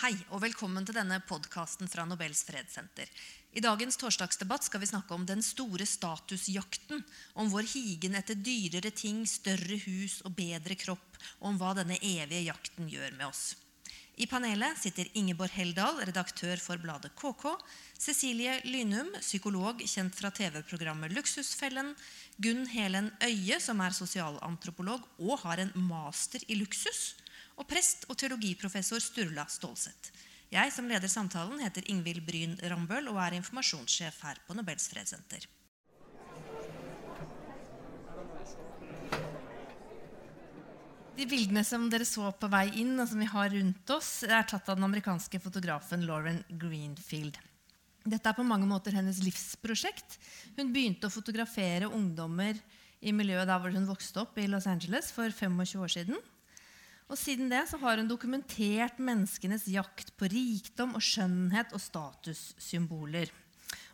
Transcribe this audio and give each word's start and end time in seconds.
Hei 0.00 0.14
og 0.32 0.40
velkommen 0.40 0.86
til 0.88 0.96
denne 0.96 1.18
podkasten 1.28 1.90
fra 1.92 2.06
Nobels 2.08 2.38
fredssenter. 2.48 3.10
I 3.52 3.60
dagens 3.60 3.98
torsdagsdebatt 4.00 4.64
skal 4.64 4.80
vi 4.80 4.88
snakke 4.88 5.12
om 5.12 5.26
den 5.28 5.42
store 5.44 5.84
statusjakten. 5.84 7.02
Om 7.36 7.50
vår 7.52 7.68
higen 7.68 8.16
etter 8.16 8.38
dyrere 8.40 8.94
ting, 8.96 9.26
større 9.28 9.76
hus 9.82 10.22
og 10.24 10.32
bedre 10.38 10.78
kropp. 10.80 11.20
Og 11.42 11.50
om 11.50 11.60
hva 11.60 11.74
denne 11.76 12.00
evige 12.00 12.46
jakten 12.46 12.88
gjør 12.88 13.12
med 13.18 13.26
oss. 13.28 13.42
I 14.16 14.24
panelet 14.24 14.80
sitter 14.80 15.12
Ingeborg 15.20 15.52
Heldal, 15.52 16.00
redaktør 16.08 16.56
for 16.64 16.80
bladet 16.80 17.12
KK. 17.20 17.50
Cecilie 18.00 18.56
Lynum, 18.72 19.12
psykolog 19.20 19.84
kjent 19.84 20.16
fra 20.16 20.32
TV-programmet 20.32 21.12
Luksusfellen. 21.12 21.92
Gunn 22.40 22.64
Helen 22.72 23.12
Øie, 23.20 23.60
som 23.60 23.84
er 23.84 23.92
sosialantropolog 23.92 25.04
og 25.20 25.42
har 25.44 25.60
en 25.60 25.76
master 25.92 26.48
i 26.48 26.56
luksus. 26.56 27.19
Og 27.60 27.68
prest 27.68 28.06
og 28.08 28.16
teologiprofessor 28.16 29.02
Sturla 29.04 29.44
Stålseth. 29.52 30.14
Jeg 30.50 30.72
som 30.74 30.88
leder 30.88 31.10
samtalen, 31.12 31.60
heter 31.62 31.84
Ingvild 31.92 32.24
Bryn 32.26 32.56
Rambøll 32.72 33.10
og 33.12 33.20
er 33.22 33.36
informasjonssjef 33.36 34.22
her 34.24 34.40
på 34.46 34.56
Nobels 34.56 34.88
fredssenter. 34.90 35.44
De 41.20 41.26
bildene 41.28 41.60
som 41.68 41.84
dere 41.92 42.06
så 42.08 42.30
på 42.32 42.48
vei 42.48 42.70
inn, 42.80 42.94
og 42.96 43.04
som 43.10 43.20
vi 43.20 43.28
har 43.28 43.52
rundt 43.52 43.92
oss, 43.92 44.22
er 44.24 44.46
tatt 44.48 44.72
av 44.72 44.78
den 44.78 44.88
amerikanske 44.88 45.42
fotografen 45.44 46.06
Lauren 46.08 46.40
Greenfield. 46.48 47.36
Dette 48.08 48.24
er 48.24 48.38
på 48.38 48.46
mange 48.46 48.64
måter 48.64 48.96
hennes 48.96 49.20
livsprosjekt. 49.20 50.16
Hun 50.56 50.72
begynte 50.72 51.10
å 51.10 51.12
fotografere 51.12 51.92
ungdommer 51.92 52.56
i 53.04 53.12
miljøet 53.12 53.50
der 53.52 53.60
hvor 53.60 53.76
hun 53.76 53.88
vokste 53.90 54.24
opp 54.24 54.40
i 54.40 54.48
Los 54.48 54.66
Angeles 54.70 55.12
for 55.12 55.28
25 55.28 55.84
år 55.84 55.92
siden. 55.92 56.22
Og 57.10 57.18
Siden 57.18 57.50
det 57.50 57.64
så 57.66 57.78
har 57.82 57.98
hun 57.98 58.08
dokumentert 58.08 59.00
menneskenes 59.02 59.66
jakt 59.72 60.12
på 60.16 60.30
rikdom 60.30 60.94
og 60.94 61.02
skjønnhet 61.02 61.74
og 61.74 61.82
statussymboler. 61.82 63.32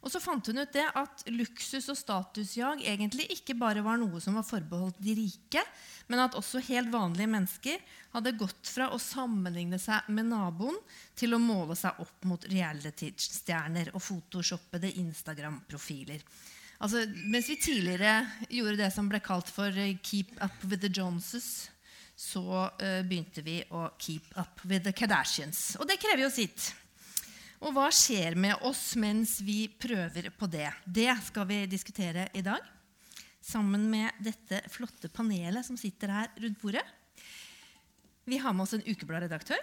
Og 0.05 0.13
så 0.13 0.21
fant 0.23 0.47
hun 0.47 0.61
ut 0.61 0.75
det 0.75 0.85
at 0.95 1.25
luksus 1.35 1.89
og 1.91 1.97
statusjag 1.99 2.85
egentlig 2.87 3.25
ikke 3.35 3.57
bare 3.59 3.83
var 3.83 3.99
noe 3.99 4.21
som 4.23 4.37
var 4.39 4.45
forbeholdt 4.47 5.01
de 5.03 5.17
rike, 5.19 5.63
men 6.07 6.23
at 6.23 6.37
også 6.39 6.61
helt 6.69 6.93
vanlige 6.93 7.31
mennesker 7.33 7.81
hadde 8.13 8.37
gått 8.39 8.71
fra 8.71 8.91
å 8.95 9.01
sammenligne 9.03 9.81
seg 9.83 10.07
med 10.15 10.29
naboen 10.31 10.79
til 11.19 11.35
å 11.35 11.43
måle 11.43 11.75
seg 11.79 11.99
opp 12.05 12.29
mot 12.29 12.47
reality-stjerner 12.53 13.91
og 13.97 14.05
photoshoppede 14.05 14.93
Instagram-profiler. 15.03 16.23
Altså, 16.85 17.07
mens 17.25 17.49
vi 17.49 17.57
tidligere 17.59 18.21
gjorde 18.53 18.79
det 18.85 18.93
som 18.95 19.09
ble 19.09 19.19
kalt 19.25 19.49
for 19.51 19.73
'keep 19.73 20.37
up 20.45 20.55
with 20.69 20.85
the 20.85 20.93
Joneses', 20.93 21.71
så 22.17 22.43
uh, 22.65 23.03
begynte 23.05 23.45
vi 23.45 23.61
å 23.71 23.91
'keep 24.01 24.33
up 24.41 24.65
with 24.65 24.85
the 24.85 24.93
Kardashians'. 24.93 25.77
Og 25.81 25.87
det 25.89 26.01
krever 26.01 26.25
jo 26.25 26.33
sitt. 26.33 26.73
Og 27.61 27.73
hva 27.77 27.89
skjer 27.93 28.37
med 28.37 28.65
oss 28.69 28.95
mens 29.01 29.39
vi 29.45 29.67
prøver 29.69 30.31
på 30.33 30.49
det? 30.49 30.69
Det 30.85 31.13
skal 31.29 31.47
vi 31.49 31.67
diskutere 31.69 32.29
i 32.37 32.43
dag. 32.45 32.61
Sammen 33.41 33.89
med 33.91 34.17
dette 34.21 34.63
flotte 34.73 35.09
panelet 35.09 35.65
som 35.65 35.77
sitter 35.77 36.13
her 36.13 36.33
rundt 36.43 36.61
bordet. 36.61 36.85
Vi 38.27 38.41
har 38.43 38.53
med 38.53 38.65
oss 38.67 38.75
en 38.75 38.85
ukebladredaktør 38.85 39.61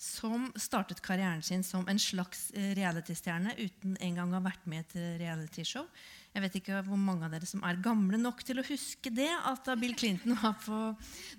som 0.00 0.50
startet 0.60 1.02
karrieren 1.04 1.42
sin 1.42 1.64
som 1.64 1.86
en 1.88 1.98
slags 2.00 2.50
eh, 2.52 2.72
realitystjerne 2.76 3.54
uten 3.58 3.96
engang 4.04 4.32
å 4.32 4.38
ha 4.38 4.46
vært 4.48 4.66
med 4.68 4.78
i 4.78 4.84
et 4.84 5.20
realityshow. 5.22 5.86
Jeg 6.36 6.44
vet 6.44 6.56
ikke 6.58 6.82
hvor 6.84 6.98
mange 7.00 7.24
av 7.24 7.32
dere 7.32 7.48
som 7.48 7.62
er 7.64 7.78
gamle 7.80 8.18
nok 8.20 8.42
til 8.44 8.58
å 8.60 8.64
huske 8.66 9.08
det, 9.08 9.30
at 9.48 9.62
da 9.64 9.72
Bill 9.80 9.94
Clinton 9.96 10.34
var 10.36 10.58
på 10.60 10.80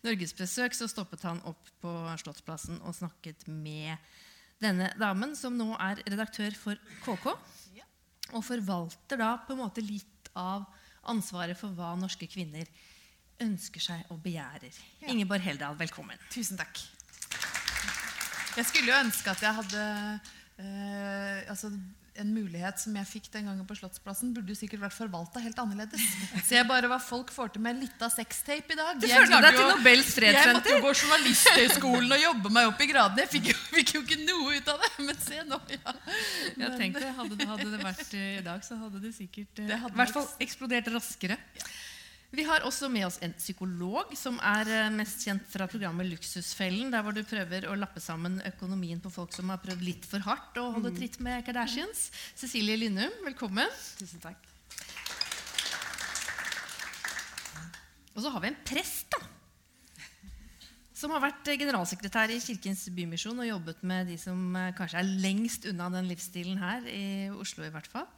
norgesbesøk, 0.01 0.73
så 0.73 0.87
stoppet 0.89 1.21
han 1.27 1.37
opp 1.45 1.69
på 1.83 1.91
Slottsplassen 2.17 2.79
og 2.81 2.95
snakket 2.97 3.45
med 3.45 3.93
denne 4.57 4.89
damen, 4.97 5.35
som 5.37 5.53
nå 5.53 5.69
er 5.77 6.01
redaktør 6.01 6.57
for 6.57 6.81
KK, 7.05 7.27
og 8.33 8.41
forvalter 8.41 9.21
da 9.21 9.35
på 9.45 9.53
en 9.53 9.61
måte 9.61 9.85
litt 9.85 10.31
av 10.33 10.65
ansvaret 11.13 11.59
for 11.59 11.77
hva 11.77 11.93
norske 12.01 12.25
kvinner 12.33 12.65
ønsker 13.45 13.83
seg 13.83 14.09
og 14.09 14.17
begjærer. 14.25 14.73
Ja. 15.03 15.11
Ingeborg 15.13 15.45
Heldal, 15.45 15.77
velkommen. 15.77 16.17
Tusen 16.33 16.57
takk. 16.57 16.81
Jeg 18.57 18.65
skulle 18.65 18.89
jo 18.89 18.97
ønske 18.97 19.29
at 19.29 19.45
jeg 19.45 19.57
hadde 19.61 19.85
eh, 20.57 21.45
altså, 21.53 21.69
en 22.21 22.29
mulighet 22.33 22.79
som 22.81 22.95
jeg 22.97 23.07
fikk 23.09 23.29
den 23.33 23.47
gangen 23.49 23.65
på 23.67 23.75
Slottsplassen, 23.77 24.33
burde 24.35 24.53
jo 24.53 24.57
sikkert 24.57 24.81
vært 24.85 24.95
forvalta 24.95 25.41
helt 25.43 25.59
annerledes. 25.61 26.03
Så 26.47 26.57
jeg 26.57 26.67
bare 26.69 26.89
hva 26.91 26.99
folk 27.01 27.31
får 27.33 27.53
til 27.55 27.63
med 27.65 27.79
litt 27.81 28.03
av 28.03 28.13
sextape 28.13 28.73
i 28.73 28.79
dag. 28.79 28.99
Du 29.01 29.07
følte 29.09 29.41
deg 29.45 29.57
til 29.59 29.69
Nobels 29.71 30.11
fredssenter? 30.17 30.47
Jeg 30.47 30.57
måtte 30.59 30.75
jo 30.75 30.83
gå 30.85 30.93
journalisthøgskolen 31.01 32.15
og 32.17 32.23
jobbe 32.23 32.53
meg 32.57 32.71
opp 32.71 32.83
i 32.83 32.89
gradene. 32.91 33.25
Jeg 33.25 33.33
fikk 33.35 33.51
jo, 33.51 33.57
fikk 33.77 33.95
jo, 33.97 34.03
ikke 34.05 34.19
noe 34.23 34.57
ut 34.57 34.71
av 34.73 34.85
det. 34.85 34.91
Men 35.09 35.19
se 35.23 35.43
nå, 35.47 35.61
ja. 35.75 35.97
Jeg 36.63 36.71
tenkte, 36.81 37.11
hadde, 37.19 37.35
det, 37.35 37.49
hadde 37.51 37.69
det 37.73 37.83
vært 37.83 38.15
i 38.17 38.25
dag, 38.45 38.63
så 38.65 38.79
hadde 38.81 39.03
det 39.03 39.13
sikkert 39.17 39.63
eh, 39.63 39.75
i 39.77 39.99
hvert 40.01 40.15
fall 40.15 40.31
eksplodert 40.47 40.89
raskere. 40.95 41.37
Ja. 41.59 41.69
Vi 42.35 42.43
har 42.43 42.65
også 42.67 42.89
med 42.91 43.05
oss 43.07 43.21
en 43.23 43.31
psykolog 43.37 44.09
som 44.19 44.35
er 44.43 44.67
eh, 44.67 44.89
mest 44.91 45.21
kjent 45.23 45.45
fra 45.47 45.63
programmet 45.71 46.09
Luksusfellen, 46.09 46.89
der 46.91 47.05
hvor 47.05 47.15
du 47.15 47.21
prøver 47.23 47.69
å 47.71 47.77
lappe 47.79 48.03
sammen 48.03 48.41
økonomien 48.49 48.99
på 48.99 49.11
folk 49.13 49.31
som 49.31 49.47
har 49.53 49.61
prøvd 49.63 49.85
litt 49.85 50.07
for 50.09 50.19
hardt 50.25 50.59
å 50.59 50.65
holde 50.75 50.91
mm. 50.91 50.97
tritt 50.99 51.15
med 51.23 51.45
Kardashians. 51.47 52.09
Cecilie 52.35 52.75
Lindum, 52.81 53.15
velkommen. 53.23 53.71
Tusen 53.95 54.19
takk. 54.19 54.43
Og 58.11 58.25
så 58.25 58.33
har 58.33 58.43
vi 58.43 58.51
en 58.51 58.61
prest, 58.67 59.07
da. 59.15 59.23
Som 60.97 61.13
har 61.15 61.23
vært 61.23 61.47
generalsekretær 61.61 62.33
i 62.33 62.41
Kirkens 62.43 62.87
Bymisjon 62.91 63.39
og 63.39 63.47
jobbet 63.47 63.87
med 63.87 64.11
de 64.11 64.19
som 64.19 64.51
eh, 64.59 64.73
kanskje 64.75 64.99
er 64.99 65.15
lengst 65.23 65.71
unna 65.71 65.87
den 65.95 66.11
livsstilen 66.11 66.59
her, 66.59 66.83
i 66.91 67.31
Oslo 67.31 67.63
i 67.63 67.71
hvert 67.71 67.87
fall. 67.87 68.09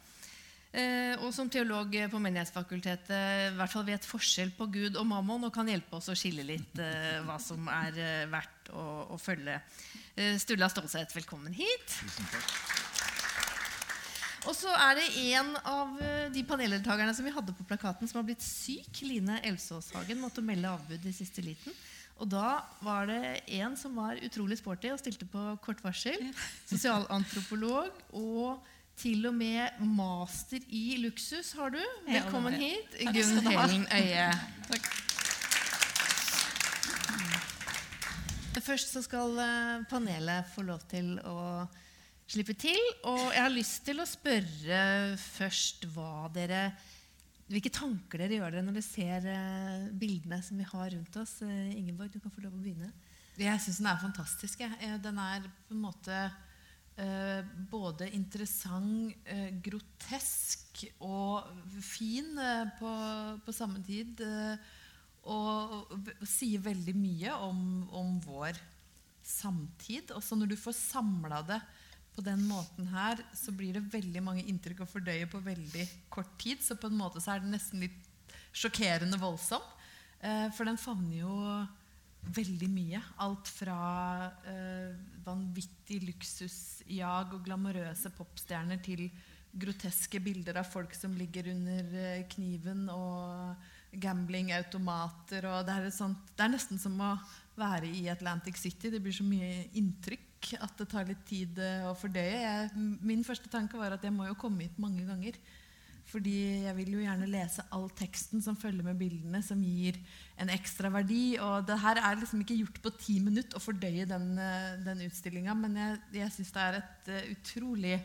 Eh, 0.69 1.15
og 1.25 1.31
som 1.33 1.49
teolog 1.49 1.95
på 2.11 2.19
Menighetsfakultetet 2.21 3.13
i 3.49 3.53
hvert 3.57 3.71
fall 3.73 3.87
vet 3.87 4.05
forskjell 4.05 4.51
på 4.53 4.67
Gud 4.69 4.99
og 5.01 5.07
mammon 5.09 5.47
og 5.47 5.53
kan 5.55 5.69
hjelpe 5.69 5.97
oss 5.97 6.11
å 6.13 6.17
skille 6.17 6.45
litt 6.45 6.77
eh, 6.77 7.17
hva 7.25 7.39
som 7.41 7.65
er 7.73 7.97
eh, 7.97 8.27
verdt 8.29 8.69
å, 8.77 8.85
å 9.15 9.17
følge. 9.17 9.57
Sturla 10.37 10.67
Stålseth, 10.69 11.15
velkommen 11.15 11.55
hit. 11.55 11.95
Tusen 11.95 12.29
takk. 12.29 12.55
Og 14.47 14.55
så 14.55 14.71
er 14.71 14.99
det 14.99 15.07
en 15.35 15.49
av 15.67 15.97
de 16.31 16.41
paneldeltakerne 16.47 17.11
som 17.15 17.25
vi 17.27 17.33
hadde 17.35 17.53
på 17.55 17.65
plakaten, 17.67 18.07
som 18.07 18.21
har 18.21 18.27
blitt 18.27 18.43
syk. 18.43 19.01
Line 19.03 19.39
Elsåshagen 19.47 20.21
måtte 20.21 20.43
melde 20.43 20.71
avbud 20.71 21.07
i 21.07 21.13
siste 21.15 21.43
liten. 21.43 21.75
Og 22.19 22.27
da 22.31 22.61
var 22.83 23.07
det 23.07 23.19
en 23.59 23.75
som 23.79 23.95
var 23.99 24.19
utrolig 24.23 24.59
sporty 24.59 24.91
og 24.91 24.99
stilte 25.01 25.27
på 25.29 25.43
kort 25.63 25.83
varsel. 25.83 26.29
Sosialantropolog 26.67 27.95
og 28.19 28.59
til 28.99 29.29
og 29.29 29.35
med 29.35 29.79
master 29.95 30.63
i 30.75 30.97
luksus 30.99 31.53
har 31.55 31.71
du. 31.71 31.79
Velkommen 32.07 32.55
hit, 32.59 32.97
Gunn 32.99 33.45
Helen 33.47 33.85
Øie. 33.95 34.25
Takk. 34.67 34.89
Først 38.59 38.91
så 38.91 39.01
skal 39.01 39.39
eh, 39.41 39.85
panelet 39.89 40.49
få 40.51 40.65
lov 40.67 40.83
til 40.91 41.15
å 41.25 41.63
slippe 42.29 42.53
til. 42.59 42.77
Og 43.09 43.31
jeg 43.31 43.41
har 43.41 43.53
lyst 43.53 43.85
til 43.87 44.03
å 44.03 44.05
spørre 44.05 44.81
først 45.23 45.87
dere 46.35 46.67
hvilke 47.49 47.71
tanker 47.73 48.21
dere 48.21 48.37
gjør 48.37 48.53
dere 48.53 48.65
når 48.67 48.77
dere 48.77 48.85
ser 48.85 49.29
eh, 49.31 49.87
bildene 49.95 50.41
som 50.45 50.59
vi 50.59 50.67
har 50.69 50.91
rundt 50.91 51.17
oss. 51.23 51.39
Eh, 51.47 51.71
Ingeborg, 51.79 52.11
du 52.11 52.19
kan 52.19 52.35
få 52.35 52.43
lov 52.43 52.59
å 52.59 52.61
begynne. 52.61 52.91
Jeg 53.39 53.63
syns 53.63 53.79
den 53.79 53.89
er 53.89 54.03
fantastisk. 54.03 54.67
Den 55.07 55.23
er 55.23 55.47
på 55.69 55.77
en 55.77 55.83
måte 55.87 56.21
eh, 56.99 57.41
både 57.71 58.09
interessant, 58.15 59.15
eh, 59.25 59.49
grotesk 59.63 60.83
og 61.05 61.47
fin 61.83 62.37
eh, 62.37 62.69
på, 62.79 62.91
på, 63.45 63.55
samme 63.55 63.81
tid. 63.85 64.21
Eh, 64.25 64.75
og, 65.29 65.91
og, 65.93 66.11
sier 66.27 66.61
veldig 66.63 66.95
mye 66.97 67.35
om, 67.45 67.61
om 67.95 68.15
vår 68.23 68.59
samtid. 69.25 70.13
Også 70.15 70.37
når 70.39 70.53
du 70.53 70.57
får 70.59 70.77
samla 70.77 71.43
det 71.47 71.59
på 72.15 72.23
den 72.25 72.41
måten 72.49 72.87
her, 72.91 73.21
så 73.37 73.53
blir 73.55 73.77
det 73.77 73.91
veldig 73.93 74.23
mange 74.25 74.45
inntrykk 74.49 74.83
å 74.83 74.89
fordøye 74.89 75.27
på 75.29 75.41
veldig 75.43 75.85
kort 76.11 76.31
tid. 76.41 76.63
Så 76.65 76.79
på 76.79 76.89
en 76.89 76.99
måte 76.99 77.21
så 77.23 77.35
er 77.35 77.43
det 77.43 77.53
nesten 77.53 77.83
litt 77.85 77.99
sjokkerende 78.55 79.19
voldsom. 79.21 79.63
Eh, 80.19 80.47
for 80.55 80.67
den 80.67 80.79
favner 80.79 81.21
jo 81.21 81.35
veldig 82.23 82.69
mye. 82.71 83.01
Alt 83.23 83.49
fra 83.51 83.79
eh, 84.47 84.93
vanvittig 85.25 86.01
luksusjag 86.07 87.35
og 87.35 87.43
glamorøse 87.45 88.11
popstjerner 88.15 88.81
til 88.85 89.07
groteske 89.49 90.21
bilder 90.21 90.59
av 90.61 90.67
folk 90.69 90.93
som 90.93 91.15
ligger 91.17 91.49
under 91.53 91.93
eh, 91.97 92.25
kniven, 92.29 92.85
og 92.93 93.99
gamblingautomater. 93.99 95.47
Og 95.49 95.67
det, 95.67 95.77
er 95.77 95.93
sånt, 95.93 96.33
det 96.35 96.45
er 96.45 96.53
nesten 96.53 96.81
som 96.81 96.97
å 97.01 97.15
være 97.59 97.89
i 97.89 98.05
Atlantic 98.11 98.59
City. 98.61 98.91
Det 98.93 99.01
blir 99.03 99.15
så 99.15 99.25
mye 99.25 99.65
inntrykk 99.79 100.53
at 100.61 100.77
det 100.79 100.87
tar 100.91 101.09
litt 101.09 101.25
tid 101.27 101.57
eh, 101.63 101.87
å 101.89 101.95
fordøye. 101.97 102.43
Jeg, 102.43 102.69
min 103.01 103.25
første 103.27 103.49
tanke 103.51 103.79
var 103.79 103.97
at 103.97 104.05
jeg 104.05 104.15
må 104.15 104.29
jo 104.29 104.37
komme 104.39 104.67
hit 104.67 104.77
mange 104.81 105.07
ganger 105.07 105.39
Fordi 106.09 106.63
jeg 106.65 106.73
vil 106.73 106.95
jo 106.95 107.01
gjerne 107.03 107.27
lese 107.29 107.63
all 107.75 107.85
teksten 107.97 108.41
som 108.41 108.57
følger 108.57 108.85
med 108.85 108.97
bildene, 108.97 109.41
som 109.45 109.59
gir 109.61 109.97
en 110.41 110.49
ekstra 110.49 110.89
verdi. 110.93 111.35
Og 111.37 111.67
det 111.67 111.77
her 111.83 111.99
er 112.01 112.17
liksom 112.17 112.41
ikke 112.41 112.57
gjort 112.63 112.79
på 112.81 112.93
ti 112.97 113.19
minutter 113.21 113.59
å 113.59 113.61
fordøye 113.61 114.07
den, 114.09 114.31
eh, 114.41 114.79
den 114.85 115.03
utstillinga, 115.05 115.53
men 115.57 115.77
jeg, 115.77 115.99
jeg 116.17 116.33
syns 116.33 116.55
det 116.55 116.63
er 116.63 116.79
et 116.79 117.11
uh, 117.13 117.19
utrolig 117.35 117.99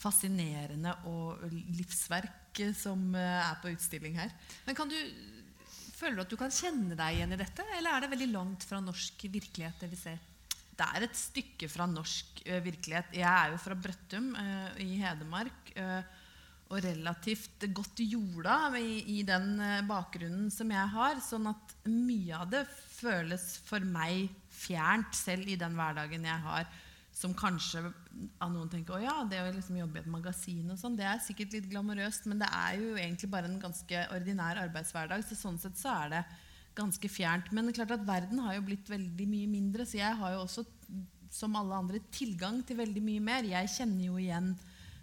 fascinerende 0.00 0.94
og 1.10 1.42
livsverk 1.76 2.62
som 2.78 3.10
uh, 3.12 3.50
er 3.50 3.60
på 3.60 3.74
utstilling 3.74 4.16
her. 4.22 4.32
Men 4.68 4.78
kan 4.78 4.90
du 4.90 4.96
Føler 6.00 6.16
du 6.16 6.20
at 6.22 6.30
du 6.32 6.38
kan 6.40 6.52
kjenne 6.54 6.96
deg 6.96 7.18
igjen 7.18 7.34
i 7.34 7.36
dette, 7.36 7.64
eller 7.76 7.92
er 7.92 8.00
det 8.00 8.08
veldig 8.14 8.28
langt 8.30 8.62
fra 8.64 8.78
norsk 8.80 9.20
virkelighet? 9.34 9.82
det 9.82 9.88
vi 9.90 9.98
ser? 10.00 10.22
Det 10.72 10.86
er 10.86 11.04
et 11.04 11.18
stykke 11.18 11.68
fra 11.68 11.84
norsk 11.84 12.40
virkelighet. 12.64 13.10
Jeg 13.18 13.28
er 13.28 13.52
jo 13.52 13.58
fra 13.60 13.76
Brøttum 13.76 14.30
i 14.80 14.94
Hedmark. 14.96 15.74
Og 16.70 16.84
relativt 16.84 17.64
godt 17.74 17.98
jorda 18.04 18.70
i, 18.78 19.00
i, 19.18 19.22
den 19.26 19.56
bakgrunnen 19.88 20.52
som 20.54 20.70
jeg 20.70 20.92
har. 20.92 21.18
Sånn 21.24 21.48
at 21.50 21.74
mye 21.90 22.36
av 22.38 22.52
det 22.52 22.62
føles 22.70 23.56
for 23.66 23.82
meg 23.82 24.28
fjernt, 24.54 25.16
selv 25.16 25.50
i 25.50 25.58
den 25.58 25.74
hverdagen 25.74 26.28
jeg 26.28 26.44
har. 26.44 26.68
Som 27.16 27.34
kanskje 27.36 27.82
av 28.40 28.52
noen 28.52 28.70
tenker 28.70 28.96
å 28.96 29.02
ja, 29.02 29.16
det 29.28 29.40
å 29.42 29.50
liksom 29.52 29.80
jobbe 29.80 29.98
i 29.98 30.02
et 30.04 30.12
magasin 30.12 30.70
og 30.70 30.78
sånn, 30.80 30.94
det 30.96 31.08
er 31.10 31.18
sikkert 31.20 31.56
litt 31.56 31.66
glamorøst, 31.72 32.28
men 32.30 32.40
det 32.40 32.48
er 32.54 32.78
jo 32.78 32.94
egentlig 32.94 33.28
bare 33.32 33.50
en 33.50 33.58
ganske 33.60 34.06
ordinær 34.14 34.62
arbeidshverdag. 34.62 35.26
Så 35.26 35.36
sånn 35.36 35.58
sett 35.60 35.76
så 35.80 35.90
er 36.04 36.14
det 36.14 36.22
ganske 36.78 37.10
fjernt. 37.10 37.50
Men 37.52 37.66
det 37.66 37.74
er 37.74 37.80
klart 37.82 37.96
at 37.98 38.06
verden 38.08 38.42
har 38.44 38.56
jo 38.56 38.66
blitt 38.68 38.90
veldig 38.90 39.26
mye 39.30 39.50
mindre, 39.50 39.86
så 39.88 40.00
jeg 40.00 40.18
har 40.22 40.36
jo 40.36 40.44
også, 40.44 40.64
som 41.34 41.56
alle 41.58 41.82
andre, 41.82 42.02
tilgang 42.14 42.62
til 42.66 42.78
veldig 42.80 43.02
mye 43.04 43.24
mer. 43.26 43.48
Jeg 43.48 43.74
kjenner 43.74 44.06
jo 44.06 44.20
igjen 44.20 44.54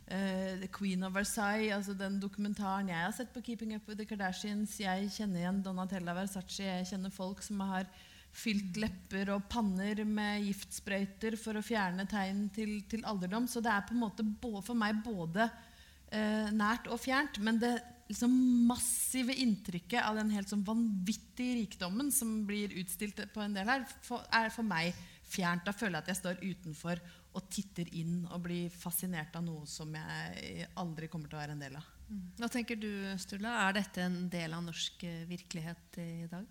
Uh, 0.08 0.56
The 0.62 0.70
Queen 0.72 1.04
of 1.04 1.16
Versailles, 1.18 1.74
altså 1.76 1.92
den 1.98 2.20
dokumentaren 2.24 2.88
jeg 2.88 3.02
har 3.02 3.12
sett 3.12 3.34
på 3.34 3.42
Keeping 3.44 3.74
Up 3.76 3.90
with 3.90 4.00
the 4.00 4.08
Kardashians. 4.08 4.78
Jeg 4.80 5.10
kjenner 5.12 5.42
igjen 5.42 5.60
Donatella 5.66 6.16
Versace. 6.16 6.64
Jeg 6.64 6.88
kjenner 6.88 7.12
folk 7.12 7.44
som 7.44 7.60
har 7.68 7.90
fylt 8.38 8.78
lepper 8.80 9.34
og 9.34 9.50
panner 9.52 10.04
med 10.08 10.46
giftsprøyter 10.46 11.36
for 11.42 11.60
å 11.60 11.66
fjerne 11.66 12.06
tegn 12.08 12.46
til, 12.56 12.78
til, 12.88 13.04
alderdom. 13.10 13.50
Så 13.52 13.60
det 13.66 13.74
er 13.74 13.84
på 13.88 13.98
en 13.98 14.04
måte 14.06 14.26
for 14.64 14.78
meg 14.80 15.04
både 15.04 15.50
uh, 15.50 16.50
nært 16.56 16.88
og 16.88 17.02
fjernt. 17.04 17.42
Men 17.44 17.60
det 17.60 17.76
liksom 18.08 18.32
massive 18.68 19.36
inntrykket 19.36 20.00
av 20.04 20.16
den 20.16 20.32
helt 20.32 20.48
sånn 20.48 20.64
vanvittige 20.64 21.60
rikdommen 21.60 22.12
som 22.16 22.46
blir 22.48 22.72
utstilt 22.80 23.20
på 23.34 23.44
en 23.44 23.56
del 23.58 23.68
her, 23.68 23.84
for, 24.06 24.24
er 24.32 24.52
for 24.54 24.68
meg 24.68 24.96
fjernt. 25.28 25.66
Da 25.68 25.76
føler 25.76 25.98
jeg 25.98 26.06
at 26.06 26.12
jeg 26.14 26.22
står 26.22 26.44
utenfor 26.46 27.04
og 27.38 27.46
titter 27.54 27.90
inn 27.98 28.24
og 28.32 28.42
blir 28.48 28.74
fascinert 28.74 29.36
av 29.38 29.46
noe 29.46 29.68
som 29.70 29.94
jeg 29.94 30.68
aldri 30.82 31.10
kommer 31.12 31.30
til 31.30 31.38
å 31.38 31.42
være 31.44 31.56
en 31.56 31.62
del 31.62 31.78
av. 31.78 31.88
Mm. 32.08 32.24
Hva 32.40 32.50
tenker 32.52 32.80
du, 32.80 32.90
Sturla? 33.22 33.54
Er 33.68 33.78
dette 33.78 34.06
en 34.06 34.20
del 34.32 34.56
av 34.58 34.64
norsk 34.66 35.04
eh, 35.06 35.24
virkelighet 35.30 36.00
i 36.02 36.28
dag? 36.32 36.48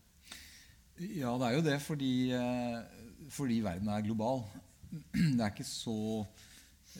Ja, 0.97 1.35
det 1.37 1.49
er 1.49 1.57
jo 1.57 1.65
det 1.67 1.77
fordi, 1.85 2.13
eh, 2.37 3.27
fordi 3.33 3.61
verden 3.65 3.91
er 3.93 4.05
global. 4.07 4.45
Det 5.13 5.43
er 5.43 5.51
ikke 5.51 5.67
så, 5.67 6.25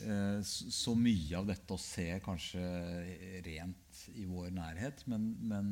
eh, 0.03 0.39
så 0.43 0.93
mye 0.97 1.39
av 1.39 1.47
dette 1.49 1.73
å 1.73 1.81
se 1.81 2.09
kanskje 2.25 2.61
rent 3.45 4.01
i 4.13 4.25
vår 4.29 4.51
nærhet. 4.53 5.05
Men, 5.09 5.31
men 5.47 5.69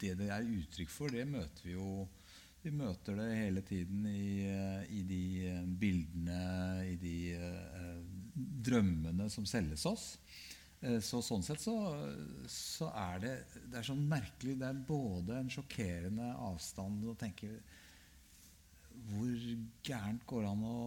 det 0.00 0.16
det 0.20 0.30
er 0.34 0.52
uttrykk 0.58 0.92
for, 0.92 1.12
det 1.12 1.26
møter 1.28 1.66
vi 1.66 1.78
jo 1.78 2.04
vi 2.60 2.72
møter 2.76 3.16
det 3.16 3.28
hele 3.38 3.62
tiden 3.64 4.04
i, 4.10 4.44
eh, 4.44 4.92
i 4.92 5.02
de 5.08 5.24
eh, 5.48 5.66
bildene, 5.80 6.40
i 6.90 6.96
de 7.00 7.16
uh, 7.40 8.00
drømmene 8.36 9.28
som 9.32 9.46
selges 9.48 9.86
oss. 9.88 10.06
Uh, 10.82 10.98
så 11.04 11.22
Sånn 11.24 11.44
sett 11.44 11.62
så, 11.62 11.74
så, 12.48 12.90
er 12.92 13.22
det 13.24 13.34
det 13.68 13.80
er 13.80 13.86
sånn 13.86 14.06
merkelig 14.08 14.54
Det 14.60 14.68
er 14.68 14.84
både 14.88 15.38
en 15.40 15.50
sjokkerende 15.52 16.30
avstand 16.50 17.04
å 17.08 17.16
tenke 17.20 17.52
hvor 19.10 19.32
gærent 19.86 20.24
går 20.28 20.44
det 20.44 20.50
an 20.50 20.64
å 20.68 20.80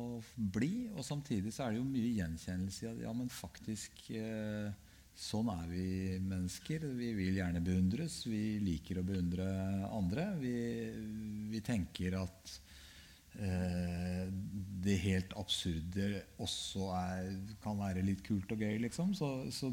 bli? 0.54 0.74
Og 0.94 1.06
samtidig 1.06 1.52
så 1.54 1.66
er 1.66 1.74
det 1.74 1.80
jo 1.82 1.88
mye 1.90 2.12
gjenkjennelse 2.20 2.86
i 2.86 2.90
at 2.92 3.02
ja, 3.08 3.14
men 3.18 3.32
faktisk 3.34 4.06
uh, 4.14 4.70
Sånn 5.14 5.50
er 5.54 5.66
vi 5.70 5.88
mennesker. 6.26 6.88
Vi 6.98 7.12
vil 7.18 7.38
gjerne 7.38 7.62
beundres. 7.64 8.24
Vi 8.26 8.58
liker 8.64 9.00
å 9.00 9.06
beundre 9.06 9.46
andre. 9.94 10.32
Vi, 10.42 10.54
vi 11.54 11.62
tenker 11.66 12.18
at 12.18 12.56
eh, 13.38 14.26
det 14.84 14.98
helt 15.04 15.36
absurde 15.38 16.10
også 16.42 16.90
er, 16.98 17.30
kan 17.64 17.78
være 17.78 18.02
litt 18.06 18.26
kult 18.26 18.52
og 18.56 18.66
gøy. 18.66 18.80
Liksom. 18.88 19.14
Så, 19.18 19.30
så, 19.54 19.70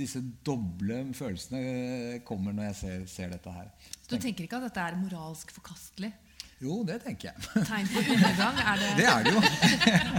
disse 0.00 0.24
doble 0.46 1.02
følelsene 1.16 2.22
kommer 2.26 2.56
når 2.56 2.70
jeg 2.70 2.80
ser, 2.80 3.06
ser 3.18 3.36
dette 3.36 3.52
her. 3.52 3.68
Så 4.00 4.16
du 4.16 4.18
tenker 4.24 4.48
ikke 4.48 4.62
at 4.62 4.70
dette 4.70 4.88
er 4.88 5.00
moralsk 5.02 5.52
forkastelig? 5.60 6.14
Jo, 6.60 6.82
det 6.84 6.98
tenker 7.00 7.30
jeg. 7.30 7.64
Tegn 7.64 7.86
på 7.88 8.02
undergang? 8.04 8.58
Er 8.60 8.80
det 8.80 8.88
Det 8.98 9.06
er 9.08 9.24
det 9.24 9.32
jo. 9.32 9.40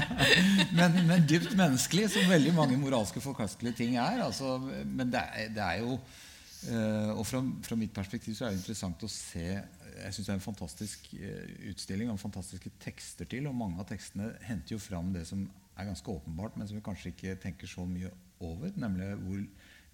men, 0.79 0.95
men, 1.05 1.27
dypt 1.29 1.53
menneskelig, 1.57 2.07
som 2.15 2.31
veldig 2.31 2.53
mange 2.57 2.79
moralske 2.81 3.21
forkastelige 3.21 3.77
ting 3.83 3.97
er. 4.01 4.23
Altså, 4.25 4.55
men 4.85 5.11
det 5.13 5.21
er, 5.21 5.51
det 5.53 5.61
er 5.67 5.83
jo 5.83 5.99
uh, 5.99 7.11
Og 7.13 7.21
fra, 7.29 7.43
fra, 7.67 7.77
mitt 7.77 7.93
perspektiv 7.93 8.33
så 8.37 8.47
er 8.47 8.55
det 8.55 8.63
interessant 8.63 9.05
å 9.05 9.11
se 9.11 9.45
Jeg 9.45 10.15
syns 10.15 10.25
det 10.25 10.33
er 10.33 10.39
en 10.39 10.47
fantastisk 10.47 11.11
uh, 11.13 11.45
utstilling 11.69 12.09
og 12.09 12.19
fantastiske 12.23 12.73
tekster 12.81 13.29
til. 13.29 13.45
Og 13.51 13.57
mange 13.61 13.77
av 13.83 13.91
tekstene 13.93 14.33
henter 14.47 14.79
jo 14.79 14.81
fram 14.81 15.13
det 15.13 15.27
som 15.29 15.45
er 15.77 15.91
ganske 15.91 16.09
åpenbart, 16.09 16.57
men 16.57 16.67
som 16.67 16.79
vi 16.79 16.85
kanskje 16.89 17.13
ikke 17.13 17.37
tenker 17.45 17.69
så 17.69 17.85
mye 17.85 18.09
over. 18.41 18.73
Nemlig 18.81 19.13
hvor 19.21 19.45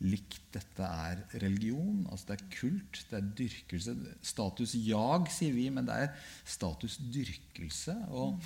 likt 0.05 0.41
dette 0.53 0.85
er 0.85 1.23
religion. 1.41 2.05
altså 2.11 2.29
Det 2.29 2.37
er 2.37 2.49
kult, 2.53 3.03
det 3.09 3.17
er 3.17 3.29
dyrkelse. 3.41 3.95
Status 4.21 4.75
jag, 4.77 5.29
sier 5.33 5.55
vi, 5.55 5.67
men 5.73 5.87
det 5.89 5.95
er 6.03 6.11
status 6.45 6.99
dyrkelse. 7.01 7.95
Og, 8.13 8.37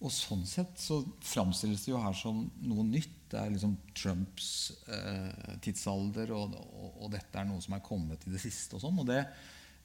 og 0.00 0.12
sånn 0.12 0.46
sett 0.48 0.80
så 0.80 1.02
framstilles 1.24 1.84
det 1.84 1.92
jo 1.92 2.00
her 2.00 2.16
som 2.16 2.46
noe 2.64 2.86
nytt. 2.88 3.12
Det 3.26 3.40
er 3.42 3.52
liksom 3.52 3.74
Trumps 3.96 4.48
eh, 4.86 5.54
tidsalder, 5.64 6.30
og, 6.36 6.54
og, 6.54 6.90
og, 6.94 7.08
dette 7.16 7.40
er 7.40 7.48
noe 7.48 7.62
som 7.64 7.74
er 7.76 7.84
kommet 7.84 8.24
i 8.28 8.32
det 8.32 8.40
siste. 8.40 8.78
og 8.78 8.84
sånn, 8.84 9.02
og 9.02 9.08
det 9.10 9.24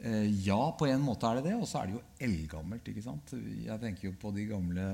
ja, 0.01 0.59
på 0.73 0.87
en 0.89 1.03
måte 1.05 1.29
er 1.29 1.37
det 1.37 1.51
det, 1.51 1.53
og 1.61 1.67
så 1.69 1.81
er 1.81 1.89
det 1.89 1.93
jo 1.93 2.01
eldgammelt. 2.25 2.87
ikke 2.89 3.03
sant? 3.05 3.33
Jeg 3.37 3.77
tenker 3.83 4.07
jo 4.07 4.13
på 4.21 4.31
de 4.33 4.47
gamle 4.49 4.85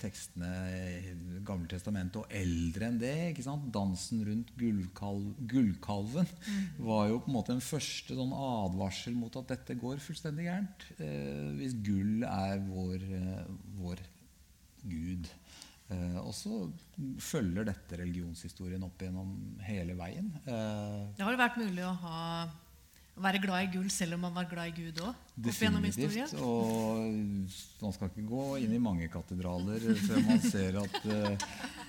tekstene 0.00 0.52
i 0.72 1.14
Gamle 1.46 1.68
testamentet, 1.70 2.22
og 2.22 2.32
eldre 2.32 2.88
enn 2.88 2.98
det. 3.02 3.14
ikke 3.32 3.44
sant? 3.44 3.68
Dansen 3.74 4.24
rundt 4.26 4.54
gullkalv, 4.58 5.28
gullkalven 5.50 6.26
mm. 6.26 6.64
var 6.88 7.10
jo 7.10 7.20
på 7.20 7.30
en 7.30 7.36
måte 7.36 7.56
en 7.56 7.64
første 7.64 8.16
sånn 8.16 8.32
advarsel 8.32 9.16
mot 9.18 9.36
at 9.42 9.52
dette 9.52 9.76
går 9.78 10.00
fullstendig 10.02 10.48
gærent. 10.48 10.88
Eh, 10.96 11.52
hvis 11.60 11.76
gull 11.86 12.24
er 12.26 12.62
vår, 12.64 13.08
eh, 13.20 13.48
vår 13.78 14.02
gud. 14.86 15.28
Eh, 15.86 16.18
og 16.18 16.32
så 16.34 16.64
følger 17.22 17.68
dette 17.68 17.98
religionshistorien 18.00 18.82
opp 18.86 19.02
gjennom 19.02 19.34
hele 19.66 19.94
veien. 19.98 20.32
Eh, 20.42 21.02
det 21.14 21.22
har 21.22 21.34
det 21.34 21.42
vært 21.44 21.60
mulig 21.62 21.84
å 21.86 21.94
ha 22.02 22.22
å 23.16 23.22
være 23.24 23.40
glad 23.40 23.64
i 23.64 23.68
gull 23.72 23.88
selv 23.92 24.16
om 24.18 24.26
man 24.26 24.34
var 24.36 24.48
glad 24.50 24.68
i 24.68 24.74
Gud 24.76 24.98
òg? 25.00 25.20
Definitivt. 25.46 26.34
Og 26.44 27.06
man 27.80 27.94
skal 27.96 28.10
ikke 28.10 28.24
gå 28.28 28.44
inn 28.60 28.74
i 28.76 28.80
mange 28.82 29.08
katedraler 29.12 29.86
før 30.02 30.20
man 30.26 30.42
ser 30.44 30.76
at, 30.82 30.98
eh, 31.14 31.46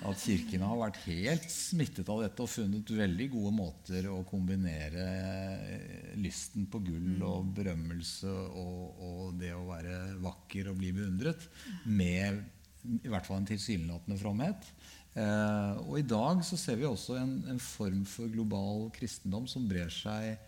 at 0.08 0.22
kirkene 0.22 0.70
har 0.70 0.80
vært 0.80 1.02
helt 1.04 1.48
smittet 1.52 2.08
av 2.08 2.24
dette 2.24 2.44
og 2.44 2.48
funnet 2.52 2.94
veldig 3.02 3.28
gode 3.36 3.54
måter 3.58 4.08
å 4.08 4.22
kombinere 4.28 5.04
eh, 5.04 6.12
lysten 6.16 6.68
på 6.72 6.80
gull 6.86 7.18
mm. 7.18 7.26
og 7.28 7.52
berømmelse 7.60 8.32
og, 8.32 9.04
og 9.10 9.38
det 9.40 9.52
å 9.56 9.66
være 9.68 10.00
vakker 10.24 10.72
og 10.72 10.80
bli 10.80 10.94
beundret 10.96 11.44
med 11.84 12.40
i 12.88 13.10
hvert 13.10 13.26
fall 13.26 13.42
en 13.42 13.50
tilsynelatende 13.52 14.16
fromhet. 14.16 14.72
Eh, 15.12 15.80
og 15.84 15.98
i 16.00 16.08
dag 16.08 16.40
så 16.46 16.56
ser 16.56 16.80
vi 16.80 16.88
også 16.88 17.20
en, 17.20 17.40
en 17.52 17.60
form 17.60 18.04
for 18.08 18.32
global 18.32 18.86
kristendom 18.96 19.44
som 19.50 19.68
brer 19.68 19.92
seg 19.92 20.38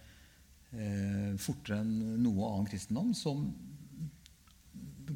eh, 0.76 1.34
fortere 1.40 1.80
enn 1.82 2.22
noe 2.22 2.48
annen 2.50 2.70
kristendom, 2.70 3.12
som 3.16 3.48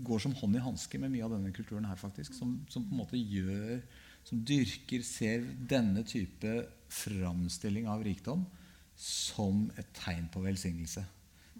går 0.04 0.22
som 0.24 0.34
hånd 0.34 0.58
i 0.58 0.62
hanske 0.62 0.98
med 1.00 1.12
mye 1.12 1.26
av 1.26 1.36
denne 1.36 1.52
kulturen 1.54 1.86
her, 1.88 1.98
faktisk. 2.00 2.34
Som, 2.36 2.58
som, 2.72 2.86
på 2.86 2.94
en 2.94 3.04
måte 3.04 3.20
gjør 3.20 3.84
Som 4.24 4.40
dyrker, 4.48 5.02
ser 5.04 5.42
denne 5.68 6.00
type 6.08 6.48
framstilling 6.88 7.84
av 7.92 8.00
rikdom 8.06 8.46
som 8.96 9.66
et 9.76 9.90
tegn 9.98 10.30
på 10.32 10.40
velsignelse. 10.40 11.02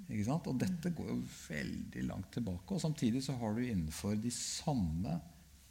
Ikke 0.07 0.25
sant? 0.25 0.49
Og 0.49 0.57
dette 0.63 0.93
går 0.97 1.11
jo 1.11 1.19
veldig 1.27 2.05
langt 2.09 2.31
tilbake. 2.33 2.73
Og 2.73 2.81
samtidig 2.81 3.21
så 3.27 3.35
har 3.37 3.53
du 3.53 3.61
innenfor 3.67 4.17
de 4.17 4.33
samme 4.33 5.19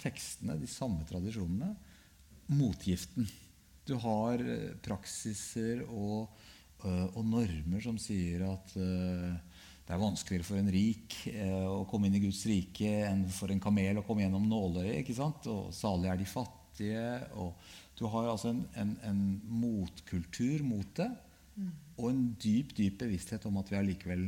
tekstene, 0.03 0.60
de 0.62 0.70
samme 0.70 1.01
tradisjonene, 1.10 1.72
motgiften. 2.53 3.25
Du 3.88 3.96
har 4.03 4.42
eh, 4.44 4.75
praksiser 4.84 5.82
og 5.88 6.30
og 6.90 7.25
normer 7.28 7.84
som 7.84 7.98
sier 8.02 8.46
at 8.48 8.75
eh, 8.80 9.34
det 9.84 9.92
er 9.92 10.00
vanskeligere 10.00 10.48
for 10.48 10.60
en 10.60 10.72
rik 10.72 11.16
eh, 11.32 11.66
å 11.68 11.84
komme 11.90 12.08
inn 12.08 12.18
i 12.20 12.24
Guds 12.24 12.46
rike 12.48 12.92
enn 13.10 13.25
for 13.34 13.52
en 13.52 13.62
kamel 13.63 14.00
å 14.00 14.06
komme 14.08 14.24
gjennom 14.24 14.46
nåløyet. 14.48 15.02
ikke 15.02 15.18
sant? 15.18 15.48
Og 15.52 15.74
salig 15.75 16.12
er 16.12 16.20
de 16.20 16.28
fattige. 16.30 17.08
og 17.36 17.58
Du 18.00 18.06
har 18.08 18.32
altså 18.32 18.54
en, 18.54 18.63
en, 18.80 18.94
en 19.10 19.25
motkultur 19.63 20.63
mot 20.66 20.88
det 20.98 21.10
Og 22.00 22.08
en 22.10 22.24
dyp, 22.42 22.72
dyp 22.74 22.98
bevissthet 23.04 23.44
om 23.46 23.60
at 23.62 23.70
vi 23.70 23.78
allikevel 23.78 24.24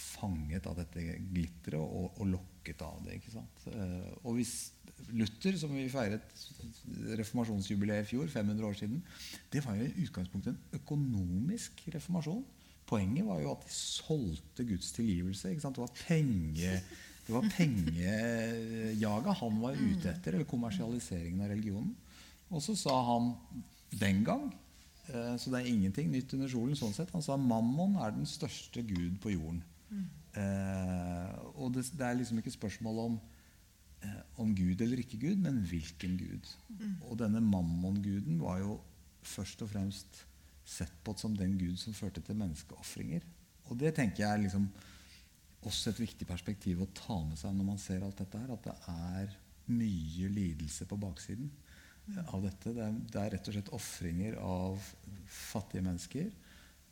fanget 0.00 0.64
av 0.70 0.78
dette 0.78 1.02
glitteret 1.28 1.80
og, 1.80 2.14
og, 2.22 2.30
lokket 2.60 2.82
av 2.82 3.00
det. 3.04 3.16
ikke 3.16 3.32
sant? 3.32 3.66
Eh, 3.72 4.12
og 4.24 4.36
hvis 4.36 4.72
Luther, 5.16 5.56
som 5.56 5.72
vi 5.72 5.88
feiret 5.88 6.22
reformasjonsjubileet 7.18 8.04
i 8.04 8.08
fjor, 8.08 8.28
500 8.28 8.66
år 8.66 8.74
siden, 8.74 9.02
det 9.52 9.64
var 9.64 9.76
jo 9.76 9.84
i 9.84 10.04
utgangspunktet 10.04 10.52
en 10.52 10.80
økonomisk 10.80 11.80
reformasjon. 11.94 12.44
Poenget 12.86 13.26
var 13.26 13.40
jo 13.40 13.52
at 13.54 13.64
de 13.64 13.72
solgte 13.72 14.64
Guds 14.66 14.92
tilgivelse. 14.92 15.50
ikke 15.50 15.62
sant? 15.62 15.76
Det 15.76 15.86
var 15.86 15.96
penge... 16.06 16.82
Det 17.30 17.36
var 17.36 17.44
pengejaget 17.52 19.36
han 19.38 19.58
var 19.62 19.76
ute 19.78 20.08
etter, 20.10 20.34
eller 20.34 20.48
kommersialiseringen 20.50 21.44
av 21.44 21.52
religionen. 21.52 21.92
Og 22.50 22.62
så 22.64 22.74
sa 22.74 22.96
han 23.06 23.28
den 24.00 24.24
gang 24.26 24.48
eh, 25.12 25.36
Så 25.38 25.52
det 25.52 25.60
er 25.60 25.68
ingenting 25.70 26.10
nytt 26.10 26.32
under 26.34 26.50
solen. 26.50 26.74
sånn 26.74 26.96
sett, 26.96 27.12
Han 27.14 27.22
sa 27.22 27.36
mammon 27.38 27.94
er 28.02 28.16
den 28.16 28.26
største 28.26 28.82
gud 28.82 29.20
på 29.22 29.36
jorden. 29.36 29.62
Eh, 30.38 31.30
og 31.58 31.72
det, 31.74 31.88
det, 31.96 32.06
er 32.06 32.18
liksom 32.18 32.38
ikke 32.38 32.54
spørsmål 32.54 33.00
om, 33.06 33.18
eh, 34.06 34.20
om 34.42 34.52
Gud 34.54 34.80
eller 34.80 35.02
ikke 35.02 35.20
Gud, 35.22 35.40
men 35.42 35.62
hvilken 35.70 36.16
Gud. 36.20 36.52
Mm. 36.68 36.96
Og 37.08 37.18
denne 37.18 37.42
mammon-guden 37.42 38.40
var 38.42 38.60
jo 38.62 38.78
først 39.22 39.62
og 39.66 39.72
fremst 39.72 40.24
sett 40.70 40.94
på 41.04 41.14
som 41.18 41.34
den 41.36 41.56
Gud 41.58 41.76
som 41.80 41.96
førte 41.96 42.22
til 42.24 42.38
menneskeofringer. 42.38 43.26
Og 43.70 43.78
det 43.78 43.94
tenker 43.96 44.24
jeg 44.24 44.32
er 44.32 44.44
liksom 44.44 44.68
også 45.66 45.90
et 45.90 46.00
viktig 46.00 46.26
perspektiv 46.28 46.80
å 46.82 46.92
ta 46.96 47.18
med 47.24 47.38
seg 47.38 47.52
når 47.56 47.66
man 47.72 47.80
ser 47.80 48.04
alt 48.04 48.20
dette 48.22 48.38
her. 48.38 48.54
At 48.54 48.68
det 48.68 48.76
er 48.92 49.34
mye 49.70 50.30
lidelse 50.32 50.86
på 50.88 50.98
baksiden 50.98 51.50
av 52.30 52.42
dette. 52.42 52.72
Det 52.74 52.84
er, 52.84 52.94
det 53.12 53.20
er 53.20 53.34
rett 53.36 53.50
og 53.50 53.56
slett 53.56 53.74
ofringer 53.76 54.38
av 54.42 54.86
fattige 55.30 55.84
mennesker. 55.86 56.30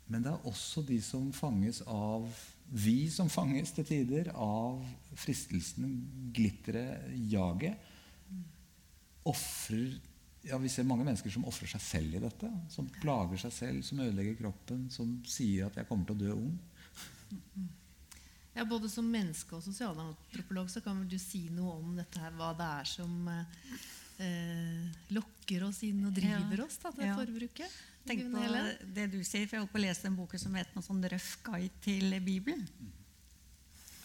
Men 0.09 0.25
det 0.25 0.31
er 0.31 0.47
også 0.49 0.81
de 0.85 0.97
som 1.05 1.29
fanges 1.35 1.83
av 1.85 2.25
vi 2.69 3.09
som 3.09 3.29
fanges 3.33 3.71
til 3.73 3.85
tider 3.87 4.29
av 4.37 4.83
fristelsen, 5.17 5.95
glitteret, 6.35 7.09
jaget, 7.31 7.87
ofrer 9.29 9.97
ja, 10.47 10.57
Vi 10.57 10.69
ser 10.71 10.85
mange 10.87 11.03
mennesker 11.03 11.33
som 11.33 11.43
ofrer 11.49 11.67
seg 11.67 11.81
selv 11.83 12.15
i 12.15 12.21
dette. 12.23 12.47
Som 12.71 12.87
plager 13.01 13.41
seg 13.41 13.51
selv, 13.51 13.81
som 13.83 13.99
ødelegger 13.99 14.37
kroppen, 14.39 14.85
som 14.89 15.17
sier 15.27 15.65
at 15.67 15.75
'jeg 15.75 15.87
kommer 15.89 16.05
til 16.05 16.15
å 16.15 16.19
dø 16.19 16.31
ung'. 16.33 16.59
Ja, 18.55 18.63
Både 18.63 18.89
som 18.89 19.05
menneske 19.05 19.55
og 19.55 19.63
sosialantropolog 19.63 20.69
så 20.69 20.81
kan 20.81 21.07
du 21.07 21.17
si 21.19 21.49
noe 21.49 21.75
om 21.79 21.95
dette 21.95 22.19
her, 22.19 22.31
hva 22.31 22.53
det 22.57 22.65
er 22.79 22.83
som 22.83 23.27
eh, 23.27 24.87
lokker 25.09 25.38
oss 25.67 25.81
inn 25.87 26.03
og 26.07 26.13
driver 26.15 26.61
ja. 26.61 26.65
oss 26.65 26.77
da, 26.81 26.91
til 26.95 27.07
ja. 27.09 27.15
forbruket? 27.17 27.79
Tenk 28.09 28.29
på 28.31 28.43
det 28.95 29.09
du 29.11 29.19
sier, 29.23 29.45
for 29.45 29.57
Jeg 29.57 29.63
holdt 29.63 29.73
på 29.73 29.81
å 29.81 29.83
lese 29.83 30.07
en 30.09 30.17
bok 30.17 30.37
som 30.41 30.55
heter 30.57 30.77
noe 30.77 30.85
sånn 30.85 31.03
Røff 31.11 31.33
guide 31.45 31.83
til 31.83 32.15
Bibelen. 32.25 32.63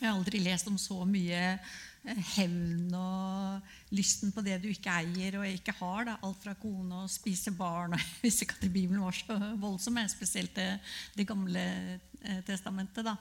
Jeg 0.04 0.12
har 0.12 0.20
aldri 0.20 0.40
lest 0.44 0.68
om 0.68 0.76
så 0.80 1.00
mye 1.08 1.42
eh, 1.56 2.25
hevn 2.37 2.92
og 2.99 3.94
lysten 3.96 4.34
på 4.37 4.44
det 4.44 4.58
du 4.61 4.68
ikke 4.68 4.92
eier 5.00 5.38
og 5.40 5.49
ikke 5.49 5.76
har. 5.80 6.11
Da. 6.11 6.18
Alt 6.28 6.44
fra 6.44 6.56
kone 6.61 7.04
og 7.04 7.12
spise 7.12 7.54
barn. 7.56 7.96
og 7.96 8.02
Jeg 8.04 8.26
visste 8.26 8.44
ikke 8.44 8.61
at 8.61 8.66
Bibelen 8.68 9.00
var 9.00 9.16
så 9.16 9.38
voldsom, 9.61 10.02
spesielt 10.12 10.52
det, 10.58 10.68
det 11.16 11.28
gamle 11.28 11.64
Eh, 12.26 12.40
testamentet. 12.40 13.04
Da. 13.04 13.16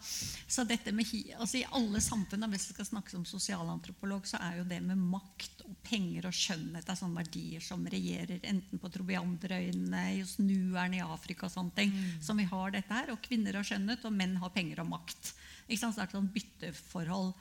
Så 0.47 0.63
dette 0.63 0.91
med, 0.95 1.09
altså 1.35 1.57
I 1.59 1.65
alle 1.75 1.99
samfunn, 2.01 2.45
hvis 2.53 2.69
vi 2.69 2.75
skal 2.77 2.85
snakke 2.87 3.11
som 3.11 3.25
sosialantropolog, 3.27 4.23
så 4.27 4.39
er 4.39 4.61
jo 4.61 4.67
det 4.69 4.77
med 4.79 4.95
makt 4.95 5.65
og 5.67 5.73
penger 5.83 6.29
og 6.29 6.37
skjønnhet 6.37 6.87
er 6.87 6.95
sånne 6.95 7.19
verdier 7.19 7.65
som 7.65 7.83
regjerer 7.83 8.39
enten 8.47 8.79
på 8.79 8.91
Trobianderøyene, 8.93 10.05
hos 10.21 10.37
nueren 10.39 10.95
i 10.95 11.03
Afrika 11.03 11.49
og 11.49 11.51
sånne 11.51 11.75
ting. 11.75 11.91
Mm. 11.91 12.21
som 12.23 12.39
vi 12.39 12.47
har 12.47 12.71
dette 12.71 12.93
her, 12.95 13.11
Og 13.11 13.19
kvinner 13.27 13.59
har 13.59 13.67
skjønnhet, 13.67 14.05
og 14.07 14.15
menn 14.15 14.37
har 14.39 14.55
penger 14.55 14.79
og 14.85 14.93
makt. 14.95 15.33
Ikke 15.67 15.81
sant? 15.81 15.95
Det 15.97 16.03
er 16.03 16.09
et 16.09 16.15
sånn 16.17 16.31
bytteforhold. 16.33 17.33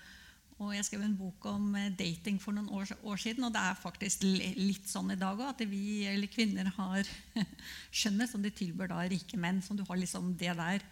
Og 0.63 0.71
jeg 0.77 0.87
skrev 0.87 1.03
en 1.03 1.17
bok 1.19 1.47
om 1.51 1.73
eh, 1.79 1.91
dating 1.99 2.39
for 2.43 2.55
noen 2.55 2.71
år, 2.77 2.93
år 3.09 3.19
siden, 3.19 3.47
og 3.49 3.55
det 3.55 3.63
er 3.63 3.79
faktisk 3.81 4.23
litt 4.27 4.87
sånn 4.91 5.11
i 5.15 5.19
dag 5.19 5.41
òg 5.41 5.49
at 5.49 5.65
vi 5.67 6.05
eller 6.07 6.31
kvinner 6.31 6.69
har 6.77 7.09
skjønnet 8.03 8.31
som 8.31 8.45
de 8.45 8.53
tilbyr 8.55 8.93
da 8.93 9.03
rike 9.11 9.41
menn. 9.41 9.63
Som 9.65 9.79
du 9.79 9.85
har 9.89 9.99
liksom 9.99 10.35
det 10.39 10.55
der. 10.59 10.87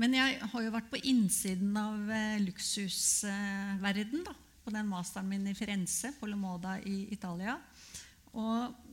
Men 0.00 0.16
jeg 0.16 0.36
har 0.52 0.64
jo 0.64 0.74
vært 0.74 0.90
på 0.92 1.00
innsiden 1.08 1.72
av 1.80 2.12
eh, 2.12 2.36
luksusverden 2.44 4.26
da, 4.26 4.36
på 4.64 4.74
den 4.74 4.88
masteren 4.90 5.30
min 5.32 5.48
i 5.48 5.56
Firenze, 5.56 6.12
på 6.20 6.28
Lomoda 6.28 6.76
i 6.84 7.06
Italia. 7.14 7.56
Og 8.36 8.89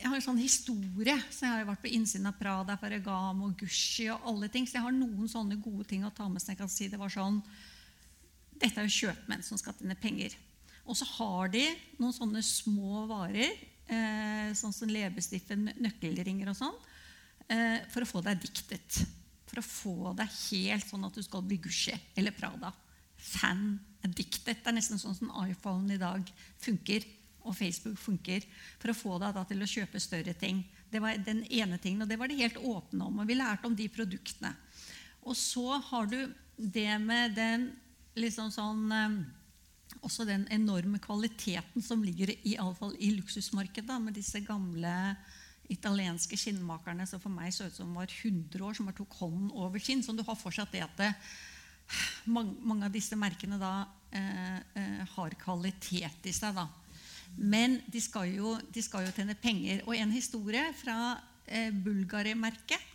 jeg 0.00 0.08
har 0.08 0.16
en 0.16 0.24
sånn 0.24 0.40
historie, 0.40 1.16
så 1.30 1.44
jeg 1.44 1.52
har 1.52 1.68
vært 1.68 1.82
på 1.84 1.92
innsiden 1.92 2.28
av 2.30 2.38
Prada, 2.38 2.76
Ferragamo, 2.80 3.50
Gucci 3.60 4.08
og 4.12 4.24
alle 4.32 4.48
ting. 4.52 4.66
Så 4.66 4.78
jeg 4.78 4.86
har 4.86 4.96
noen 4.96 5.28
sånne 5.28 5.58
gode 5.60 5.86
ting 5.90 6.06
å 6.06 6.12
ta 6.14 6.28
med. 6.28 6.42
seg. 6.42 6.60
si 6.68 6.88
det 6.88 7.00
var 7.00 7.12
sånn 7.12 7.42
Dette 8.60 8.76
er 8.76 8.88
jo 8.88 9.06
kjøpmenn 9.08 9.42
som 9.42 9.56
skal 9.56 9.72
tjene 9.78 9.96
penger. 9.96 10.34
Og 10.84 10.96
så 10.96 11.06
har 11.16 11.48
de 11.48 11.62
noen 11.96 12.12
sånne 12.12 12.42
små 12.44 13.06
varer, 13.08 13.54
eh, 13.88 14.50
sånn 14.52 14.72
som 14.72 14.88
leppestiften, 14.88 15.70
nøkkelringer 15.80 16.50
og 16.50 16.56
sånn, 16.58 16.76
eh, 17.48 17.80
for 17.88 18.02
å 18.02 18.10
få 18.10 18.20
deg 18.22 18.42
diktet 18.42 19.06
for 19.50 19.60
å 19.60 19.66
få 19.66 20.12
deg 20.18 20.30
helt 20.30 20.86
sånn 20.86 21.06
at 21.06 21.16
du 21.16 21.22
skal 21.26 21.42
bli 21.42 21.58
Gucci 21.62 21.94
eller 22.18 22.34
Prada. 22.36 22.70
Fan-diktet. 23.20 24.62
Det 24.62 24.70
er 24.70 24.76
nesten 24.76 25.00
sånn 25.00 25.16
som 25.18 25.32
iPhone 25.42 25.90
i 25.94 26.00
dag 26.00 26.30
funker, 26.62 27.04
og 27.42 27.56
Facebook 27.56 27.98
funker, 28.00 28.44
for 28.80 28.92
å 28.92 28.96
få 28.96 29.16
deg 29.22 29.34
da 29.36 29.44
til 29.48 29.62
å 29.62 29.68
kjøpe 29.68 30.02
større 30.02 30.34
ting. 30.38 30.62
Det 30.90 31.02
var 31.02 31.18
den 31.24 31.42
ene 31.48 31.78
tingen, 31.78 32.04
og 32.04 32.10
det 32.10 32.18
var 32.20 32.30
det 32.30 32.40
helt 32.40 32.60
åpne 32.60 33.06
om. 33.06 33.20
Og 33.22 33.28
vi 33.28 33.38
lærte 33.38 33.68
om 33.68 33.76
de 33.76 33.88
produktene. 33.92 34.54
Og 35.24 35.36
så 35.36 35.78
har 35.90 36.08
du 36.10 36.18
det 36.56 36.92
med 37.02 37.36
den 37.36 37.70
liksom 38.18 38.50
sånn 38.52 38.88
eh, 38.92 39.20
Også 40.06 40.24
den 40.24 40.46
enorme 40.54 41.00
kvaliteten 41.02 41.82
som 41.82 42.02
ligger 42.04 42.30
i, 42.30 42.54
fall 42.78 42.92
i 43.02 43.10
luksusmarkedet, 43.16 43.96
med 44.00 44.14
disse 44.14 44.38
gamle 44.46 44.92
italienske 45.70 46.38
skinnmakerne 46.38 47.06
som 47.06 47.20
for 47.22 47.32
meg 47.34 47.52
så 47.54 47.66
ut 47.66 47.76
som 47.76 47.90
var 47.94 48.10
100 48.10 48.62
år, 48.64 48.74
som 48.74 48.86
bare 48.86 48.98
tok 49.00 49.16
hånden 49.18 49.50
over 49.50 49.82
skinn. 49.82 50.02
Så 50.02 50.14
du 50.14 50.22
har 50.26 50.38
fortsatt 50.38 50.72
det 50.72 50.84
at 50.86 50.94
det, 50.98 51.10
mange, 52.30 52.54
mange, 52.62 52.86
av 52.86 52.94
disse 52.94 53.18
merkene 53.18 53.58
da 53.60 53.72
eh, 54.14 54.58
eh, 54.78 55.02
har 55.14 55.36
kvalitet 55.42 56.26
i 56.26 56.34
seg. 56.34 56.54
da. 56.56 56.66
Men 57.36 57.78
de 57.90 58.00
skal, 58.02 58.32
jo, 58.34 58.56
de 58.72 58.82
skal 58.82 59.06
jo 59.06 59.12
tjene 59.16 59.36
penger. 59.38 59.84
Og 59.86 59.94
en 59.96 60.14
historie 60.14 60.64
fra 60.80 60.96
eh, 61.46 61.70
Bulgari-merket 61.72 62.88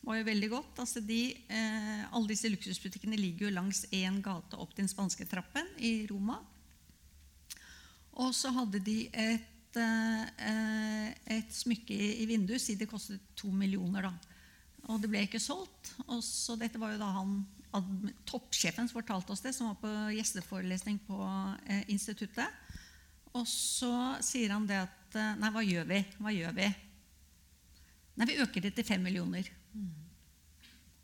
var 0.00 0.18
jo 0.18 0.26
veldig 0.26 0.50
godt. 0.52 0.82
Altså 0.82 1.02
de, 1.04 1.20
eh, 1.48 2.02
alle 2.08 2.32
disse 2.32 2.50
luksusbutikkene 2.50 3.18
ligger 3.20 3.48
jo 3.48 3.56
langs 3.56 3.84
én 3.92 4.20
gate 4.24 4.58
opp 4.58 4.74
den 4.76 4.90
spanske 4.90 5.28
trappen 5.28 5.68
i 5.78 6.06
Roma. 6.10 6.40
Og 8.20 8.34
så 8.36 8.52
hadde 8.52 8.82
de 8.84 8.98
et 9.12 9.48
Eh, 9.76 11.08
et 11.36 11.54
smykke 11.54 11.94
i 11.94 12.26
vinduet. 12.26 12.60
Si 12.60 12.74
det 12.74 12.90
kostet 12.90 13.20
to 13.36 13.50
millioner. 13.50 14.02
da. 14.02 14.12
Og 14.88 15.00
det 15.00 15.10
ble 15.10 15.22
ikke 15.22 15.40
solgt. 15.40 15.94
Og 16.08 16.22
så 16.24 16.56
dette 16.58 16.78
var 16.78 16.92
jo 16.92 16.98
da 16.98 17.10
han, 17.20 17.46
toppsjefen 18.26 18.88
som 18.88 18.98
fortalte 18.98 19.30
oss 19.30 19.40
det, 19.44 19.54
som 19.54 19.68
var 19.68 19.76
på 19.78 19.90
gjesteforelesning 20.16 20.98
på 21.06 21.18
eh, 21.66 21.84
instituttet. 21.88 22.48
Og 23.38 23.46
så 23.46 23.92
sier 24.26 24.50
han 24.54 24.66
det 24.66 24.80
at 24.82 25.18
eh, 25.18 25.36
Nei, 25.38 25.50
hva 25.54 25.62
gjør 25.64 25.86
vi? 25.90 26.00
Hva 26.18 26.34
gjør 26.34 26.56
vi? 26.56 26.68
Nei, 28.18 28.26
vi 28.28 28.38
øker 28.42 28.64
det 28.66 28.74
til 28.76 28.86
fem 28.86 29.02
millioner. 29.06 29.46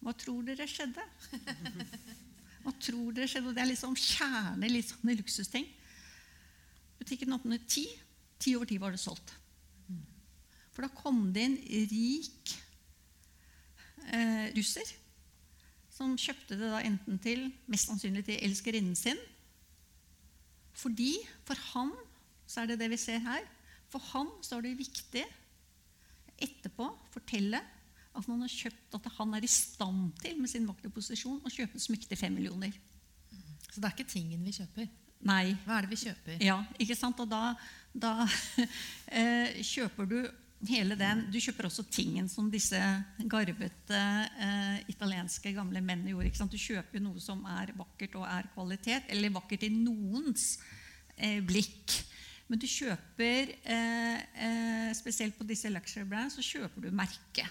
Hva 0.02 0.12
tror 0.18 0.42
dere 0.46 0.66
skjedde? 0.70 1.02
Hva 2.64 2.74
tror 2.82 3.14
dere 3.14 3.30
skjedde? 3.30 3.54
Det 3.54 3.62
er 3.62 3.70
liksom 3.70 3.94
kjerne 3.98 4.70
litt 4.70 4.90
sånne 4.90 5.16
luksusting. 5.20 5.66
Butikken 6.98 7.34
åpnet 7.36 7.66
ti. 7.70 7.86
Ti 8.42 8.56
over 8.58 8.68
ti 8.68 8.78
var 8.82 8.94
det 8.94 9.00
solgt. 9.00 9.32
For 10.76 10.84
da 10.84 10.92
kom 10.92 11.30
det 11.32 11.46
en 11.46 11.56
rik 11.88 12.52
eh, 14.12 14.52
russer 14.52 14.90
som 15.96 16.18
kjøpte 16.20 16.58
det 16.60 16.68
da 16.68 16.82
enten 16.84 17.16
til 17.24 17.46
mest 17.72 17.88
sannsynlig 17.88 18.26
til 18.26 18.42
elskerinnen 18.44 18.98
sin. 18.98 19.16
Fordi 20.76 21.14
for 21.48 21.56
han 21.72 21.94
så 22.46 22.62
er 22.62 22.70
det 22.70 22.80
det 22.80 22.90
vi 22.92 23.00
ser 23.00 23.22
her. 23.24 23.46
For 23.90 24.02
han 24.12 24.30
så 24.44 24.58
er 24.58 24.66
det 24.66 24.78
viktig 24.80 25.24
etterpå 26.36 26.88
fortelle 27.14 27.62
at 28.16 28.28
man 28.30 28.42
har 28.44 28.52
kjøpt 28.52 28.96
at 28.96 29.08
han 29.18 29.34
er 29.36 29.44
i 29.44 29.50
stand 29.50 30.14
til 30.22 30.38
med 30.40 30.50
sin 30.50 30.66
makt 30.68 30.88
posisjon 30.92 31.42
å 31.44 31.52
kjøpe 31.52 31.80
smykke 31.80 32.08
til 32.08 32.20
fem 32.20 32.34
millioner. 32.36 32.72
Så 33.68 33.80
det 33.80 33.88
er 33.88 33.92
ikke 33.96 34.08
tingen 34.08 34.44
vi 34.46 34.54
kjøper? 34.56 34.88
Nei. 35.26 35.52
Hva 35.66 35.76
er 35.76 35.86
det 35.86 35.92
vi 35.92 36.00
kjøper? 36.06 36.40
Ja, 36.44 36.56
ikke 36.80 36.96
sant? 36.96 37.20
Og 37.20 37.28
da, 37.28 37.50
da 37.92 38.12
eh, 39.20 39.60
kjøper 39.64 40.08
du 40.08 40.18
hele 40.64 40.96
den. 40.96 41.26
Du 41.32 41.36
kjøper 41.42 41.68
også 41.68 41.84
tingen 41.92 42.28
som 42.32 42.48
disse 42.52 42.80
garvete 43.28 44.00
eh, 44.46 44.78
italienske 44.92 45.52
gamle 45.56 45.82
mennene 45.84 46.14
gjorde. 46.14 46.30
Ikke 46.30 46.40
sant? 46.40 46.56
Du 46.56 46.60
kjøper 46.62 47.04
noe 47.04 47.20
som 47.22 47.44
er 47.58 47.74
vakkert 47.76 48.16
og 48.20 48.26
er 48.30 48.48
kvalitet, 48.54 49.10
eller 49.12 49.34
vakkert 49.36 49.66
i 49.68 49.72
noens 49.74 50.54
eh, 51.16 51.42
blikk. 51.44 51.98
Men 52.46 52.60
du 52.62 52.66
kjøper, 52.70 53.54
eh, 53.64 54.18
eh, 54.46 54.90
spesielt 54.94 55.38
på 55.38 55.46
disse 55.46 55.70
luxury 55.72 56.06
brands, 56.06 56.38
så 56.38 56.42
kjøper 56.42 56.86
du 56.86 56.90
merke. 56.94 57.48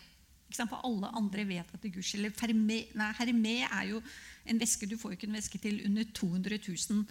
For 0.56 0.80
alle 0.88 1.10
andre 1.18 1.44
vet 1.50 1.74
at 1.74 1.82
det 1.84 1.92
Gucci. 1.92 2.18
Eller 2.18 2.32
Hermé 2.32 3.58
er 3.66 3.90
jo 3.90 4.02
en 4.46 4.60
veske 4.62 4.88
du 4.88 4.96
får 4.98 5.12
jo 5.12 5.18
ikke 5.18 5.28
en 5.28 5.36
veske 5.36 5.60
til 5.60 5.82
under 5.88 6.06
200 6.14 6.60
000. 6.68 7.06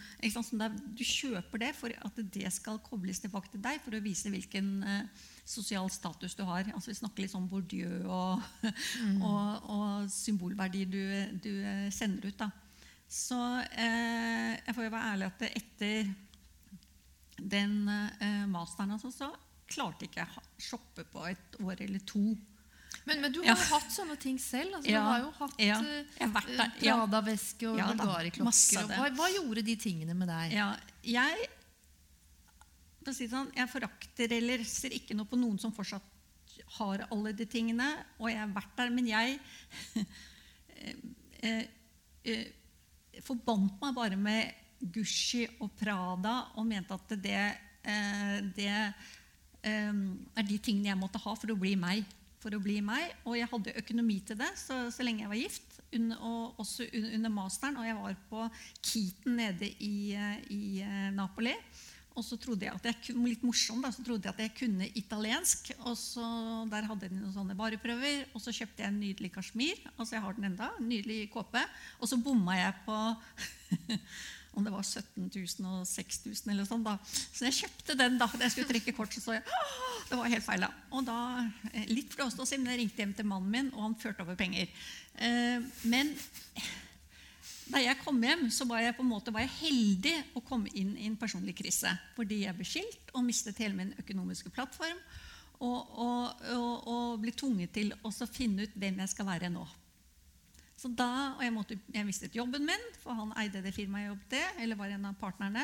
du 0.96 1.04
kjøper 1.04 1.58
det 1.58 1.74
for 1.74 1.90
at 1.90 2.20
det 2.32 2.52
skal 2.52 2.78
kobles 2.78 3.20
tilbake 3.20 3.50
til 3.50 3.60
deg 3.60 3.80
for 3.84 3.94
å 3.94 4.00
vise 4.00 4.30
hvilken 4.30 4.84
uh, 4.86 5.02
sosial 5.44 5.90
status 5.90 6.34
du 6.34 6.44
har. 6.44 6.70
Altså 6.72 6.92
Vi 6.92 7.00
snakker 7.00 7.22
litt 7.24 7.34
om 7.34 7.48
Bourdieu 7.48 8.06
og, 8.06 8.42
mm. 8.62 9.22
og, 9.28 9.70
og 9.70 10.10
symbolverdi 10.10 10.84
du, 10.84 11.02
du, 11.42 11.52
eh, 11.60 11.90
sender 11.92 12.30
ut. 12.30 12.38
da. 12.38 12.50
Så 13.10 13.40
eh, 13.76 14.54
jeg 14.62 14.74
får 14.74 14.86
jo 14.86 14.94
være 14.94 15.10
ærlig 15.12 15.26
at 15.32 15.44
etter 15.50 16.14
den 17.38 17.88
eh, 17.88 18.44
masteren 18.50 18.94
altså, 18.94 19.10
så 19.12 19.30
klarte 19.70 20.06
ikke 20.06 20.22
jeg 20.22 20.40
å 20.40 20.44
shoppe 20.60 21.06
på 21.08 21.24
et 21.30 21.56
år 21.64 21.80
eller 21.86 22.02
to. 22.06 22.34
Men, 23.04 23.20
men, 23.20 23.32
du 23.34 23.40
har 23.42 23.52
jo 23.52 23.66
hatt 23.74 23.90
sånne 23.92 24.16
ting 24.20 24.38
selv. 24.40 24.78
Altså, 24.78 24.92
ja, 24.92 25.02
du 25.02 25.10
har 25.10 25.20
jo 25.24 25.32
hatt 25.40 25.60
ja, 25.60 25.78
uh, 25.82 26.38
Prada-veske 26.78 27.68
og 27.68 27.80
ja, 27.80 27.90
Bulgari-klokker. 27.90 28.88
Hva, 28.94 29.10
hva, 29.18 29.28
gjorde 29.34 29.64
de 29.66 29.76
tingene 29.80 30.16
med 30.16 30.30
deg? 30.30 30.54
Ja, 30.56 30.70
jeg, 31.04 31.48
si 33.10 33.28
sånn, 33.28 33.50
jeg 33.56 33.68
forakter 33.72 34.32
eller 34.38 34.64
ser 34.68 34.94
ikke 34.96 35.16
noe 35.18 35.28
på 35.28 35.40
noen 35.40 35.58
som 35.60 35.74
fortsatt 35.74 36.12
har 36.78 37.04
alle 37.10 37.34
de 37.36 37.46
tingene. 37.50 37.90
Og 38.20 38.30
jeg 38.30 38.40
har 38.40 38.52
vært 38.54 38.76
der. 38.78 38.92
Men 38.94 39.10
jeg 39.10 39.38
eh, 40.78 40.94
eh, 41.44 41.64
eh, 42.24 42.46
forbandt 43.24 43.80
meg 43.82 43.96
bare 43.96 44.20
med 44.20 44.63
Gucci 44.92 45.46
og 45.60 45.72
Prada 45.78 46.34
og 46.58 46.66
mente 46.68 46.96
at 46.96 47.14
det, 47.22 47.40
eh, 47.84 48.36
det 48.56 48.72
eh, 48.74 50.02
er 50.36 50.46
de 50.48 50.58
tingene 50.58 50.92
jeg 50.92 51.00
måtte 51.00 51.22
ha 51.24 51.34
for 51.38 51.54
å 51.54 51.58
bli 51.58 51.74
meg 51.80 52.04
for 52.44 52.52
å 52.52 52.60
bli 52.62 52.80
meg. 52.84 53.14
Og 53.24 53.38
jeg 53.38 53.48
hadde 53.50 53.78
økonomi 53.80 54.18
til 54.26 54.38
det 54.40 54.52
så, 54.60 54.84
så 54.92 55.06
lenge 55.06 55.24
jeg 55.24 55.32
var 55.32 55.40
gift, 55.40 55.80
og 56.18 56.60
også 56.60 56.88
under, 56.92 57.32
masteren. 57.32 57.80
Og 57.80 57.88
jeg 57.88 57.98
var 57.98 58.20
på 58.28 58.46
Keaton 58.84 59.40
nede 59.40 59.72
i, 59.80 59.96
i 60.52 60.62
eh, 60.84 61.10
Napoli. 61.16 61.54
Og 62.14 62.22
så 62.22 62.36
trodde 62.38 62.62
jeg 62.62 62.76
at 62.76 62.84
jeg 62.86 63.16
litt 63.18 63.42
morsom 63.42 63.80
da, 63.82 63.90
så 63.90 64.04
trodde 64.06 64.28
jeg 64.28 64.36
at 64.36 64.42
jeg 64.44 64.54
kunne 64.60 64.86
italiensk. 65.00 65.72
og 65.82 65.96
så 65.98 66.26
Der 66.70 66.86
hadde 66.86 67.08
de 67.08 67.18
noen 67.18 67.34
sånne 67.34 67.56
vareprøver. 67.58 68.28
Og 68.36 68.44
så 68.44 68.54
kjøpte 68.54 68.84
jeg 68.84 68.92
en 68.92 69.00
nydelig 69.02 69.32
kasjmir. 69.34 69.80
altså 69.96 70.18
jeg 70.18 70.24
har 70.26 70.36
den 70.36 70.52
enda, 70.52 70.70
en 70.78 70.88
nydelig 70.92 71.30
kåpe. 71.34 71.64
Og 71.98 72.10
så 72.10 72.20
bomma 72.20 72.60
jeg 72.60 72.76
på 72.86 73.00
om 74.54 74.64
det 74.66 74.72
var 74.74 74.84
17 74.84 75.30
000 75.34 75.68
og 75.70 75.86
6000 75.88 76.52
eller 76.52 76.68
sånn. 76.68 76.84
da. 76.86 76.96
Så 77.04 77.48
jeg 77.48 77.58
kjøpte 77.62 77.98
den 77.98 78.18
da 78.20 78.28
jeg 78.38 78.54
skulle 78.54 78.70
trekke 78.70 78.96
kort. 78.96 79.14
Så 79.14 79.24
så 79.24 79.36
jeg 79.38 79.44
det 80.08 80.18
var 80.20 80.30
helt 80.30 80.44
feil. 80.44 80.64
da. 80.64 80.70
Og 80.92 81.04
da, 81.06 81.50
eh, 81.72 81.86
Litt 81.88 82.14
flåsete, 82.14 82.58
men 82.58 82.72
jeg 82.72 82.80
ringte 82.82 83.02
hjem 83.02 83.14
til 83.14 83.26
mannen 83.26 83.50
min, 83.50 83.70
og 83.74 83.82
han 83.82 83.94
førte 83.98 84.22
over 84.22 84.36
penger. 84.36 84.68
Eh, 85.16 85.60
men 85.84 86.14
da 87.72 87.80
jeg 87.80 87.98
kom 88.04 88.20
hjem, 88.22 88.50
så 88.52 88.66
var 88.68 88.82
jeg 88.84 88.96
på 88.96 89.02
en 89.02 89.08
måte 89.10 89.32
heldig 89.32 90.14
å 90.36 90.42
komme 90.44 90.68
inn 90.74 90.96
i 90.96 91.06
en 91.06 91.16
personlig 91.16 91.56
krise. 91.56 91.90
Fordi 92.16 92.44
jeg 92.44 92.56
ble 92.56 92.66
skilt 92.68 93.14
og 93.14 93.24
mistet 93.24 93.58
hele 93.58 93.74
min 93.74 93.94
økonomiske 93.98 94.50
plattform. 94.50 94.98
Og, 95.64 95.98
og, 95.98 96.42
og, 96.52 96.88
og 96.90 97.20
ble 97.22 97.32
tvunget 97.32 97.72
til 97.72 97.94
å 98.04 98.10
finne 98.26 98.66
ut 98.66 98.74
hvem 98.74 98.98
jeg 99.00 99.08
skal 99.14 99.26
være 99.26 99.48
nå. 99.54 99.64
Så 100.84 100.90
da, 100.92 101.32
og 101.38 101.40
jeg, 101.40 101.52
måtte, 101.54 101.78
jeg 101.94 102.04
mistet 102.04 102.34
jobben 102.36 102.66
min, 102.68 102.82
for 103.00 103.16
han 103.16 103.30
eide 103.40 103.62
det 103.64 103.72
firmaet 103.72 104.04
jeg 104.04 104.10
jobbet 104.10 104.34
i. 104.36 104.42
eller 104.66 104.76
var 104.76 104.92
en 104.92 105.06
av 105.08 105.14
partnerne. 105.16 105.62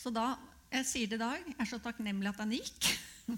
Så 0.00 0.08
da, 0.14 0.30
jeg 0.72 0.86
sier 0.88 1.10
det 1.10 1.18
i 1.18 1.20
dag, 1.20 1.42
jeg 1.50 1.58
er 1.60 1.68
så 1.68 1.78
takknemlig 1.84 2.30
at 2.32 2.40
han 2.40 2.54
gikk. 2.56 2.88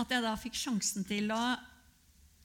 At 0.00 0.10
jeg 0.10 0.24
da 0.24 0.32
fikk 0.34 0.56
sjansen 0.58 1.04
til 1.06 1.28
å 1.30 1.38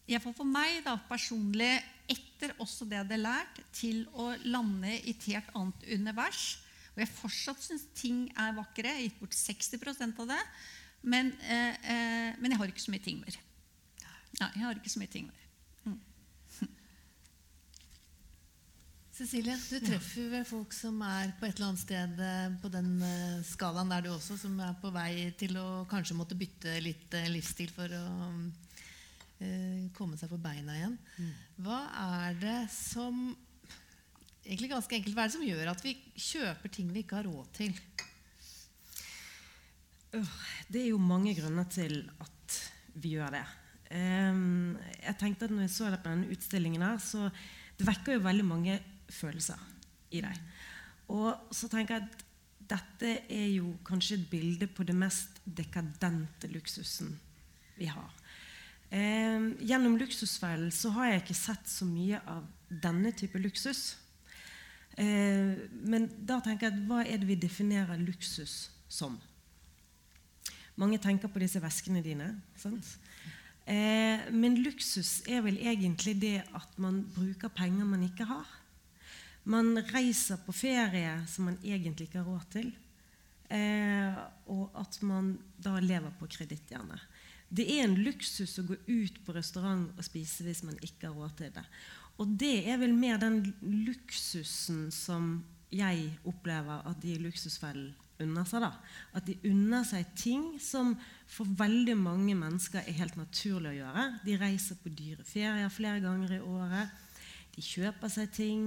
jeg 0.09 0.21
får 0.23 0.33
for 0.39 0.49
meg 0.49 0.79
da, 0.85 0.95
personlig, 1.05 1.69
etter 2.09 2.55
også 2.61 2.87
det 2.89 2.97
jeg 2.97 3.05
hadde 3.05 3.19
lært, 3.21 3.59
til 3.77 3.99
å 4.17 4.31
lande 4.49 4.95
i 4.95 5.13
et 5.13 5.27
helt 5.29 5.51
annet 5.57 5.85
univers. 5.93 6.47
Og 6.95 7.03
jeg 7.03 7.11
fortsatt 7.13 7.61
syns 7.61 7.85
ting 7.97 8.23
er 8.33 8.55
vakre. 8.57 8.89
Jeg 8.89 8.95
har 8.95 9.05
gitt 9.05 9.19
bort 9.21 9.37
60% 9.37 10.23
av 10.23 10.31
det. 10.33 10.39
Men, 11.13 11.29
eh, 11.45 11.77
eh, 11.93 12.39
men, 12.41 12.49
jeg 12.49 12.61
har 12.61 12.73
ikke 12.73 12.85
så 12.87 12.95
mye 12.95 13.05
ting 13.05 13.21
mer. 13.21 13.37
Nei, 14.39 14.49
jeg 14.55 14.65
har 14.65 14.81
ikke 14.81 14.93
så 14.95 15.03
mye 15.03 15.13
ting 15.13 15.29
mer. 15.29 15.48
Cecilie, 19.19 19.51
du 19.51 19.81
treffer 19.83 20.29
vel 20.31 20.45
folk 20.47 20.71
som 20.71 21.01
er 21.03 21.33
på 21.35 21.43
et 21.43 21.57
eller 21.57 21.73
annet 21.73 21.81
sted 21.81 22.21
eh, 22.23 22.53
på 22.61 22.69
den 22.71 23.01
eh, 23.03 23.41
skalaen 23.43 23.89
der 23.91 24.05
du 24.05 24.13
også, 24.13 24.37
som 24.39 24.53
er 24.63 24.77
på 24.79 24.93
vei 24.95 25.25
til 25.35 25.57
å 25.59 25.81
kanskje 25.91 26.15
måtte 26.15 26.37
bytte 26.39 26.77
litt 26.79 27.17
eh, 27.19 27.27
livsstil 27.27 27.73
for 27.75 27.91
å 27.97 28.03
uh, 29.43 29.81
komme 29.97 30.15
seg 30.15 30.31
på 30.31 30.39
beina 30.39 30.77
igjen. 30.77 30.95
Mm. 31.17 31.33
Hva 31.65 31.79
er 31.99 32.37
det 32.39 32.61
som 32.71 33.17
egentlig 34.45 34.69
ganske 34.71 34.95
enkelt, 34.95 35.17
hva 35.17 35.25
er 35.25 35.33
det 35.33 35.35
som 35.35 35.43
gjør 35.49 35.71
at 35.73 35.83
vi 35.83 35.93
kjøper 36.15 36.73
ting 36.77 36.93
vi 36.95 37.03
ikke 37.03 37.17
har 37.19 37.27
råd 37.27 37.49
til? 37.57 37.81
Det 40.71 40.85
er 40.85 40.93
jo 40.93 41.01
mange 41.01 41.33
grunner 41.41 41.67
til 41.67 42.05
at 42.23 42.55
vi 42.95 43.17
gjør 43.17 43.35
det. 43.35 43.43
jeg 43.91 45.19
tenkte 45.19 45.49
at 45.49 45.51
når 45.51 45.67
jeg 45.67 45.75
så 45.75 45.91
det 45.91 45.99
på 46.05 46.13
denne 46.13 46.31
utstillingen, 46.31 46.87
her, 46.87 47.03
så 47.03 47.27
det 47.79 47.87
vekker 47.87 48.15
jo 48.15 48.23
veldig 48.25 48.47
mange 48.47 48.79
følelser 49.13 49.59
i 50.11 50.21
deg. 50.25 50.41
Og 51.09 51.53
så 51.55 51.69
tenker 51.71 51.97
jeg 51.97 52.07
at 52.07 52.25
dette 52.69 53.13
er 53.33 53.47
jo 53.55 53.73
kanskje 53.87 54.19
et 54.19 54.27
bilde 54.29 54.67
på 54.69 54.85
det 54.85 54.95
mest 54.97 55.41
dekadente 55.45 56.49
luksusen 56.51 57.15
vi 57.79 57.89
har. 57.89 58.11
Eh, 58.89 59.49
gjennom 59.69 59.97
Luksusfellen 60.01 60.71
så 60.73 60.89
har 60.95 61.11
jeg 61.11 61.23
ikke 61.23 61.37
sett 61.37 61.69
så 61.69 61.85
mye 61.85 62.19
av 62.29 62.45
denne 62.69 63.11
type 63.13 63.41
luksus. 63.41 63.97
Eh, 64.97 65.55
men 65.85 66.09
da 66.25 66.39
tenker 66.43 66.67
jeg 66.67 66.75
at 66.75 66.85
hva 66.89 67.03
er 67.05 67.21
det 67.21 67.29
vi 67.29 67.37
definerer 67.39 68.01
luksus 68.01 68.69
som? 68.89 69.19
Mange 70.79 70.97
tenker 71.01 71.29
på 71.29 71.41
disse 71.41 71.61
veskene 71.61 72.01
dine. 72.01 72.31
Eh, 73.69 74.29
men 74.33 74.57
luksus 74.63 75.19
er 75.29 75.43
vel 75.45 75.59
egentlig 75.61 76.15
det 76.21 76.39
at 76.57 76.77
man 76.81 77.03
bruker 77.15 77.53
penger 77.53 77.85
man 77.85 78.05
ikke 78.07 78.25
har. 78.29 78.47
Man 79.49 79.73
reiser 79.89 80.39
på 80.45 80.53
ferie 80.53 81.15
som 81.29 81.49
man 81.49 81.57
egentlig 81.63 82.09
ikke 82.09 82.21
har 82.21 82.29
råd 82.29 82.49
til. 82.53 82.69
Eh, 83.49 84.19
og 84.53 84.75
at 84.77 84.99
man 85.01 85.33
da 85.57 85.79
lever 85.81 86.13
på 86.19 86.29
kreditt, 86.29 86.69
gjerne. 86.69 86.99
Det 87.49 87.65
er 87.65 87.87
en 87.87 87.97
luksus 87.97 88.59
å 88.61 88.67
gå 88.67 88.77
ut 88.85 89.15
på 89.25 89.33
restaurant 89.33 89.89
og 89.97 90.05
spise 90.05 90.45
hvis 90.45 90.61
man 90.67 90.77
ikke 90.85 91.09
har 91.09 91.17
råd 91.17 91.39
til 91.39 91.55
det. 91.55 91.65
Og 92.21 92.35
det 92.37 92.67
er 92.69 92.77
vel 92.81 92.93
mer 92.93 93.17
den 93.21 93.41
luksusen 93.87 94.89
som 94.93 95.39
jeg 95.73 96.11
opplever 96.27 96.85
at 96.89 97.01
de 97.01 97.13
i 97.13 97.21
Luksusfellen 97.21 97.93
unner 98.19 98.47
seg. 98.49 98.65
da. 98.65 98.73
At 99.15 99.25
de 99.29 99.37
unner 99.47 99.85
seg 99.87 100.07
ting 100.19 100.45
som 100.61 100.95
for 101.29 101.47
veldig 101.59 101.95
mange 101.97 102.35
mennesker 102.35 102.83
er 102.83 102.97
helt 102.99 103.15
naturlig 103.17 103.71
å 103.71 103.77
gjøre. 103.77 104.05
De 104.25 104.37
reiser 104.41 104.79
på 104.81 104.91
dyre 104.91 105.25
ferier 105.27 105.71
flere 105.71 106.03
ganger 106.03 106.35
i 106.35 106.41
året. 106.43 106.91
De 107.55 107.63
kjøper 107.63 108.11
seg 108.11 108.33
ting. 108.35 108.65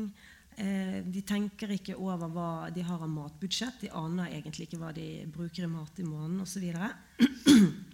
Eh, 0.56 1.00
de 1.04 1.22
tenker 1.24 1.70
ikke 1.72 1.96
over 1.96 2.28
hva 2.32 2.50
de 2.74 2.84
har 2.84 3.00
av 3.00 3.08
matbudsjett. 3.08 3.80
De 3.80 3.92
aner 3.96 4.34
egentlig 4.36 4.68
ikke 4.68 4.80
hva 4.82 4.92
de 4.96 5.24
bruker 5.32 5.64
i 5.64 5.70
mat 5.70 5.98
i 6.02 6.06
måneden 6.06 6.42
osv. 6.44 6.66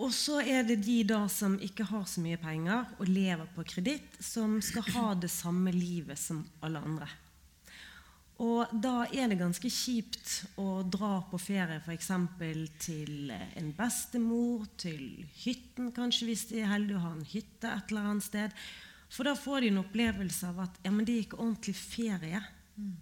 Og 0.00 0.12
så 0.16 0.38
er 0.40 0.62
det 0.64 0.78
de 0.86 1.02
da 1.04 1.26
som 1.28 1.58
ikke 1.60 1.84
har 1.90 2.06
så 2.08 2.22
mye 2.24 2.38
penger 2.40 2.86
og 2.96 3.10
lever 3.10 3.48
på 3.56 3.66
kreditt, 3.68 4.14
som 4.22 4.56
skal 4.64 4.86
ha 4.94 5.10
det 5.18 5.28
samme 5.32 5.74
livet 5.74 6.18
som 6.18 6.40
alle 6.64 6.80
andre. 6.80 7.08
Og 8.40 8.70
da 8.72 9.02
er 9.12 9.28
det 9.28 9.36
ganske 9.36 9.68
kjipt 9.68 10.56
å 10.60 10.80
dra 10.88 11.18
på 11.28 11.36
ferie 11.42 11.82
f.eks. 11.84 12.08
til 12.80 13.34
en 13.34 13.72
bestemor, 13.76 14.64
til 14.80 15.26
hytten 15.42 15.90
kanskje, 15.92 16.30
hvis 16.30 16.46
de 16.48 16.62
er 16.62 16.72
heldige 16.72 16.96
å 16.96 17.04
ha 17.04 17.12
en 17.18 17.26
hytte 17.34 17.68
et 17.68 17.92
eller 17.92 18.08
annet 18.14 18.24
sted. 18.24 18.56
For 19.10 19.26
da 19.26 19.34
får 19.36 19.60
de 19.60 19.70
en 19.72 19.82
opplevelse 19.82 20.48
av 20.48 20.60
at 20.66 20.82
ja, 20.84 20.90
men 20.94 21.06
det 21.06 21.24
ikke 21.24 21.40
ordentlig 21.40 21.74
ferie. 21.76 22.42
Mm. 22.78 22.92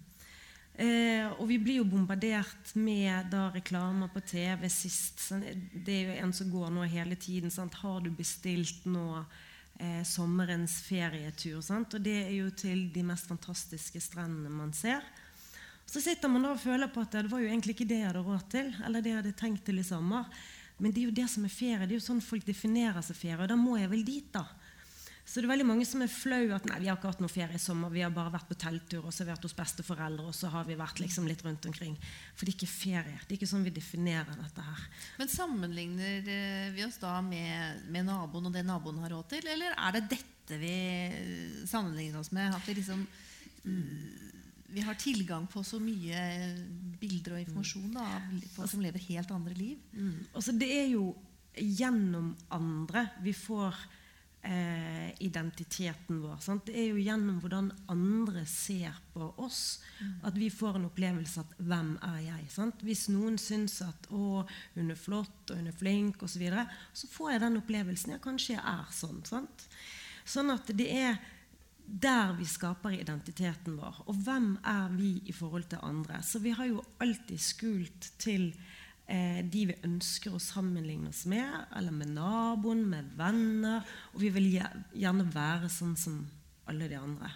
Eh, 0.79 1.25
og 1.35 1.43
vi 1.49 1.57
blir 1.59 1.81
jo 1.81 1.89
bombardert 1.91 2.71
med 2.79 3.27
da 3.33 3.49
reklamer 3.51 4.09
på 4.13 4.23
TV 4.23 4.63
sist. 4.71 5.19
Sånn, 5.27 5.43
det 5.73 5.95
er 5.95 6.07
jo 6.07 6.17
en 6.23 6.33
som 6.35 6.49
går 6.51 6.71
nå 6.71 6.87
hele 6.87 7.17
tiden. 7.19 7.51
Sant? 7.51 7.77
Har 7.83 7.99
du 8.01 8.09
bestilt 8.15 8.87
nå 8.87 9.19
eh, 9.19 10.01
sommerens 10.07 10.79
ferietur? 10.87 11.59
Sant? 11.65 11.97
Og 11.97 12.05
det 12.05 12.15
er 12.23 12.31
jo 12.37 12.49
til 12.55 12.87
de 12.95 13.03
mest 13.05 13.27
fantastiske 13.27 14.01
strendene 14.01 14.53
man 14.53 14.71
ser. 14.73 15.03
Så 15.89 16.01
sitter 16.01 16.31
man 16.31 16.47
da 16.47 16.53
og 16.55 16.63
føler 16.63 16.89
på 16.93 17.03
at 17.03 17.17
det 17.17 17.29
var 17.31 17.43
jo 17.43 17.49
egentlig 17.49 17.75
ikke 17.75 17.89
det 17.89 17.99
jeg 17.99 18.09
hadde 18.11 18.23
råd 18.23 18.49
til. 18.53 18.73
eller 18.85 19.03
det 19.03 19.11
jeg 19.11 19.21
hadde 19.21 19.37
tenkt 19.43 19.65
til 19.67 19.81
i 19.81 19.85
sommer. 19.85 20.31
Men 20.79 20.93
det 20.95 21.03
er 21.03 21.09
jo 21.09 21.17
det 21.19 21.27
som 21.27 21.43
er 21.43 21.53
ferie. 21.53 21.85
Det 21.85 21.95
er 21.95 21.99
jo 21.99 22.07
sånn 22.07 22.23
folk 22.23 22.45
definerer 22.47 23.03
seg 23.03 23.19
ferie. 23.19 23.43
Og 23.43 23.51
da 23.51 23.59
må 23.59 23.75
jeg 23.75 23.91
vel 23.91 24.05
dit, 24.07 24.31
da. 24.31 24.45
Så 25.29 25.37
det 25.37 25.45
er 25.45 25.51
veldig 25.51 25.67
mange 25.69 25.85
som 25.85 26.01
er 26.01 26.09
flau 26.09 26.47
at 26.55 26.63
nei, 26.65 26.79
vi 26.81 26.87
har 26.89 26.97
ikke 26.97 27.11
hatt 27.11 27.19
noe 27.21 27.29
ferie 27.29 27.53
i 27.53 27.61
sommer, 27.61 27.91
vi 27.93 28.01
har 28.01 28.13
bare 28.13 28.31
vært 28.33 28.47
på 28.49 28.55
telttur 28.57 29.03
og 29.03 29.11
så 29.13 29.21
har 29.21 29.27
vi 29.27 29.33
vært 29.35 29.43
hos 29.45 29.57
besteforeldre, 29.59 30.25
og 30.31 30.33
så 30.33 30.49
har 30.49 30.65
vi 30.65 30.77
vært 30.79 31.01
liksom 31.03 31.27
litt 31.29 31.43
rundt 31.45 31.67
omkring. 31.69 31.93
For 32.33 32.47
det 32.47 32.55
er 32.55 32.57
ikke 32.57 32.71
ferie. 32.71 33.19
Det 33.21 33.35
er 33.35 33.37
ikke 33.37 33.49
sånn 33.51 33.67
vi 33.67 33.73
definerer 33.75 34.39
dette 34.39 34.65
her. 34.65 34.87
Men 35.19 35.29
sammenligner 35.29 36.31
eh, 36.33 36.71
vi 36.73 36.85
oss 36.87 36.97
da 37.03 37.19
med, 37.21 37.85
med 37.93 38.09
naboen 38.09 38.49
og 38.49 38.57
det 38.57 38.65
naboen 38.65 39.03
har 39.03 39.13
råd 39.13 39.29
til, 39.35 39.51
eller 39.53 39.77
er 39.77 39.99
det 39.99 40.07
dette 40.15 40.57
vi 40.63 40.73
eh, 41.11 41.61
sammenligner 41.69 42.23
oss 42.23 42.33
med? 42.33 42.57
At 42.57 42.65
vi 42.65 42.79
liksom 42.79 43.05
mm, 43.69 43.93
vi 44.73 44.87
har 44.87 44.97
tilgang 44.97 45.45
på 45.53 45.61
så 45.61 45.77
mye 45.81 46.25
bilder 46.97 47.37
og 47.37 47.45
informasjon 47.45 47.93
da, 47.93 48.09
av 48.17 48.49
folk 48.55 48.73
som 48.73 48.81
lever 48.81 49.05
helt 49.11 49.37
andre 49.37 49.53
liv. 49.61 49.77
Mm. 49.93 50.25
Altså, 50.33 50.57
det 50.57 50.73
er 50.73 50.89
jo 50.95 51.11
gjennom 51.53 52.33
andre 52.53 53.11
vi 53.21 53.37
får 53.37 53.77
eh, 54.41 55.21
identiteten 55.21 56.21
vår. 56.21 56.37
Sant? 56.41 56.65
Det 56.65 56.75
er 56.79 56.89
jo 56.89 57.01
gjennom 57.01 57.39
hvordan 57.43 57.71
andre 57.91 58.45
ser 58.47 58.95
på 59.13 59.31
oss, 59.37 59.79
at 60.23 60.37
vi 60.37 60.49
får 60.53 60.79
en 60.79 60.87
opplevelse 60.89 61.39
at 61.39 61.55
'hvem 61.57 61.97
er 62.01 62.19
jeg?' 62.19 62.51
Sant? 62.51 62.83
Hvis 62.83 63.09
noen 63.09 63.37
syns 63.37 63.81
at 63.81 64.07
'å, 64.09 64.47
hun 64.75 64.91
er 64.91 64.95
flott, 64.95 65.51
og 65.51 65.57
hun 65.57 65.67
er 65.67 65.75
flink', 65.75 66.23
osv., 66.23 66.33
så, 66.33 66.39
videre, 66.39 66.69
så 66.93 67.07
får 67.07 67.31
jeg 67.31 67.41
den 67.41 67.57
opplevelsen. 67.57 68.11
Ja, 68.11 68.17
kanskje 68.17 68.55
jeg 68.55 68.63
er 68.63 68.87
sånn. 68.91 69.25
Sant? 69.25 69.67
Sånn 70.25 70.51
at 70.51 70.67
det 70.67 70.87
er 70.87 71.19
der 71.89 72.33
vi 72.37 72.45
skaper 72.45 72.93
identiteten 72.93 73.77
vår. 73.77 74.03
Og 74.07 74.15
hvem 74.15 74.57
er 74.63 74.89
vi 74.93 75.21
i 75.25 75.33
forhold 75.33 75.69
til 75.69 75.79
andre? 75.81 76.21
Så 76.23 76.39
vi 76.39 76.51
har 76.51 76.65
jo 76.65 76.83
alltid 77.01 77.39
skult 77.39 78.11
til 78.21 78.53
eh, 78.53 78.78
de 79.09 79.61
vi 79.71 79.75
ønsker 79.87 80.35
å 80.35 80.41
sammenligne 80.43 81.09
oss 81.09 81.23
med, 81.25 81.49
eller 81.73 81.95
med 81.95 82.11
naboen, 82.13 82.83
med 82.91 83.07
venner. 83.17 83.87
Og 84.13 84.21
vi 84.21 84.29
vil 84.35 84.51
gjerne 84.53 85.25
være 85.33 85.69
sånn 85.73 85.95
som 85.97 86.19
alle 86.69 86.89
de 86.91 86.99
andre. 86.99 87.31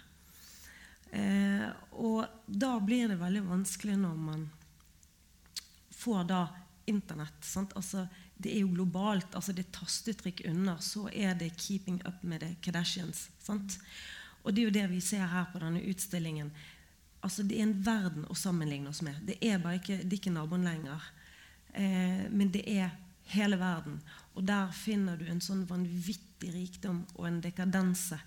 Eh, 1.14 1.66
og 2.02 2.26
da 2.46 2.74
blir 2.82 3.10
det 3.10 3.20
veldig 3.20 3.44
vanskelig 3.46 3.96
når 4.00 4.20
man 4.20 4.44
får 5.94 6.28
da 6.30 6.42
Internett. 6.86 7.46
Altså, 7.72 8.02
det 8.36 8.50
er 8.52 8.60
jo 8.60 8.74
globalt. 8.74 9.34
altså 9.34 9.54
Det 9.56 9.64
er 9.64 9.76
tastetrykk 9.78 10.42
under, 10.50 10.76
så 10.76 11.08
er 11.08 11.34
det 11.34 11.56
'keeping 11.56 12.02
up 12.06 12.22
med 12.22 12.40
the 12.40 12.56
Kardashians'. 12.60 13.30
Sant? 13.40 13.78
Og 14.42 14.54
det 14.54 14.60
er 14.60 14.64
jo 14.64 14.70
det 14.70 14.90
vi 14.90 15.00
ser 15.00 15.26
her 15.26 15.44
på 15.52 15.58
denne 15.58 15.80
utstillingen. 15.80 16.52
Altså 17.22 17.42
Det 17.42 17.58
er 17.58 17.62
en 17.62 17.86
verden 17.86 18.26
å 18.28 18.34
sammenligne 18.34 18.88
oss 18.88 19.02
med. 19.02 19.14
Det 19.26 19.38
er 19.40 19.58
bare 19.58 19.74
ikke, 19.74 19.96
det 20.02 20.12
er 20.12 20.20
ikke 20.20 20.30
naboen 20.30 20.64
lenger. 20.64 21.00
Eh, 21.74 22.24
men 22.30 22.50
det 22.54 22.64
er 22.70 22.92
hele 23.34 23.58
verden. 23.60 23.98
Og 24.34 24.46
der 24.46 24.72
finner 24.74 25.18
du 25.18 25.26
en 25.28 25.42
sånn 25.42 25.64
vanvittig 25.68 26.52
rikdom 26.54 27.04
og 27.16 27.28
en 27.28 27.40
dekadense. 27.44 28.18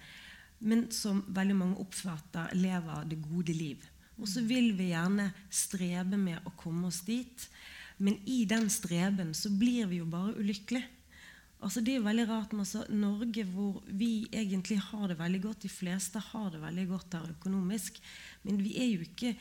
Men 0.60 0.88
som 0.96 1.22
veldig 1.28 1.56
mange 1.58 1.82
oppfatter 1.84 2.56
lever 2.58 3.08
det 3.12 3.22
gode 3.22 3.54
liv. 3.54 3.84
Og 4.18 4.30
så 4.30 4.42
vil 4.42 4.72
vi 4.78 4.92
gjerne 4.92 5.30
strebe 5.54 6.18
med 6.18 6.46
å 6.48 6.54
komme 6.58 6.90
oss 6.90 7.04
dit. 7.06 7.48
Men 8.02 8.18
i 8.30 8.44
den 8.50 8.70
streben 8.74 9.34
så 9.38 9.52
blir 9.54 9.90
vi 9.90 10.02
jo 10.02 10.08
bare 10.10 10.38
ulykkelige. 10.38 10.94
Altså 11.58 11.82
Det 11.82 11.96
er 11.98 12.04
veldig 12.06 12.28
rart 12.30 12.52
med 12.54 12.68
altså, 12.68 12.84
Norge, 12.94 13.44
hvor 13.50 13.80
vi 13.90 14.28
egentlig 14.30 14.78
har 14.92 15.08
det 15.10 15.18
veldig 15.18 15.42
godt. 15.42 15.64
De 15.66 15.70
fleste 15.74 16.22
har 16.22 16.52
det 16.54 16.62
veldig 16.62 16.88
godt 16.92 17.18
her 17.18 17.32
økonomisk. 17.34 17.98
Men 18.44 18.62
vi 18.62 18.76
er 18.78 18.92
jo 18.92 19.06
ikke 19.06 19.34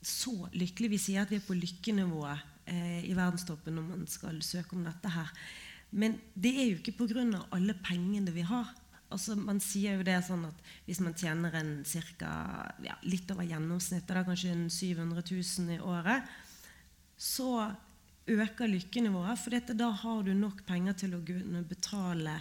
så 0.00 0.48
lykkelige. 0.52 0.94
Vi 0.94 1.02
sier 1.02 1.26
at 1.26 1.32
vi 1.32 1.36
er 1.36 1.44
på 1.44 1.56
lykkenivået 1.56 2.57
eh, 2.68 3.00
i 3.08 3.16
verdenstoppen 3.16 3.74
når 3.78 3.88
man 3.88 4.04
skal 4.10 4.38
søke 4.44 4.76
om 4.76 4.84
dette 4.86 5.12
her. 5.14 5.32
Men 5.90 6.18
det 6.36 6.52
er 6.52 6.68
jo 6.68 6.78
ikke 6.82 6.98
pga. 7.00 7.24
alle 7.50 7.74
pengene 7.74 8.32
vi 8.34 8.44
har. 8.44 8.74
Altså 9.10 9.36
Man 9.36 9.60
sier 9.60 9.96
jo 9.96 10.04
det 10.04 10.18
sånn 10.26 10.44
at 10.50 10.70
hvis 10.84 11.00
man 11.00 11.16
tjener 11.16 11.54
en 11.56 11.72
cirka, 11.88 12.30
ja, 12.84 12.96
litt 13.08 13.30
over 13.32 13.46
gjennomsnittet, 13.48 14.12
da 14.12 14.24
kanskje 14.26 14.68
700 14.68 15.22
000 15.24 15.76
i 15.76 15.80
året, 15.80 16.28
så 17.16 17.72
øker 18.28 18.68
lykkenivået. 18.68 19.40
For 19.40 19.74
da 19.74 19.90
har 20.02 20.24
du 20.26 20.34
nok 20.36 20.64
penger 20.68 20.98
til 21.04 21.16
å 21.16 21.22
kunne 21.24 21.64
betale 21.64 22.36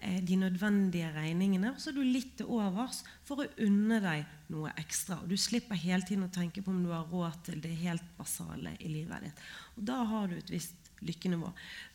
eh, 0.00 0.22
de 0.24 0.40
nødvendige 0.40 1.12
regningene. 1.12 1.74
Og 1.74 1.82
så 1.82 1.92
er 1.92 1.98
du 1.98 2.02
litt 2.04 2.32
til 2.40 2.48
overs 2.48 3.02
for 3.28 3.44
å 3.44 3.50
unne 3.66 4.00
deg 4.00 4.24
noe 4.54 4.72
ekstra. 4.80 5.20
Og 5.20 5.28
du 5.28 5.36
slipper 5.36 5.76
hele 5.76 6.06
tiden 6.08 6.24
å 6.24 6.32
tenke 6.32 6.64
på 6.64 6.72
om 6.72 6.80
du 6.80 6.94
har 6.94 7.04
råd 7.12 7.44
til 7.50 7.60
det 7.60 7.76
helt 7.84 8.08
basale 8.16 8.72
i 8.80 8.88
livet 8.88 9.28
ditt. 9.28 9.46
Og 9.76 9.86
da 9.88 10.00
har 10.08 10.28
du 10.30 10.36
et 10.38 10.52
visst 10.52 10.86
lykkenivå. 11.04 11.50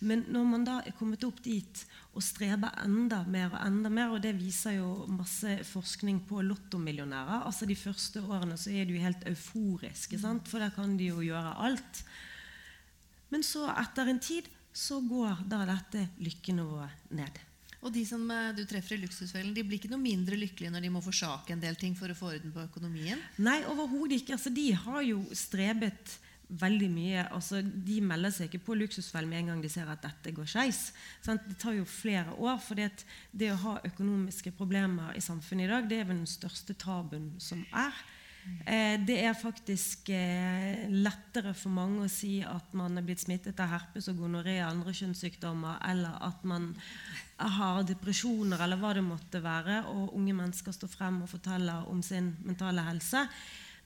Men 0.05 0.23
når 0.29 0.47
man 0.47 0.65
da 0.65 0.77
er 0.85 0.95
kommet 0.97 1.23
opp 1.25 1.41
dit 1.43 1.83
og 2.13 2.23
streber 2.25 2.75
enda 2.83 3.21
mer 3.25 3.49
og 3.49 3.59
enda 3.63 3.91
mer, 3.93 4.13
og 4.13 4.21
det 4.23 4.35
viser 4.37 4.77
jo 4.77 5.07
masse 5.09 5.57
forskning 5.71 6.21
på 6.29 6.43
lottomillionærer 6.45 7.47
altså 7.47 7.65
De 7.69 7.77
første 7.77 8.21
årene 8.21 8.57
så 8.59 8.73
er 8.73 8.89
jo 8.89 9.01
helt 9.01 9.25
euforiske, 9.29 10.19
sant? 10.21 10.47
for 10.47 10.61
der 10.61 10.73
kan 10.75 10.97
de 10.99 11.09
jo 11.11 11.23
gjøre 11.25 11.57
alt. 11.65 12.03
Men 13.31 13.45
så, 13.47 13.65
etter 13.79 14.11
en 14.11 14.19
tid, 14.21 14.49
så 14.73 14.99
går 15.03 15.45
da 15.49 15.63
dette 15.67 16.05
lykkenivået 16.21 17.11
ned. 17.17 17.39
Og 17.81 17.89
de 17.95 18.03
som 18.05 18.21
eh, 18.29 18.51
du 18.53 18.61
treffer 18.69 18.95
i 18.95 19.01
Luksusfellen, 19.01 19.55
de 19.55 19.63
blir 19.65 19.79
ikke 19.79 19.89
noe 19.89 20.01
mindre 20.03 20.37
lykkelige 20.37 20.69
når 20.73 20.83
de 20.85 20.91
må 20.93 21.01
forsake 21.01 21.55
en 21.55 21.63
del 21.63 21.79
ting 21.79 21.95
for 21.97 22.11
å 22.11 22.17
få 22.17 22.29
orden 22.35 22.53
på 22.53 22.61
økonomien? 22.67 23.21
Nei, 23.41 23.61
overhodet 23.71 24.21
ikke. 24.21 24.35
Altså, 24.37 24.53
de 24.53 24.67
har 24.77 25.01
jo 25.07 25.23
strebet 25.33 26.19
veldig 26.59 26.89
mye. 26.91 27.25
Altså, 27.31 27.61
de 27.61 27.99
melder 28.03 28.33
seg 28.35 28.49
ikke 28.49 28.65
på 28.67 28.77
Luksusfellen 28.79 29.29
med 29.31 29.41
en 29.41 29.51
gang 29.53 29.63
de 29.63 29.71
ser 29.71 29.89
at 29.91 30.03
dette 30.03 30.33
går 30.35 30.49
skeis. 30.49 30.81
Det 31.25 31.57
tar 31.61 31.77
jo 31.77 31.87
flere 31.87 32.35
år. 32.37 32.57
For 32.63 32.79
det 32.79 33.51
å 33.53 33.59
ha 33.65 33.75
økonomiske 33.87 34.53
problemer 34.57 35.15
i 35.17 35.23
samfunnet 35.23 35.67
i 35.67 35.71
dag, 35.71 35.87
det 35.89 36.01
er 36.01 36.09
vel 36.09 36.23
den 36.23 36.29
største 36.29 36.77
tabuen 36.79 37.33
som 37.41 37.63
er. 37.71 38.03
Eh, 38.65 38.97
det 39.05 39.17
er 39.21 39.37
faktisk 39.37 40.09
eh, 40.13 40.87
lettere 40.89 41.53
for 41.57 41.73
mange 41.73 42.05
å 42.05 42.11
si 42.11 42.39
at 42.45 42.73
man 42.77 42.97
er 42.97 43.05
blitt 43.05 43.21
smittet 43.21 43.59
av 43.61 43.69
herpes 43.69 44.09
og 44.09 44.21
gonoré 44.23 44.57
og 44.61 44.69
andre 44.71 44.93
kjønnssykdommer, 44.97 45.81
eller 45.91 46.17
at 46.25 46.45
man 46.49 46.71
har 47.37 47.81
depresjoner, 47.85 48.61
eller 48.61 48.81
hva 48.81 48.95
det 48.97 49.05
måtte 49.05 49.41
være, 49.43 49.83
og 49.93 50.15
unge 50.17 50.35
mennesker 50.37 50.73
står 50.73 50.93
frem 50.93 51.21
og 51.23 51.29
forteller 51.29 51.89
om 51.89 52.01
sin 52.05 52.33
mentale 52.45 52.85
helse. 52.85 53.25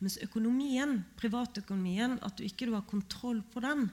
Mens 0.03 0.17
økonomien, 0.23 0.97
privatøkonomien, 1.19 2.17
at 2.21 2.37
du 2.37 2.43
ikke 2.43 2.67
har 2.73 2.87
kontroll 2.89 3.41
på 3.53 3.63
den, 3.63 3.87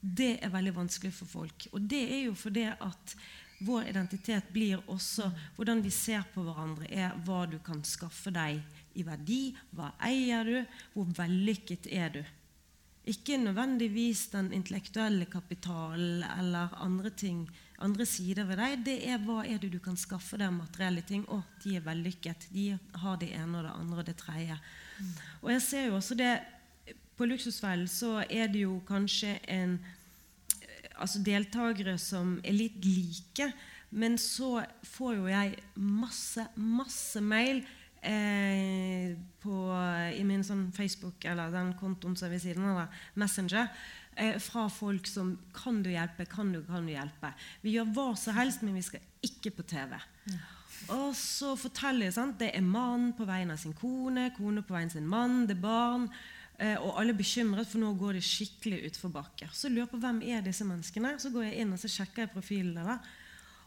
det 0.00 0.36
er 0.44 0.52
veldig 0.52 0.74
vanskelig 0.76 1.14
for 1.16 1.30
folk. 1.30 1.66
Og 1.72 1.80
det 1.88 2.02
er 2.04 2.22
jo 2.28 2.36
fordi 2.38 2.68
at 2.72 3.16
vår 3.64 3.88
identitet 3.88 4.50
blir 4.52 4.82
også 4.90 5.30
hvordan 5.56 5.80
vi 5.84 5.90
ser 5.94 6.24
på 6.34 6.44
hverandre, 6.44 6.88
er 6.90 7.14
hva 7.24 7.44
du 7.48 7.58
kan 7.64 7.80
skaffe 7.86 8.32
deg 8.34 8.60
i 8.94 9.04
verdi. 9.06 9.54
Hva 9.74 9.94
eier 10.04 10.44
du? 10.44 10.56
Hvor 10.94 11.12
vellykket 11.16 11.88
er 11.90 12.12
du? 12.18 12.22
Ikke 13.10 13.36
nødvendigvis 13.40 14.28
den 14.32 14.52
intellektuelle 14.56 15.26
kapitalen 15.28 16.24
eller 16.38 16.72
andre 16.80 17.10
ting, 17.10 17.44
andre 17.82 18.06
sider 18.06 18.46
ved 18.48 18.60
deg. 18.60 18.84
Det 18.86 18.96
er 19.10 19.22
hva 19.22 19.42
er 19.46 19.58
det 19.62 19.72
du 19.72 19.80
kan 19.82 19.96
skaffe 19.98 20.38
deg 20.40 20.52
materielle 20.54 21.02
ting. 21.06 21.24
Å, 21.28 21.40
de 21.64 21.76
er 21.78 21.84
vellykket. 21.84 22.48
De 22.54 22.70
har 23.02 23.18
det 23.20 23.32
ene 23.34 23.60
og 23.60 23.66
det 23.66 23.74
andre 23.74 24.02
og 24.02 24.08
det 24.08 24.16
tredje. 24.20 24.58
Og 25.42 25.50
jeg 25.54 25.64
ser 25.64 25.88
jo 25.88 25.98
også 25.98 26.18
det 26.18 26.34
På 27.14 27.26
Luksusfellen 27.26 27.86
så 27.86 28.24
er 28.26 28.48
det 28.50 28.64
jo 28.64 28.80
kanskje 28.88 29.36
en 29.50 29.76
altså 30.98 31.20
deltakere 31.22 31.94
som 31.98 32.40
er 32.42 32.56
litt 32.56 32.84
like. 32.84 33.46
Men 33.94 34.18
så 34.18 34.64
får 34.82 35.14
jo 35.20 35.28
jeg 35.30 35.54
masse, 35.78 36.42
masse 36.58 37.22
mail 37.22 37.62
eh, 38.02 39.14
på, 39.42 39.58
i 40.18 40.24
min 40.26 40.42
sånn 40.46 40.66
Facebook, 40.74 41.24
eller 41.30 41.54
den 41.54 41.74
kontoen 41.78 42.16
som 42.18 42.28
er 42.28 42.34
ved 42.34 42.42
siden 42.42 42.66
av, 42.72 42.98
Messenger, 43.20 43.70
eh, 44.16 44.38
fra 44.38 44.68
folk 44.68 45.06
som 45.06 45.38
'Kan 45.52 45.82
du 45.82 45.90
hjelpe? 45.90 46.26
Kan 46.26 46.52
du, 46.52 46.62
kan 46.62 46.86
du 46.86 46.92
hjelpe?' 46.92 47.34
Vi 47.62 47.72
gjør 47.76 47.92
hva 47.94 48.16
som 48.16 48.34
helst, 48.34 48.62
men 48.62 48.74
vi 48.74 48.82
skal 48.82 49.00
ikke 49.22 49.50
på 49.50 49.62
TV. 49.62 49.98
Ja. 50.26 50.38
Og 50.88 51.14
så 51.16 51.54
forteller 51.56 52.06
jeg 52.06 52.12
sant? 52.12 52.38
det 52.38 52.50
er 52.54 52.60
mann 52.60 53.12
på 53.16 53.24
vegne 53.24 53.52
av 53.52 53.58
sin 53.58 53.72
kone, 53.72 54.30
kone 54.36 54.62
på 54.62 54.74
vegne 54.74 54.92
av 54.92 54.98
sin 54.98 55.06
mann, 55.08 55.46
det 55.46 55.56
er 55.56 55.62
barn. 55.62 56.08
Eh, 56.58 56.76
og 56.76 57.00
alle 57.00 57.10
er 57.10 57.18
bekymret, 57.18 57.66
for 57.66 57.82
nå 57.82 57.94
går 57.98 58.18
det 58.18 58.24
skikkelig 58.26 58.84
utforbakke. 58.90 59.48
Så 59.52 59.68
lurer 59.68 59.86
jeg 59.86 59.92
på 59.94 60.02
hvem 60.04 60.22
er 60.22 60.44
disse 60.44 60.66
menneskene. 60.66 61.16
Så 61.18 61.32
går 61.34 61.48
jeg 61.48 61.64
inn 61.64 61.72
og 61.74 61.80
så 61.82 61.90
sjekker 61.90 62.24
jeg 62.24 62.34
profilene. 62.34 62.84
Da. 62.84 62.98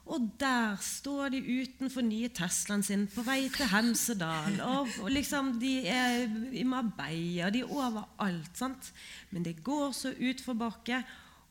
Og 0.08 0.28
der 0.40 0.78
står 0.80 1.34
de 1.34 1.42
utenfor 1.44 2.06
nye 2.06 2.30
Teslaen 2.32 2.84
sin 2.86 3.06
på 3.12 3.24
vei 3.28 3.50
til 3.52 3.68
Hemsedal. 3.72 4.60
Og, 4.64 4.92
og 5.04 5.10
liksom, 5.12 5.58
De 5.60 5.74
er 5.92 6.28
i 6.56 6.64
Marbella, 6.64 7.50
de 7.52 7.64
er 7.66 7.72
overalt. 7.72 8.54
sant? 8.56 8.92
Men 9.32 9.44
det 9.44 9.60
går 9.64 9.92
så 9.92 10.14
utforbakke, 10.16 11.02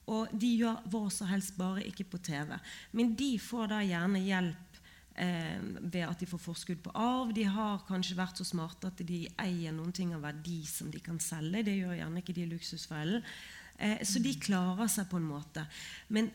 og 0.07 0.31
de 0.33 0.53
gjør 0.63 0.81
hva 0.93 1.03
som 1.11 1.29
helst, 1.29 1.57
bare 1.59 1.85
ikke 1.85 2.07
på 2.13 2.23
TV. 2.23 2.55
Men 2.93 3.13
de 3.19 3.35
får 3.43 3.69
da 3.75 3.83
gjerne 3.83 4.23
hjelp 4.23 4.81
eh, 5.19 5.61
ved 5.83 6.07
at 6.07 6.23
de 6.23 6.31
får 6.31 6.43
forskudd 6.47 6.81
på 6.87 6.95
arv. 6.95 7.35
De 7.37 7.45
har 7.45 7.85
kanskje 7.89 8.17
vært 8.17 8.41
så 8.41 8.47
smarte 8.47 8.89
at 8.89 9.05
de 9.05 9.25
eier 9.43 9.75
noen 9.75 9.93
ting 9.93 10.15
av 10.17 10.25
verdi 10.25 10.63
som 10.71 10.89
de 10.95 11.03
kan 11.03 11.21
selge. 11.21 11.67
Det 11.67 11.77
gjør 11.77 11.99
gjerne 11.99 12.23
ikke 12.23 12.37
de 12.39 12.47
i 12.47 12.51
luksusfellen. 12.55 13.29
Eh, 13.77 14.01
så 14.07 14.23
de 14.23 14.33
klarer 14.41 14.89
seg 14.89 15.11
på 15.11 15.21
en 15.21 15.29
måte. 15.29 15.67
Men 16.09 16.31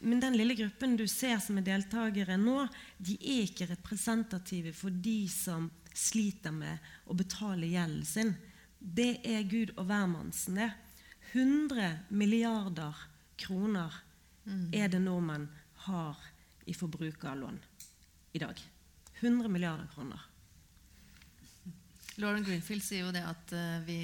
men 0.00 0.20
den 0.22 0.36
lille 0.38 0.54
gruppen 0.58 0.96
du 0.96 1.06
ser 1.08 1.38
som 1.42 1.58
er 1.60 1.66
deltakere 1.66 2.36
nå, 2.40 2.64
de 2.98 3.16
er 3.20 3.44
ikke 3.46 3.68
representative 3.70 4.72
for 4.76 4.90
de 4.90 5.24
som 5.32 5.68
sliter 5.96 6.54
med 6.54 6.92
å 7.10 7.16
betale 7.18 7.68
gjelden 7.68 8.06
sin. 8.06 8.34
Det 8.80 9.20
er 9.26 9.48
Gud 9.48 9.74
og 9.76 9.84
hvermannsen, 9.90 10.60
det. 10.60 10.70
100 11.32 12.10
milliarder 12.10 12.96
kroner 13.38 14.00
er 14.74 14.88
det 14.90 14.98
nordmenn 15.02 15.46
har 15.86 16.18
i 16.66 16.74
forbrukerlån 16.74 17.60
i 18.32 18.42
dag. 18.42 18.58
100 19.20 19.48
milliarder 19.48 19.86
kroner. 19.94 20.20
Lauren 22.20 22.44
Greenfield 22.44 22.84
sier 22.84 23.06
jo 23.06 23.14
det 23.14 23.22
at 23.24 23.52
eh, 23.56 23.78
vi, 23.86 23.98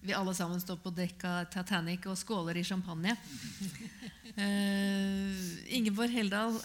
vi 0.00 0.16
alle 0.16 0.32
sammen 0.36 0.60
står 0.62 0.78
på 0.80 0.92
dekk 0.96 1.24
av 1.28 1.48
Titanic 1.52 2.06
og 2.08 2.18
skåler 2.18 2.56
i 2.56 2.64
champagne. 2.64 3.16
Uh, 4.36 5.34
Ingeborg 5.76 6.12
Heldal, 6.14 6.56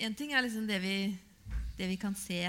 én 0.00 0.16
ting 0.16 0.34
er 0.34 0.44
liksom 0.44 0.66
det 0.68 0.80
vi, 0.82 0.96
det 1.78 1.88
vi 1.88 1.96
kan 2.00 2.16
se 2.18 2.42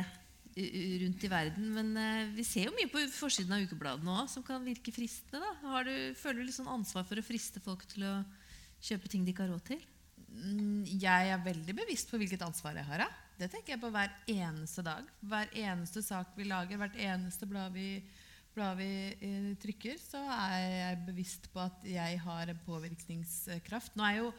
rundt 0.52 1.24
i 1.24 1.30
verden, 1.32 1.70
men 1.72 1.94
uh, 1.96 2.34
vi 2.36 2.44
ser 2.44 2.68
jo 2.68 2.76
mye 2.76 2.92
på 2.92 3.06
forsiden 3.16 3.56
av 3.56 3.64
ukebladene 3.64 4.18
òg 4.24 4.28
som 4.32 4.44
kan 4.44 4.64
virke 4.66 4.92
fristende. 4.92 5.40
Da. 5.40 5.72
Har 5.78 5.88
du, 5.88 5.96
føler 6.20 6.42
du 6.42 6.50
litt 6.50 6.60
sånn 6.60 6.72
ansvar 6.72 7.08
for 7.08 7.20
å 7.20 7.26
friste 7.26 7.64
folk 7.64 7.88
til 7.94 8.04
å 8.10 8.18
kjøpe 8.84 9.12
ting 9.12 9.24
de 9.24 9.32
ikke 9.32 9.46
har 9.46 9.54
råd 9.56 9.66
til? 9.72 9.82
Mm, 10.32 10.84
Jeg 11.00 11.32
er 11.32 11.44
veldig 11.44 11.76
bevisst 11.76 12.12
på 12.12 12.20
hvilket 12.20 12.44
ansvar 12.44 12.76
jeg 12.80 12.88
har. 12.88 13.06
Ja. 13.06 13.10
Det 13.40 13.50
tenker 13.50 13.74
jeg 13.74 13.82
på 13.82 13.90
hver 13.94 14.12
eneste 14.30 14.84
dag. 14.86 15.08
Hver 15.26 15.50
eneste 15.58 16.04
sak 16.06 16.36
vi 16.38 16.46
lager, 16.46 16.78
hvert 16.78 17.00
eneste 17.00 17.48
blad 17.50 17.74
vi, 17.74 18.02
blad 18.56 18.80
vi 18.80 18.92
eh, 19.16 19.52
trykker, 19.62 20.00
så 20.02 20.22
er 20.36 20.66
jeg 20.70 21.04
bevisst 21.08 21.52
på 21.54 21.62
at 21.64 21.86
jeg 21.88 22.20
har 22.24 22.52
en 22.52 22.66
påvirkningskraft. 22.66 23.96
Nå 23.96 24.08
er 24.08 24.18
jo 24.22 24.34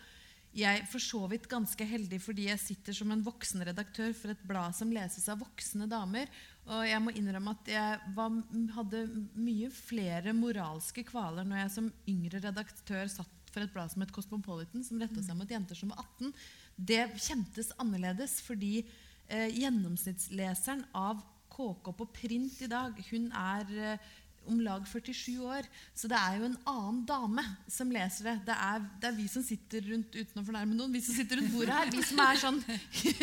jeg 0.52 0.82
for 0.92 1.00
så 1.00 1.22
vidt 1.32 1.46
ganske 1.48 1.84
heldig 1.88 2.18
fordi 2.20 2.50
jeg 2.50 2.60
sitter 2.60 2.96
som 2.96 3.12
en 3.14 3.22
voksen 3.24 3.64
redaktør 3.64 4.12
for 4.16 4.34
et 4.34 4.42
blad 4.44 4.76
som 4.76 4.92
leses 4.92 5.24
av 5.32 5.40
voksne 5.40 5.88
damer. 5.88 6.28
Og 6.68 6.84
jeg 6.86 7.00
må 7.02 7.14
innrømme 7.16 7.54
at 7.56 7.70
jeg 7.72 8.00
var, 8.16 8.34
hadde 8.76 9.06
mye 9.32 9.70
flere 9.72 10.34
moralske 10.36 11.06
kvaler 11.08 11.48
når 11.48 11.64
jeg 11.64 11.72
som 11.78 11.88
yngre 12.12 12.42
redaktør 12.44 13.08
satt 13.10 13.38
for 13.52 13.64
et 13.64 13.72
blad 13.72 13.92
som 13.92 14.04
het 14.04 14.12
Cosmopolitan, 14.12 14.84
som 14.84 15.00
retta 15.00 15.24
seg 15.24 15.36
mot 15.36 15.50
jenter 15.50 15.76
som 15.76 15.92
var 15.92 16.04
18. 16.04 16.36
Det 16.76 17.02
kjentes 17.16 17.72
annerledes 17.80 18.38
fordi 18.44 18.82
eh, 18.82 19.48
gjennomsnittsleseren 19.56 20.86
av 20.96 21.20
KK 21.52 21.92
på 21.98 22.08
print 22.16 22.62
i 22.64 22.70
dag, 22.70 22.96
hun 23.10 23.28
er 23.36 23.72
eh, 23.92 24.10
om 24.50 24.60
lag 24.62 24.84
47 24.88 25.38
år. 25.44 25.66
Så 25.94 26.08
det 26.10 26.18
er 26.18 26.38
jo 26.38 26.48
en 26.48 26.56
annen 26.68 27.00
dame 27.06 27.44
som 27.70 27.90
leser 27.92 28.28
det. 28.30 28.34
Det 28.48 28.56
er, 28.56 28.86
det 29.00 29.10
er 29.10 29.16
vi 29.16 29.26
som 29.30 29.44
sitter 29.46 29.84
rundt 29.92 30.14
uten 30.16 30.40
å 30.40 30.44
fornærme 30.46 30.76
noen, 30.76 30.94
vi 30.94 31.02
som 31.04 31.16
sitter 31.16 31.38
rundt 31.40 31.52
bordet 31.54 31.76
her. 31.76 31.92
Vi 31.92 32.04
som 32.06 32.22
er 32.24 32.40
sånn 32.42 32.60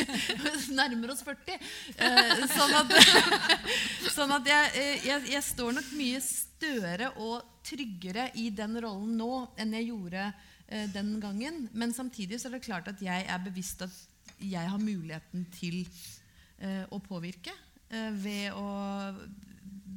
nærmer 0.79 1.13
oss 1.13 1.23
40. 1.25 1.71
Eh, 1.97 2.45
sånn 2.53 2.75
at, 2.79 2.93
sånn 4.17 4.35
at 4.37 4.51
jeg, 4.53 4.71
eh, 4.79 5.07
jeg, 5.09 5.25
jeg 5.35 5.47
står 5.49 5.75
nok 5.79 5.91
mye 5.99 6.21
større 6.25 7.11
og 7.17 7.57
tryggere 7.67 8.29
i 8.39 8.49
den 8.55 8.79
rollen 8.81 9.17
nå 9.19 9.33
enn 9.59 9.75
jeg 9.77 9.91
gjorde 9.91 10.29
eh, 10.29 10.87
den 10.93 11.17
gangen. 11.23 11.65
Men 11.73 11.95
samtidig 11.95 12.39
så 12.39 12.49
er 12.49 12.57
det 12.57 12.67
klart 12.67 12.91
at 12.91 13.03
jeg 13.03 13.27
er 13.27 13.43
bevisst 13.43 13.83
at 13.85 14.05
jeg 14.39 14.71
har 14.71 14.79
muligheten 14.79 15.49
til 15.51 15.81
eh, 16.63 16.85
å 16.87 17.01
påvirke 17.03 17.51
ved 17.89 18.53
å 18.53 18.65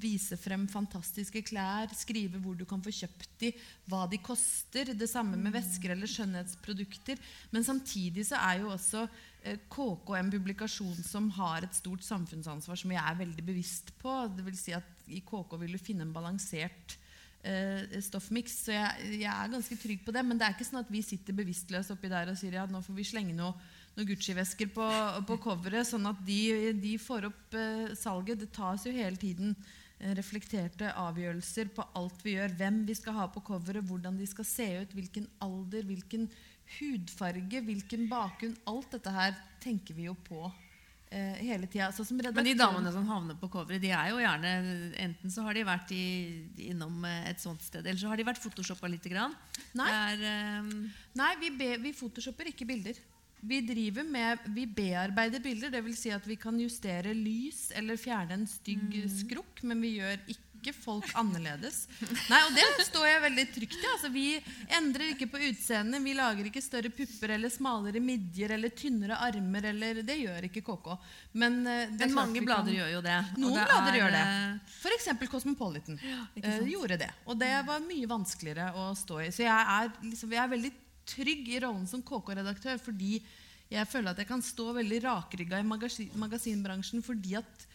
vise 0.03 0.37
frem 0.41 0.65
fantastiske 0.71 1.43
klær, 1.47 1.93
skrive 1.97 2.41
hvor 2.43 2.57
du 2.59 2.65
kan 2.69 2.83
få 2.83 2.93
kjøpt 2.95 3.29
de, 3.43 3.53
hva 3.91 4.05
de 4.11 4.21
koster. 4.23 4.93
Det 4.99 5.09
samme 5.11 5.39
med 5.41 5.55
væsker 5.55 5.95
eller 5.95 6.11
skjønnhetsprodukter. 6.11 7.21
Men 7.55 7.67
samtidig 7.67 8.27
så 8.29 8.41
er 8.41 8.63
jo 8.63 8.73
også 8.75 9.05
eh, 9.05 9.61
KK 9.73 10.17
en 10.19 10.33
publikasjon 10.33 11.05
som 11.07 11.31
har 11.39 11.67
et 11.67 11.79
stort 11.79 12.05
samfunnsansvar 12.07 12.81
som 12.81 12.95
jeg 12.95 13.03
er 13.03 13.21
veldig 13.21 13.47
bevisst 13.47 13.95
på. 14.03 14.17
Det 14.37 14.47
vil 14.49 14.59
si 14.59 14.75
at 14.77 15.07
I 15.13 15.23
KK 15.27 15.57
vil 15.63 15.77
du 15.77 15.83
finne 15.83 16.07
en 16.07 16.15
balansert 16.15 16.97
eh, 17.47 18.01
stoffmiks. 18.03 18.65
Så 18.67 18.77
jeg, 18.77 19.13
jeg 19.23 19.31
er 19.33 19.55
ganske 19.55 19.79
trygg 19.85 20.03
på 20.07 20.15
det. 20.15 20.25
Men 20.27 20.41
det 20.41 20.49
er 20.49 20.57
ikke 20.57 20.69
sånn 20.69 20.83
at 20.83 20.93
vi 20.93 21.05
sitter 21.07 21.39
bevisstløse 21.39 21.95
oppi 21.95 22.11
der 22.13 22.33
og 22.33 22.41
sier 22.41 22.59
ja, 22.61 22.67
nå 22.71 22.83
får 22.85 22.99
vi 22.99 23.09
slenge 23.15 23.39
noe 23.39 23.55
noen 23.97 24.09
Gucci-vesker 24.09 24.73
på, 24.73 24.89
på 25.29 25.39
coveret, 25.45 25.89
sånn 25.89 26.09
at 26.09 26.21
de, 26.27 26.73
de 26.81 26.97
får 27.01 27.29
opp 27.29 27.57
eh, 27.59 27.93
salget. 27.99 28.41
Det 28.41 28.51
tas 28.57 28.87
jo 28.89 28.95
hele 28.95 29.21
tiden 29.21 29.53
eh, 29.99 30.15
reflekterte 30.19 30.95
avgjørelser 30.97 31.73
på 31.77 31.87
alt 31.99 32.25
vi 32.25 32.39
gjør. 32.39 32.57
Hvem 32.63 32.83
vi 32.89 32.97
skal 32.97 33.19
ha 33.21 33.29
på 33.33 33.45
coveret, 33.45 33.85
hvordan 33.89 34.17
de 34.21 34.29
skal 34.31 34.49
se 34.49 34.69
ut, 34.81 34.97
hvilken 34.97 35.29
alder, 35.45 35.85
hvilken 35.89 36.31
hudfarge, 36.79 37.63
hvilken 37.67 38.09
bakgrunn. 38.11 38.57
Alt 38.71 38.97
dette 38.97 39.13
her 39.13 39.37
tenker 39.63 39.97
vi 39.97 40.09
jo 40.09 40.17
på 40.25 40.41
eh, 41.13 41.37
hele 41.45 41.69
tida. 41.69 41.91
Så 41.93 42.07
som 42.09 42.17
Men 42.17 42.49
de 42.49 42.57
damene 42.57 42.93
som 42.95 43.07
havner 43.09 43.37
på 43.37 43.51
coveret, 43.53 43.83
de 43.83 43.93
er 43.93 44.13
jo 44.13 44.21
gjerne 44.23 44.55
Enten 45.05 45.33
så 45.33 45.45
har 45.47 45.57
de 45.57 45.69
vært 45.69 45.93
i, 45.93 46.05
innom 46.71 47.05
eh, 47.05 47.31
et 47.31 47.43
sånt 47.43 47.63
sted, 47.65 47.85
eller 47.85 48.01
så 48.01 48.09
har 48.09 48.17
de 48.17 48.29
vært 48.29 48.43
photoshoppa 48.43 48.91
lite 48.91 49.13
grann. 49.13 49.37
Nei. 49.79 49.89
Er, 49.93 50.29
eh, 50.33 50.77
Nei, 51.19 51.33
vi, 51.43 51.53
be, 51.61 51.75
vi 51.85 51.97
photoshopper 51.97 52.53
ikke 52.53 52.69
bilder. 52.69 52.97
Vi 53.43 53.91
med, 54.07 54.39
vi 54.55 54.67
bearbeider 54.67 55.41
bilder, 55.43 55.71
dvs. 55.71 55.99
Si 55.99 56.11
at 56.15 56.27
vi 56.27 56.37
kan 56.39 56.59
justere 56.61 57.11
lys 57.15 57.73
eller 57.75 57.99
fjerne 57.99 58.39
en 58.39 58.47
stygg 58.47 58.95
skrukk, 59.11 59.65
men 59.67 59.81
vi 59.83 59.97
gjør 59.97 60.21
ikke 60.31 60.71
folk 60.77 61.09
annerledes. 61.19 61.89
Nei, 62.31 62.39
Og 62.47 62.53
det 62.55 62.87
står 62.87 63.07
jeg 63.09 63.23
veldig 63.25 63.45
trygt 63.57 63.81
i. 63.81 63.89
Altså, 63.91 64.11
vi 64.15 64.27
endrer 64.79 65.09
ikke 65.17 65.27
på 65.33 65.41
utseendet. 65.49 66.05
Vi 66.05 66.15
lager 66.15 66.47
ikke 66.47 66.63
større 66.63 66.93
pupper 66.95 67.35
eller 67.35 67.51
smalere 67.51 67.99
midjer 68.05 68.55
eller 68.55 68.71
tynnere 68.79 69.19
armer. 69.27 69.67
Eller, 69.73 70.05
det 70.07 70.21
gjør 70.21 70.47
ikke 70.47 70.63
KK. 70.63 70.93
Men, 71.33 71.59
eh, 71.67 71.91
men 71.99 72.15
mange 72.15 72.45
blader 72.47 72.79
gjør 72.79 72.95
jo 72.95 73.03
det. 73.09 73.19
Noen 73.43 73.59
det 73.59 73.67
blader 73.73 73.91
er, 73.91 73.99
gjør 73.99 74.15
det. 74.15 74.23
eh, 74.23 74.79
F.eks. 74.79 75.11
Cosmopolitan 75.35 75.99
ja, 75.99 76.23
uh, 76.47 76.63
gjorde 76.71 77.01
det. 77.03 77.11
Og 77.27 77.43
det 77.43 77.51
var 77.67 77.83
mye 77.83 78.15
vanskeligere 78.15 78.71
å 78.79 78.93
stå 78.95 79.21
i. 79.27 79.31
Så 79.35 79.43
jeg 79.49 79.77
er, 79.81 79.93
liksom, 80.07 80.31
jeg 80.31 80.45
er 80.47 80.55
veldig 80.55 80.75
trygg 81.09 81.49
i 81.51 81.61
rollen 81.63 81.87
som 81.91 82.05
KK-redaktør 82.05 82.81
fordi 82.83 83.19
jeg 83.73 83.89
føler 83.89 84.13
at 84.13 84.21
jeg 84.21 84.29
kan 84.29 84.45
stå 84.45 84.69
veldig 84.77 84.99
rakrygga 85.07 85.61
i 85.63 85.67
magasin, 85.67 86.11
magasinbransjen 86.21 87.05
fordi 87.05 87.39
at 87.41 87.67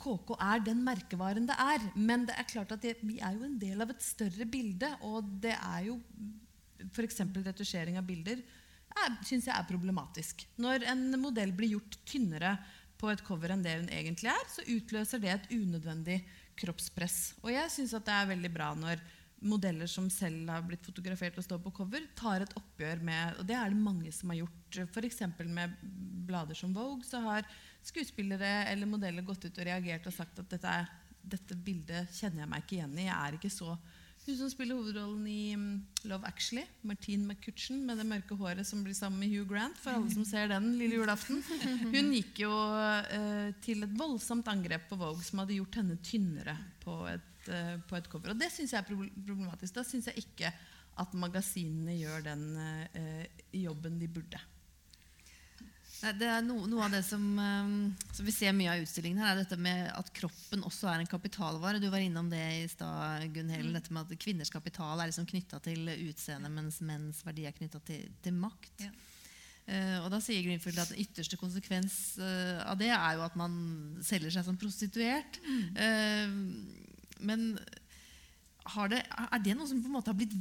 KK 0.00 0.34
er 0.36 0.62
den 0.64 0.80
merkevaren 0.84 1.48
det 1.48 1.56
er. 1.60 1.84
Men 1.96 2.26
det 2.28 2.36
er 2.38 2.48
klart 2.48 2.72
at 2.76 2.84
jeg, 2.84 3.00
vi 3.04 3.18
er 3.20 3.36
jo 3.36 3.44
en 3.48 3.58
del 3.60 3.80
av 3.84 3.92
et 3.92 4.04
større 4.04 4.46
bilde, 4.48 4.88
og 5.04 5.28
det 5.42 5.56
er 5.56 5.90
jo 5.90 5.98
f.eks. 6.92 7.20
retusjering 7.36 7.98
av 8.00 8.08
bilder 8.08 8.40
syns 9.24 9.46
jeg 9.48 9.54
er 9.54 9.68
problematisk. 9.68 10.44
Når 10.60 10.84
en 10.90 11.06
modell 11.20 11.52
blir 11.56 11.76
gjort 11.76 11.98
tynnere 12.08 12.56
på 13.00 13.10
et 13.12 13.22
cover 13.24 13.54
enn 13.54 13.62
det 13.64 13.78
hun 13.78 13.88
egentlig 13.92 14.30
er, 14.32 14.46
så 14.50 14.64
utløser 14.66 15.22
det 15.22 15.32
et 15.32 15.50
unødvendig 15.54 16.20
kroppspress. 16.60 17.36
Og 17.44 17.52
jeg 17.54 17.72
syns 17.72 17.94
det 17.96 18.12
er 18.12 18.28
veldig 18.28 18.52
bra 18.52 18.72
når 18.76 19.00
modeller 19.40 19.88
som 19.88 20.08
selv 20.12 20.48
har 20.52 20.64
blitt 20.66 20.84
fotografert 20.84 21.38
og 21.40 21.44
står 21.46 21.60
på 21.64 21.72
cover, 21.80 22.04
tar 22.18 22.44
et 22.44 22.56
oppgjør 22.58 23.04
med 23.04 23.40
Og 23.40 23.46
det 23.48 23.56
er 23.56 23.72
det 23.72 23.80
mange 23.80 24.12
som 24.12 24.32
har 24.32 24.42
gjort. 24.42 24.80
F.eks. 24.92 25.22
med 25.46 25.76
blader 26.28 26.58
som 26.58 26.74
Vogue 26.76 27.06
så 27.06 27.22
har 27.24 27.48
skuespillere 27.82 28.68
eller 28.70 28.90
modeller 28.90 29.24
gått 29.26 29.46
ut 29.48 29.56
og 29.56 29.66
reagert 29.66 30.06
og 30.06 30.14
sagt 30.14 30.42
at 30.42 30.52
dette, 30.52 30.76
dette 31.22 31.56
bildet 31.56 32.12
kjenner 32.14 32.44
jeg 32.44 32.52
meg 32.52 32.62
ikke 32.64 32.78
igjen 32.78 33.00
i. 33.00 33.08
Jeg 33.08 33.16
er 33.16 33.40
ikke 33.40 33.52
så 33.52 33.74
Hun 34.20 34.36
som 34.36 34.50
spiller 34.52 34.76
hovedrollen 34.76 35.24
i 35.32 35.54
mm, 35.56 35.76
Love 36.10 36.28
Actually, 36.28 36.66
Martine 36.84 37.24
McCutcheon 37.24 37.78
med 37.88 37.96
det 37.96 38.04
mørke 38.04 38.36
håret 38.36 38.68
som 38.68 38.82
blir 38.84 38.92
sammen 38.94 39.22
med 39.22 39.32
Hugh 39.32 39.48
Grant, 39.48 39.78
for 39.80 39.96
alle 39.96 40.12
som 40.12 40.26
ser 40.28 40.50
den 40.52 40.74
lille 40.76 40.98
julaften, 40.98 41.40
hun 41.94 42.12
gikk 42.12 42.42
jo 42.44 42.52
eh, 43.16 43.48
til 43.64 43.80
et 43.86 43.96
voldsomt 43.96 44.52
angrep 44.52 44.90
på 44.90 45.00
Vogue 45.00 45.24
som 45.24 45.40
hadde 45.40 45.56
gjort 45.56 45.80
henne 45.80 45.96
tynnere 46.04 46.58
på 46.84 46.98
et, 47.08 47.29
på 47.88 47.98
et 47.98 48.08
cover. 48.10 48.34
Og 48.34 48.40
det 48.40 48.50
syns 48.54 48.74
jeg 48.74 48.82
er 48.82 48.88
problematisk. 48.88 49.74
Da 49.76 49.84
syns 49.86 50.10
jeg 50.10 50.24
ikke 50.24 50.52
at 51.00 51.12
magasinene 51.18 51.96
gjør 51.98 52.24
den 52.24 52.48
eh, 52.60 53.44
jobben 53.62 53.98
de 54.00 54.08
burde. 54.10 54.40
Det 56.00 56.24
er 56.24 56.40
no, 56.40 56.62
Noe 56.64 56.86
av 56.86 56.94
det 56.94 57.02
som, 57.04 57.24
eh, 57.40 57.72
som 58.16 58.26
vi 58.26 58.34
ser 58.34 58.54
mye 58.56 58.72
av 58.72 58.80
i 58.80 58.86
utstillingen, 58.86 59.20
her, 59.20 59.34
er 59.34 59.42
dette 59.42 59.58
med 59.60 59.90
at 59.92 60.10
kroppen 60.16 60.64
også 60.66 60.88
er 60.92 61.02
en 61.02 61.10
kapitalvare. 61.10 61.82
Du 61.82 61.90
var 61.92 62.00
innom 62.04 62.30
det 62.32 62.42
i 62.62 62.66
stad, 62.72 63.26
Gunn 63.34 63.52
Helen. 63.52 63.76
Dette 63.76 63.92
med 63.94 64.08
at 64.08 64.22
kvinners 64.22 64.52
kapital 64.52 65.00
er 65.00 65.12
liksom 65.12 65.28
knytta 65.28 65.60
til 65.64 65.92
utseende, 66.08 66.52
mens 66.52 66.80
menns 66.84 67.22
verdi 67.26 67.46
er 67.48 67.56
knytta 67.56 67.82
til, 67.86 68.08
til 68.24 68.36
makt. 68.36 68.86
Ja. 68.88 68.92
Uh, 69.70 69.98
og 70.02 70.08
da 70.10 70.18
sier 70.18 70.42
Greenfield 70.42 70.80
at 70.82 70.90
den 70.90 71.02
ytterste 71.04 71.36
konsekvens 71.38 72.16
uh, 72.18 72.58
av 72.64 72.78
det 72.80 72.88
er 72.90 73.18
jo 73.18 73.22
at 73.22 73.36
man 73.38 73.52
selger 74.02 74.32
seg 74.34 74.48
som 74.48 74.56
prostituert. 74.58 75.38
Eh, 75.78 76.32
men 77.22 77.52
har 78.74 78.90
det, 78.92 79.04
er 79.06 79.44
det 79.44 79.56
noe 79.56 79.68
som 79.68 79.80
på 79.82 79.88
en 79.88 79.96
måte 79.96 80.12
har 80.12 80.18
blitt 80.18 80.34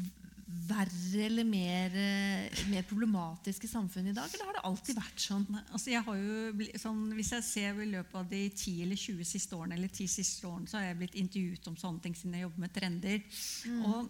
verre 0.69 1.25
eller 1.27 1.45
mer, 1.45 1.93
eh, 1.93 2.61
mer 2.69 2.85
problematisk 2.89 3.65
i 3.65 3.69
samfunnet 3.69 4.11
i 4.11 4.17
dag, 4.17 4.29
eller 4.33 4.49
har 4.49 4.57
det 4.57 4.63
alltid 4.65 4.97
vært 4.97 5.21
sånn? 5.21 5.45
Altså 5.69 5.91
jeg 5.93 6.01
har 6.05 6.17
jo 6.17 6.69
sånn, 6.81 7.03
hvis 7.17 7.31
jeg 7.35 7.45
ser 7.45 7.81
i 7.83 7.89
løpet 7.89 8.15
av 8.17 8.29
de 8.29 8.41
10 8.49 8.81
eller 8.85 8.97
20 8.97 9.29
siste 9.29 9.57
årene, 9.57 9.77
eller 9.77 9.93
10 9.93 10.09
siste 10.09 10.49
årene, 10.49 10.69
så 10.69 10.79
har 10.79 10.89
jeg 10.89 10.99
blitt 11.03 11.19
intervjuet 11.21 11.69
om 11.69 11.77
sånne 11.77 12.01
ting 12.05 12.17
siden 12.17 12.37
jeg 12.37 12.47
jobber 12.47 12.65
med 12.65 12.73
trender. 12.73 13.21
Og 13.85 14.09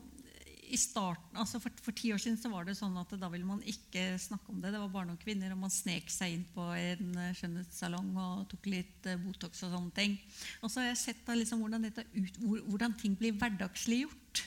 i 0.70 0.78
starten, 0.78 1.38
altså 1.42 1.60
for, 1.62 1.74
for, 1.82 1.96
ti 1.98 2.12
år 2.14 2.22
siden 2.22 2.38
så 2.40 2.52
var 2.52 2.68
det 2.68 2.76
sånn 2.78 2.96
at 3.02 3.12
da 3.18 3.30
ville 3.34 3.48
man 3.48 3.62
ikke 3.68 4.14
snakke 4.22 4.54
om 4.54 4.60
det. 4.62 4.72
Det 4.74 4.82
var 4.82 4.92
bare 4.94 5.10
noen 5.10 5.22
kvinner, 5.22 5.54
og 5.56 5.64
man 5.64 5.74
snek 5.74 6.12
seg 6.14 6.36
inn 6.36 6.46
på 6.54 6.66
en 6.78 7.18
eh, 7.18 7.34
skjønnhetssalong 7.38 8.12
og 8.22 8.46
tok 8.52 8.70
litt 8.70 9.10
uh, 9.10 9.18
Botox 9.24 9.64
og 9.66 9.74
sånne 9.74 9.96
ting. 9.98 10.16
Og 10.62 10.70
så 10.70 10.84
har 10.84 10.92
jeg 10.92 11.02
sett 11.02 11.26
da, 11.26 11.38
liksom, 11.38 11.64
hvordan, 11.64 11.90
ut, 11.90 12.40
hvordan, 12.70 12.96
ting 13.02 13.18
blir 13.20 13.38
hverdagsliggjort. 13.40 14.44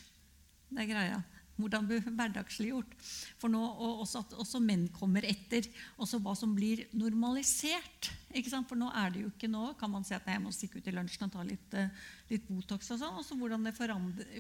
Det 0.73 0.85
er 0.85 0.91
greia 0.95 1.21
hvordan 1.63 1.87
blir 1.89 2.03
hverdagsliggjort. 2.05 2.97
For 3.41 3.53
nå, 3.53 3.61
og 3.63 4.03
også 4.05 4.23
at 4.25 4.35
også 4.43 4.61
menn 4.63 4.89
kommer 4.95 5.25
etter. 5.27 5.67
Også 6.03 6.21
hva 6.23 6.35
som 6.39 6.55
blir 6.57 6.85
normalisert. 6.97 8.11
For 8.33 8.79
nå 8.81 8.89
er 8.97 9.11
det 9.13 9.23
jo 9.23 9.31
ikke 9.31 9.51
nå 9.51 9.75
kan 9.77 9.91
man 9.93 10.07
si 10.09 10.15
at 10.17 10.25
nei, 10.25 10.39
jeg 10.39 10.43
må 10.45 10.53
stikke 10.55 10.81
ut 10.81 10.87
i 10.89 10.95
lunsjen 10.95 11.27
og 11.27 11.33
ta 11.35 11.43
litt, 11.45 11.75
eh, 11.77 11.91
litt 12.31 12.47
Botox. 12.49 12.91
og 12.95 13.01
sånn, 13.03 13.19
og 13.21 13.27
så 13.27 13.37
Hvordan 13.37 13.67
det 13.67 13.75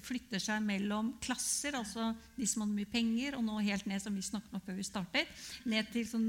flytter 0.06 0.40
seg 0.40 0.62
mellom 0.64 1.12
klasser, 1.20 1.76
altså 1.76 2.14
de 2.36 2.46
som 2.46 2.62
har 2.64 2.70
mye 2.72 2.88
penger, 2.88 3.36
og 3.36 3.44
nå 3.44 3.58
helt 3.60 3.84
ned 3.86 4.00
som 4.00 4.14
vi 4.14 4.22
snakket 4.24 4.54
om 4.54 4.64
før 4.64 4.78
vi 4.78 4.86
startet, 4.86 5.28
ned 5.66 5.92
til 5.92 6.06
som 6.08 6.22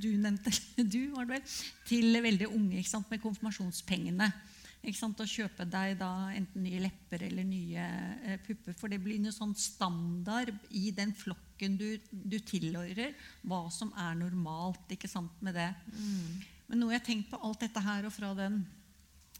du 0.00 0.10
nevnte, 0.18 0.52
du 0.84 1.14
var 1.14 1.24
det 1.24 1.38
vel, 1.38 1.56
til 1.88 2.22
veldig 2.28 2.50
unge 2.52 2.84
med 3.08 3.22
konfirmasjonspengene. 3.22 4.32
Å 4.78 5.26
kjøpe 5.26 5.66
deg 5.68 5.98
da 6.00 6.30
enten 6.32 6.62
nye 6.62 6.80
lepper 6.80 7.24
eller 7.26 7.44
nye 7.44 7.84
eh, 8.24 8.38
pupper. 8.44 8.76
For 8.78 8.88
det 8.88 9.00
blir 9.02 9.18
noe 9.20 9.34
sånn 9.34 9.54
standard 9.58 10.54
i 10.70 10.92
den 10.94 11.12
flokken 11.12 11.76
du, 11.76 11.98
du 12.10 12.38
tilhører, 12.38 13.12
hva 13.42 13.66
som 13.74 13.90
er 13.98 14.14
normalt 14.16 14.94
ikke 14.94 15.10
sant, 15.10 15.34
med 15.44 15.58
det. 15.58 15.68
Mm. 15.92 16.46
Men 16.68 16.82
noe 16.82 16.94
jeg 16.94 17.02
har 17.02 17.08
tenkt 17.08 17.30
på 17.32 17.40
alt 17.42 17.64
dette 17.64 17.82
her 17.84 18.06
og 18.06 18.14
fra 18.14 18.32
den 18.38 18.62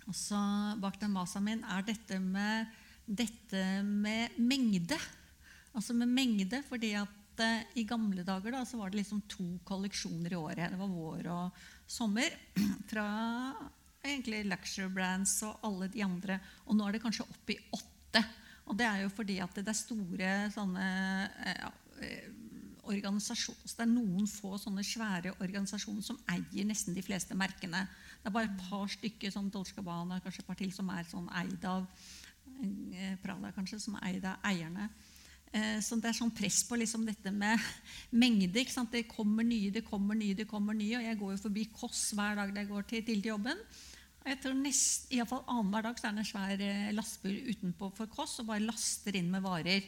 også 0.09 0.40
bak 0.81 0.98
den 1.01 1.12
masa 1.12 1.40
min, 1.44 1.62
er 1.68 1.85
dette 1.85 2.18
med, 2.22 2.68
dette 3.05 3.64
med 3.85 4.37
mengde. 4.40 4.98
Altså 5.77 5.94
med 5.96 6.09
mengde, 6.11 6.62
fordi 6.66 6.94
at 6.98 7.42
eh, 7.44 7.66
i 7.79 7.87
gamle 7.88 8.24
dager 8.27 8.57
da, 8.57 8.64
så 8.66 8.81
var 8.81 8.90
det 8.90 9.03
liksom 9.03 9.22
to 9.31 9.46
kolleksjoner 9.68 10.33
i 10.33 10.40
året. 10.40 10.72
Det 10.72 10.81
var 10.81 10.92
vår 10.92 11.29
og 11.35 11.66
sommer. 11.87 12.33
Fra 12.90 13.09
egentlig 14.04 14.44
luxury 14.48 14.90
brands 14.92 15.37
og 15.46 15.58
alle 15.66 15.88
de 15.92 16.04
andre. 16.04 16.38
Og 16.66 16.76
nå 16.76 16.87
er 16.87 16.96
det 16.96 17.04
kanskje 17.04 17.26
opp 17.26 17.52
i 17.52 17.58
åtte. 17.74 18.24
Og 18.68 18.76
det 18.78 18.87
er 18.87 19.02
jo 19.04 19.12
fordi 19.14 19.38
at 19.40 19.56
det 19.56 19.72
er 19.72 19.78
store 19.78 20.32
sånne 20.52 20.88
eh, 21.46 21.62
ja, 21.62 21.70
eh, 22.04 22.28
organisasjoner. 22.88 23.64
Det 23.64 23.84
er 23.84 23.90
noen 23.90 24.28
få 24.30 24.56
sånne 24.61 24.84
svære 24.87 25.34
organisasjoner 25.38 26.04
som 26.04 26.20
eier 26.32 26.68
nesten 26.68 26.96
de 26.96 27.04
fleste 27.04 27.37
merkene. 27.38 27.84
Det 28.20 28.30
er 28.30 28.34
bare 28.34 28.50
et 28.50 28.64
par 28.68 28.88
stykker, 28.92 29.32
som 29.32 29.50
Dolce 29.52 29.76
Gabbana, 29.76 30.20
kanskje 30.24 30.44
et 30.44 30.48
par 30.48 30.58
til, 30.61 30.72
som 30.74 30.88
er 30.92 31.08
sånn 31.08 31.28
eid 31.40 31.64
av 31.68 31.87
eh, 32.58 33.14
Prada, 33.22 33.52
kanskje, 33.56 33.80
som 33.82 33.98
er 34.00 34.12
eid 34.12 34.28
av 34.28 34.48
eierne. 34.48 34.88
Så 35.48 35.96
det 35.96 36.11
er 36.11 36.16
sånn 36.18 36.32
press 36.37 36.58
på 36.68 36.76
liksom 36.76 37.06
dette 37.08 37.30
med 37.32 37.56
mengde. 38.12 38.50
Det 38.92 39.04
kommer 39.08 39.46
nye, 39.46 39.70
det 39.72 39.80
kommer 39.87 40.18
nye, 40.18 40.37
det 40.37 40.44
kommer 40.50 40.76
nye. 40.76 40.98
Og 40.98 41.06
jeg 41.06 41.18
går 41.18 41.30
jo 41.32 41.40
forbi 41.46 41.64
Kåss 41.72 42.02
hver 42.18 42.37
dag 42.37 42.52
jeg 42.52 42.68
går 42.68 42.88
til, 42.90 43.04
til 43.06 43.30
jobben. 43.30 43.62
Jeg 44.28 44.40
tror 44.42 44.56
nest, 44.58 45.06
i 45.14 45.20
fall 45.24 45.44
Annenhver 45.48 45.87
dag 45.87 46.00
så 46.00 46.08
er 46.08 46.16
det 46.16 46.22
en 46.22 46.28
svær 46.28 46.64
eh, 46.64 46.88
lastebil 46.92 47.52
utenpå 47.54 47.88
for 47.96 48.11
Kåss 48.12 48.42
og 48.42 48.50
bare 48.50 48.66
laster 48.66 49.16
inn 49.16 49.30
med 49.32 49.44
varer. 49.44 49.87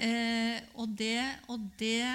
Eh, 0.00 0.56
og, 0.80 0.94
det, 0.96 1.20
og 1.52 1.66
det, 1.80 2.06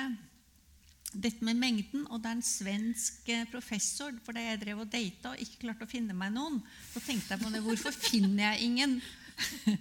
dette 1.12 1.46
med 1.46 1.60
mengden 1.60 2.06
Og 2.08 2.22
det 2.24 2.30
er 2.32 2.38
en 2.38 2.46
svensk 2.48 3.28
eh, 3.30 3.44
professor 3.52 4.16
For 4.24 4.34
da 4.34 4.46
jeg 4.46 4.62
drev 4.62 4.80
og 4.82 4.88
data 4.90 5.34
og 5.34 5.42
ikke 5.44 5.60
klarte 5.66 5.86
å 5.86 5.92
finne 5.92 6.16
meg 6.18 6.32
noen, 6.34 6.62
så 6.94 7.04
tenkte 7.04 7.36
jeg 7.36 7.44
på 7.44 7.52
det. 7.54 7.62
Hvorfor 7.68 7.94
finner 8.08 8.56
jeg 8.56 8.72
ingen? 8.72 8.98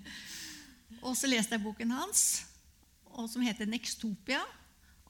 og 1.06 1.14
så 1.16 1.30
leste 1.30 1.56
jeg 1.56 1.64
boken 1.64 1.94
hans, 1.94 2.26
som 3.28 3.42
heter 3.42 3.66
'Nextopia'. 3.66 4.44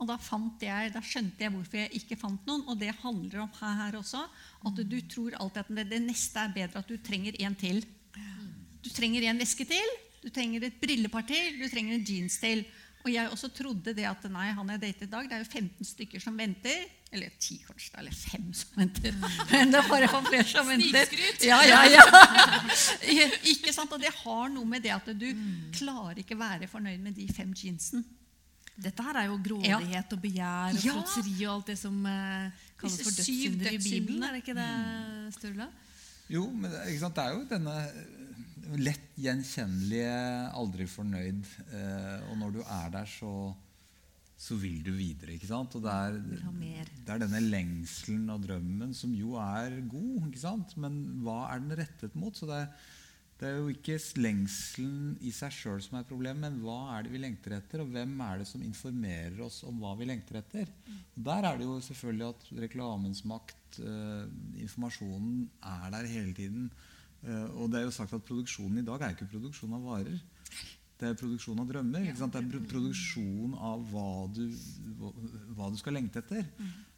Og 0.02 0.08
da, 0.10 0.16
jeg, 0.60 0.90
da, 0.90 1.00
skjønte 1.00 1.44
jeg 1.44 1.52
hvorfor 1.54 1.78
jeg 1.78 1.92
ikke 2.00 2.18
fant 2.18 2.46
noen. 2.48 2.64
Og 2.66 2.78
det 2.78 2.90
handler 2.98 3.44
om 3.44 3.50
her 3.62 3.96
også. 3.96 4.24
At 4.66 4.80
du 4.90 4.96
tror 5.00 5.36
alltid 5.38 5.60
at 5.62 5.70
det, 5.76 5.84
det 5.92 6.00
neste 6.02 6.38
er 6.40 6.54
bedre. 6.54 6.82
At 6.82 6.88
du 6.88 6.96
trenger 6.98 7.36
en 7.38 7.54
til. 7.54 7.84
Du 8.84 8.90
trenger 8.92 9.30
en 9.30 9.38
veske 9.40 9.64
til, 9.64 9.92
du 10.20 10.28
trenger 10.28 10.66
et 10.66 10.76
brillepar 10.80 11.24
til, 11.28 11.54
du 11.56 11.68
trenger 11.72 11.96
en 11.96 12.04
jeans 12.04 12.36
til. 12.40 12.64
Og 13.04 13.12
jeg 13.12 13.28
også 13.28 13.50
trodde 13.52 13.92
det 13.92 14.06
at 14.08 14.22
nei, 14.32 14.46
han 14.56 14.70
jeg 14.72 14.80
datet 14.80 15.02
i 15.04 15.10
dag, 15.12 15.26
det 15.28 15.36
er 15.36 15.42
jo 15.42 15.48
15 15.50 15.88
stykker 15.90 16.22
som 16.24 16.38
venter. 16.40 16.86
Eller 17.12 17.34
10 17.36 17.58
kanskje, 17.66 17.90
eller 18.00 18.16
5 18.16 18.46
som 18.56 18.78
venter. 18.80 19.18
Men 19.52 19.74
det 19.74 19.80
er 19.82 19.90
bare 19.90 20.08
for 20.08 20.24
flere 20.30 20.46
som 20.48 20.70
venter. 20.70 21.12
Ja, 21.44 21.60
ja, 21.68 21.82
ja. 21.92 23.28
Ikke 23.52 23.74
sant? 23.76 23.92
Og 23.92 24.00
det 24.00 24.10
har 24.22 24.48
noe 24.54 24.64
med 24.66 24.82
det 24.86 24.94
at 24.96 25.12
du 25.20 25.28
klarer 25.76 26.24
ikke 26.24 26.38
være 26.40 26.70
fornøyd 26.70 27.04
med 27.04 27.18
de 27.20 27.28
fem 27.36 27.52
jeansene. 27.52 28.02
Dette 28.74 29.04
her 29.06 29.20
er 29.20 29.28
jo 29.28 29.36
grådighet 29.38 30.16
og 30.16 30.22
begjær 30.24 30.74
og 30.74 30.80
ja. 30.82 30.94
fråtseri 30.96 31.34
og 31.44 31.50
alt 31.52 31.68
det 31.70 31.76
som 31.78 32.06
eh, 32.10 32.64
kalles 32.80 33.04
for 33.04 33.20
dødssynder 33.20 33.76
i 33.76 33.78
Bibelen. 33.84 34.24
Er 34.24 34.34
det 34.34 34.42
ikke 34.42 34.56
det, 34.56 34.70
Sturla? 35.36 35.68
Jo, 36.32 36.48
men 36.48 36.72
det, 36.72 36.80
det 36.88 37.22
er 37.22 37.36
jo 37.36 37.44
denne 37.52 37.76
lett 38.80 39.12
gjenkjennelige 39.20 40.14
'aldri 40.54 40.86
fornøyd'. 40.88 41.52
Eh, 41.74 42.30
og 42.30 42.38
når 42.40 42.56
du 42.56 42.60
er 42.62 42.90
der, 42.96 43.06
så, 43.06 43.54
så 44.36 44.56
vil 44.56 44.82
du 44.84 44.92
videre. 44.92 45.34
ikke 45.34 45.50
sant? 45.50 45.74
Og 45.74 45.84
det 45.84 45.92
er, 45.92 46.18
det 46.18 47.14
er, 47.14 47.22
denne 47.22 47.40
lengselen 47.40 48.28
og 48.30 48.42
drømmen 48.46 48.94
som 48.94 49.14
jo 49.14 49.38
er 49.40 49.80
god, 49.88 50.28
ikke 50.28 50.44
sant? 50.46 50.76
men 50.76 51.00
hva 51.24 51.54
er 51.54 51.64
den 51.64 51.78
rettet 51.84 52.14
mot? 52.16 52.36
Så 52.36 52.46
det 52.50 52.64
er 52.64 52.68
det 53.34 53.48
er 53.50 53.56
jo 53.58 53.72
ikke 53.72 53.96
lengselen 54.22 55.16
i 55.26 55.32
seg 55.34 55.52
sjøl 55.52 55.80
som 55.82 55.98
er 55.98 56.06
problemet, 56.06 56.38
men 56.44 56.60
hva 56.62 56.94
er 56.94 57.04
det 57.04 57.10
vi 57.12 57.20
lengter 57.20 57.56
etter, 57.56 57.82
og 57.82 57.90
hvem 57.90 58.12
er 58.22 58.40
det 58.40 58.46
som 58.46 58.62
informerer 58.62 59.40
oss 59.42 59.58
om 59.66 59.80
hva 59.82 59.90
vi 59.98 60.06
lengter 60.06 60.38
etter? 60.38 60.70
Og 61.16 61.24
der 61.26 61.48
er 61.48 61.58
det 61.58 61.66
jo 61.66 61.80
selvfølgelig 61.82 62.28
at 62.28 62.46
reklamens 62.62 63.24
makt, 63.26 63.80
eh, 63.82 64.22
informasjonen, 64.62 65.48
er 65.66 65.90
der 65.96 66.08
hele 66.12 66.32
tiden. 66.36 66.70
Uh, 67.24 67.48
og 67.62 67.72
det 67.72 67.80
er 67.80 67.86
jo 67.88 67.96
sagt 67.96 68.14
at 68.16 68.24
produksjonen 68.26 68.82
i 68.82 68.86
dag 68.86 69.02
er 69.02 69.14
ikke 69.16 69.30
produksjon 69.32 69.76
av 69.76 69.84
varer. 69.88 70.18
Det 71.00 71.10
er 71.10 71.18
produksjon 71.18 71.60
av 71.60 71.68
drømmer. 71.68 72.10
Det 72.14 72.40
er 72.40 72.66
produksjon 72.70 73.54
av 73.58 73.82
hva 73.90 74.08
du, 74.30 74.44
hva 75.56 75.70
du 75.72 75.78
skal 75.80 75.96
lengte 75.98 76.22
etter. 76.22 76.46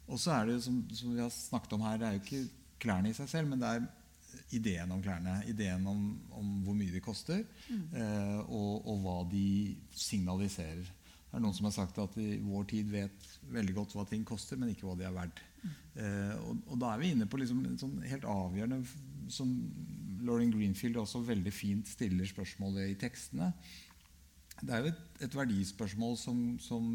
Og 0.07 0.19
så 0.21 0.35
er 0.35 0.47
det 0.47 0.57
jo, 0.57 0.65
som, 0.67 0.81
som 0.95 1.15
vi 1.15 1.23
har 1.23 1.31
snakket 1.33 1.73
om 1.75 1.85
her, 1.87 1.97
det 1.99 2.07
er 2.07 2.17
jo 2.17 2.23
ikke 2.23 2.43
klærne 2.83 3.11
i 3.11 3.17
seg 3.17 3.31
selv, 3.31 3.49
men 3.51 3.63
det 3.63 3.71
er 3.73 3.87
ideen 4.55 4.93
om 4.93 5.01
klærne. 5.03 5.39
Ideen 5.49 5.87
om, 5.89 6.05
om 6.31 6.53
hvor 6.65 6.77
mye 6.77 6.93
de 6.93 7.01
koster, 7.03 7.43
mm. 7.67 7.83
eh, 7.97 8.37
og, 8.45 8.85
og, 8.85 9.01
hva 9.03 9.17
de 9.31 9.75
signaliserer. 9.91 10.85
Det 11.27 11.35
er 11.35 11.43
noen 11.43 11.57
som 11.57 11.67
har 11.67 11.75
sagt 11.75 11.99
at 11.99 12.15
i 12.21 12.37
vår 12.39 12.69
tid 12.71 12.93
vet 12.93 13.27
veldig 13.51 13.75
godt 13.81 13.97
hva 13.97 14.07
ting 14.07 14.23
koster, 14.27 14.59
men 14.59 14.71
ikke 14.71 14.87
hva 14.87 14.95
de 14.99 15.07
er 15.09 15.15
verdt. 15.15 15.41
Mm. 15.63 15.75
Eh, 16.03 16.33
og, 16.39 16.63
og, 16.69 16.75
da 16.83 16.93
er 16.93 17.03
vi 17.03 17.11
inne 17.15 17.27
på 17.27 17.41
liksom 17.41 17.65
en 17.65 17.79
sånn 17.81 17.97
helt 18.07 18.27
avgjørende 18.31 18.83
som 19.33 19.51
Lauren 20.25 20.51
Greenfield 20.53 20.97
også 21.01 21.21
veldig 21.25 21.53
fint 21.53 21.89
stiller 21.89 22.25
spørsmålet 22.25 22.91
i 22.91 22.97
tekstene. 22.99 23.51
Det 24.61 24.73
er 24.73 24.81
jo 24.81 24.93
et, 24.93 25.03
et 25.27 25.35
verdispørsmål 25.37 26.17
som, 26.17 26.39
som 26.61 26.87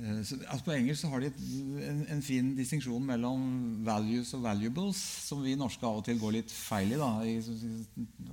Eh, 0.00 0.24
så, 0.24 0.36
altså 0.48 0.64
på 0.64 0.72
engelsk 0.72 1.06
har 1.12 1.20
de 1.20 1.28
et, 1.28 1.40
en, 1.88 2.04
en, 2.14 2.22
fin 2.22 2.52
distinksjon 2.56 3.04
mellom 3.04 3.42
values 3.84 4.32
og 4.34 4.44
valuables, 4.46 5.00
som 5.26 5.42
vi 5.44 5.56
norske 5.58 5.86
av 5.86 6.00
og 6.00 6.04
til 6.06 6.20
går 6.20 6.36
litt 6.38 6.52
feil 6.54 6.94
i. 6.94 7.00
Da. 7.00 7.10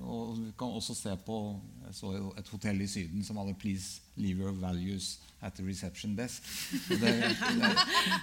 Og 0.04 0.38
vi 0.38 0.52
kan 0.60 0.76
også 0.80 0.96
se 0.96 1.16
på 1.26 1.40
et 2.38 2.54
hotell 2.54 2.82
i 2.82 2.88
Syden 2.88 3.24
som 3.24 3.40
hadde 3.42 3.58
'Please 3.60 4.02
leave 4.16 4.40
your 4.40 4.56
values 4.56 5.18
at 5.42 5.56
the 5.56 5.64
reception 5.64 6.16
desk'. 6.18 6.42
Det, 6.90 7.00
det, 7.00 7.12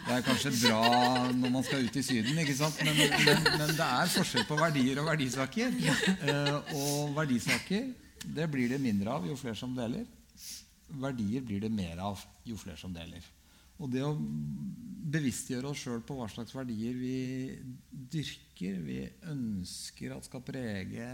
det, 0.07 0.17
er 0.17 0.25
kanskje 0.27 0.51
bra 0.65 1.31
når 1.33 1.51
man 1.51 1.63
skal 1.65 1.85
ut 1.87 1.97
i 1.97 2.03
Syden, 2.03 2.39
ikke 2.39 2.57
sant? 2.59 2.81
Men, 2.85 2.97
men, 2.97 3.47
men 3.59 3.77
det 3.77 3.87
er 3.87 4.11
forskjell 4.17 4.49
på 4.49 4.59
verdier 4.59 4.99
og 5.03 5.07
verdisaker. 5.13 5.71
Uh, 6.25 6.75
og 6.75 7.15
verdisaker 7.17 7.93
det 8.25 8.51
blir 8.51 8.69
det 8.73 8.81
mindre 8.81 9.15
av 9.15 9.27
jo 9.29 9.37
flere 9.37 9.57
som 9.59 9.77
deler 9.77 10.05
verdier 11.01 11.45
blir 11.45 11.63
det 11.65 11.73
mer 11.73 12.01
av 12.03 12.21
jo 12.47 12.57
flere 12.61 12.79
som 12.81 12.95
deler. 12.95 13.25
Og 13.83 13.91
det 13.91 14.05
å 14.07 14.15
bevisstgjøre 15.15 15.71
oss 15.71 15.83
sjøl 15.83 16.03
på 16.07 16.17
hva 16.19 16.29
slags 16.31 16.55
verdier 16.55 16.95
vi 16.97 17.17
dyrker, 17.91 18.79
vi 18.85 19.01
ønsker 19.31 20.15
at 20.15 20.29
skal 20.29 20.45
prege 20.47 21.09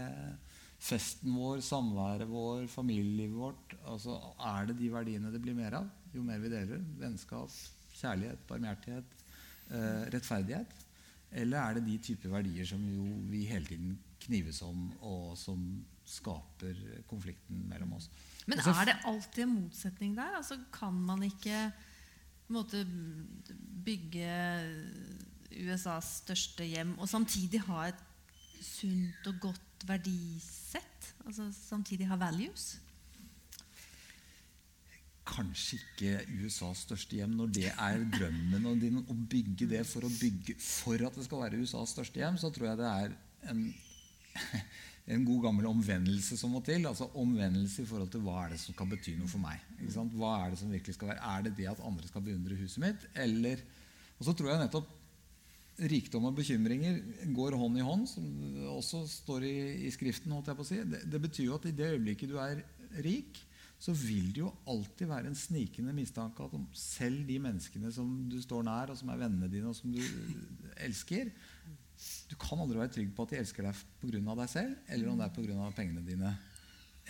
festen 0.81 1.35
vår, 1.37 1.61
samværet 1.61 2.29
vår, 2.29 2.65
familielivet 2.71 3.37
vårt 3.37 3.75
altså 3.85 4.15
Er 4.41 4.69
det 4.69 4.79
de 4.79 4.89
verdiene 4.89 5.31
det 5.33 5.41
blir 5.43 5.57
mer 5.57 5.77
av 5.77 5.89
jo 6.11 6.23
mer 6.25 6.41
vi 6.43 6.49
deler? 6.51 6.81
Vennskap, 6.99 7.51
kjærlighet, 7.95 8.41
barmhjertighet, 8.49 9.13
eh, 9.69 10.07
rettferdighet? 10.11 10.73
Eller 11.31 11.61
er 11.61 11.77
det 11.77 11.85
de 11.85 11.97
typer 12.03 12.33
verdier 12.33 12.67
som 12.67 12.81
vi 13.31 13.45
hele 13.47 13.65
tiden 13.69 13.93
knives 14.25 14.59
om, 14.65 14.89
og 14.99 15.37
som 15.39 15.61
skaper 16.03 16.75
konflikten 17.07 17.63
mellom 17.69 17.93
oss? 17.95 18.09
Men 18.49 18.59
er 18.59 18.89
det 18.89 18.97
alltid 19.07 19.45
en 19.45 19.55
motsetning 19.61 20.17
der? 20.17 20.35
Altså, 20.41 20.59
kan 20.73 20.93
man 20.93 21.23
ikke 21.23 21.69
måte, 22.51 22.83
bygge 23.85 24.27
USAs 25.51 26.17
største 26.25 26.67
hjem 26.67 26.97
og 26.99 27.09
samtidig 27.09 27.63
ha 27.69 27.87
et 27.91 28.07
sunt 28.61 29.27
og 29.31 29.39
godt 29.47 29.70
verdisett? 29.87 31.11
Altså 31.25 31.49
samtidig 31.55 32.07
ha 32.09 32.17
values? 32.19 32.73
kanskje 35.31 35.79
ikke 35.79 36.43
USAs 36.43 36.85
største 36.87 37.17
hjem. 37.17 37.33
Når 37.37 37.53
det 37.55 37.69
er 37.71 38.03
drømmen 38.15 38.67
din 38.81 38.99
å 39.01 39.15
bygge 39.15 39.69
det 39.69 39.83
for 39.87 40.05
bygge 40.19 40.57
for 40.61 41.01
at 41.07 41.17
det 41.17 41.25
skal 41.27 41.43
være 41.45 41.61
USAs 41.61 41.95
største 41.95 42.21
hjem, 42.21 42.39
så 42.41 42.51
tror 42.53 42.71
jeg 42.71 42.81
det 42.81 42.89
er 42.89 43.13
en, 43.51 43.61
en 45.15 45.27
god 45.27 45.45
gammel 45.47 45.69
omvendelse 45.71 46.39
som 46.39 46.53
må 46.55 46.63
til. 46.65 46.87
altså 46.89 47.09
Omvendelse 47.21 47.83
i 47.83 47.89
forhold 47.89 48.11
til 48.13 48.25
hva 48.25 48.45
er 48.45 48.55
det 48.55 48.61
som 48.63 48.75
skal 48.75 48.89
bety 48.91 49.15
noe 49.19 49.31
for 49.31 49.43
meg. 49.43 49.61
Hva 50.15 50.33
Er 50.39 50.53
det 50.53 50.61
som 50.61 50.73
virkelig 50.73 50.97
skal 50.97 51.13
være? 51.13 51.35
Er 51.35 51.47
det 51.47 51.55
det 51.59 51.69
at 51.71 51.85
andre 51.85 52.09
skal 52.11 52.25
beundre 52.25 52.59
huset 52.59 52.83
mitt? 52.83 53.07
Eller, 53.15 53.63
og 54.17 54.27
så 54.27 54.35
tror 54.35 54.53
jeg 54.53 54.65
nettopp 54.65 54.97
rikdom 55.79 56.27
og 56.29 56.35
bekymringer 56.37 56.99
går 57.33 57.55
hånd 57.57 57.79
i 57.79 57.85
hånd, 57.85 58.03
som 58.09 58.25
også 58.75 59.05
står 59.09 59.45
i, 59.47 59.55
i 59.87 59.93
Skriften. 59.93 60.33
holdt 60.33 60.51
jeg 60.51 60.59
på 60.59 60.65
å 60.65 60.67
si. 60.67 60.81
Det, 60.83 61.05
det, 61.09 61.21
betyr 61.23 61.47
jo 61.47 61.55
at 61.57 61.65
i 61.69 61.73
det 61.75 61.93
øyeblikket 61.95 62.31
du 62.31 62.37
er 62.41 62.61
rik, 63.05 63.39
så 63.81 63.95
vil 63.97 64.29
det 64.29 64.43
jo 64.43 64.51
alltid 64.69 65.09
være 65.09 65.31
en 65.31 65.37
snikende 65.37 65.95
mistanke 65.97 66.45
at 66.45 66.77
selv 66.77 67.23
de 67.25 67.39
menneskene 67.41 67.89
som 67.93 68.11
du 68.29 68.37
står 68.43 68.67
nær, 68.67 68.93
og 68.93 68.99
som 68.99 69.09
er 69.09 69.23
vennene 69.23 69.49
dine, 69.49 69.71
og 69.71 69.77
som 69.77 69.93
du 69.93 70.01
elsker 70.85 71.31
Du 72.29 72.35
kan 72.41 72.61
aldri 72.61 72.77
være 72.77 72.93
trygg 72.93 73.15
på 73.17 73.25
at 73.25 73.33
de 73.33 73.41
elsker 73.41 73.65
deg 73.65 73.81
pga. 74.01 74.35
deg 74.43 74.49
selv, 74.49 74.77
eller 74.87 75.09
om 75.09 75.17
det 75.17 75.27
er 75.27 75.35
pga. 75.39 75.71
pengene 75.77 76.05
dine 76.05 76.35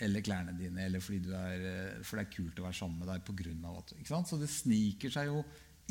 eller 0.02 0.24
klærne 0.24 0.54
dine, 0.56 0.86
eller 0.86 1.02
fordi, 1.04 1.28
er, 1.28 2.00
fordi, 2.02 2.22
det 2.22 2.24
er 2.24 2.32
kult 2.32 2.60
å 2.60 2.64
være 2.64 2.78
sammen 2.78 3.02
med 3.02 3.10
deg 3.10 3.66
av 3.68 3.76
at, 3.82 3.92
Så 4.26 4.38
det 4.40 4.48
sniker 4.50 5.12
seg 5.12 5.28
jo 5.28 5.42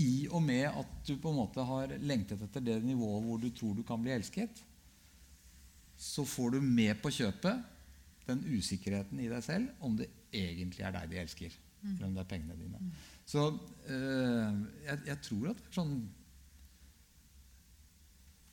i 0.02 0.28
og 0.32 0.42
med 0.44 0.68
at 0.70 0.94
du 1.08 1.16
på 1.22 1.32
en 1.32 1.40
måte 1.42 1.64
har 1.68 1.96
lengtet 2.02 2.42
etter 2.42 2.64
det 2.66 2.80
nivået 2.86 3.26
hvor 3.26 3.42
du 3.42 3.50
tror 3.56 3.76
du 3.78 3.84
kan 3.88 4.02
bli 4.02 4.14
elsket, 4.16 4.64
så 6.02 6.26
får 6.26 6.56
du 6.56 6.64
med 6.66 6.98
på 7.02 7.12
kjøpet 7.14 7.68
den 8.28 8.42
usikkerheten 8.56 9.20
i 9.22 9.30
deg 9.30 9.44
selv 9.46 9.84
om 9.86 9.98
det 10.00 10.10
egentlig 10.34 10.86
er 10.86 10.96
deg 10.96 11.12
de 11.12 11.20
elsker. 11.22 11.58
Mm. 11.82 11.94
Eller 11.96 12.08
om 12.08 12.16
det 12.16 12.24
er 12.24 12.30
pengene 12.30 12.58
dine. 12.58 12.82
Så 13.26 13.46
øh, 13.52 14.58
jeg, 14.86 15.00
jeg, 15.08 15.18
tror 15.26 15.52
at 15.52 15.62
det 15.62 15.70
er 15.70 15.78
sånn 15.78 15.96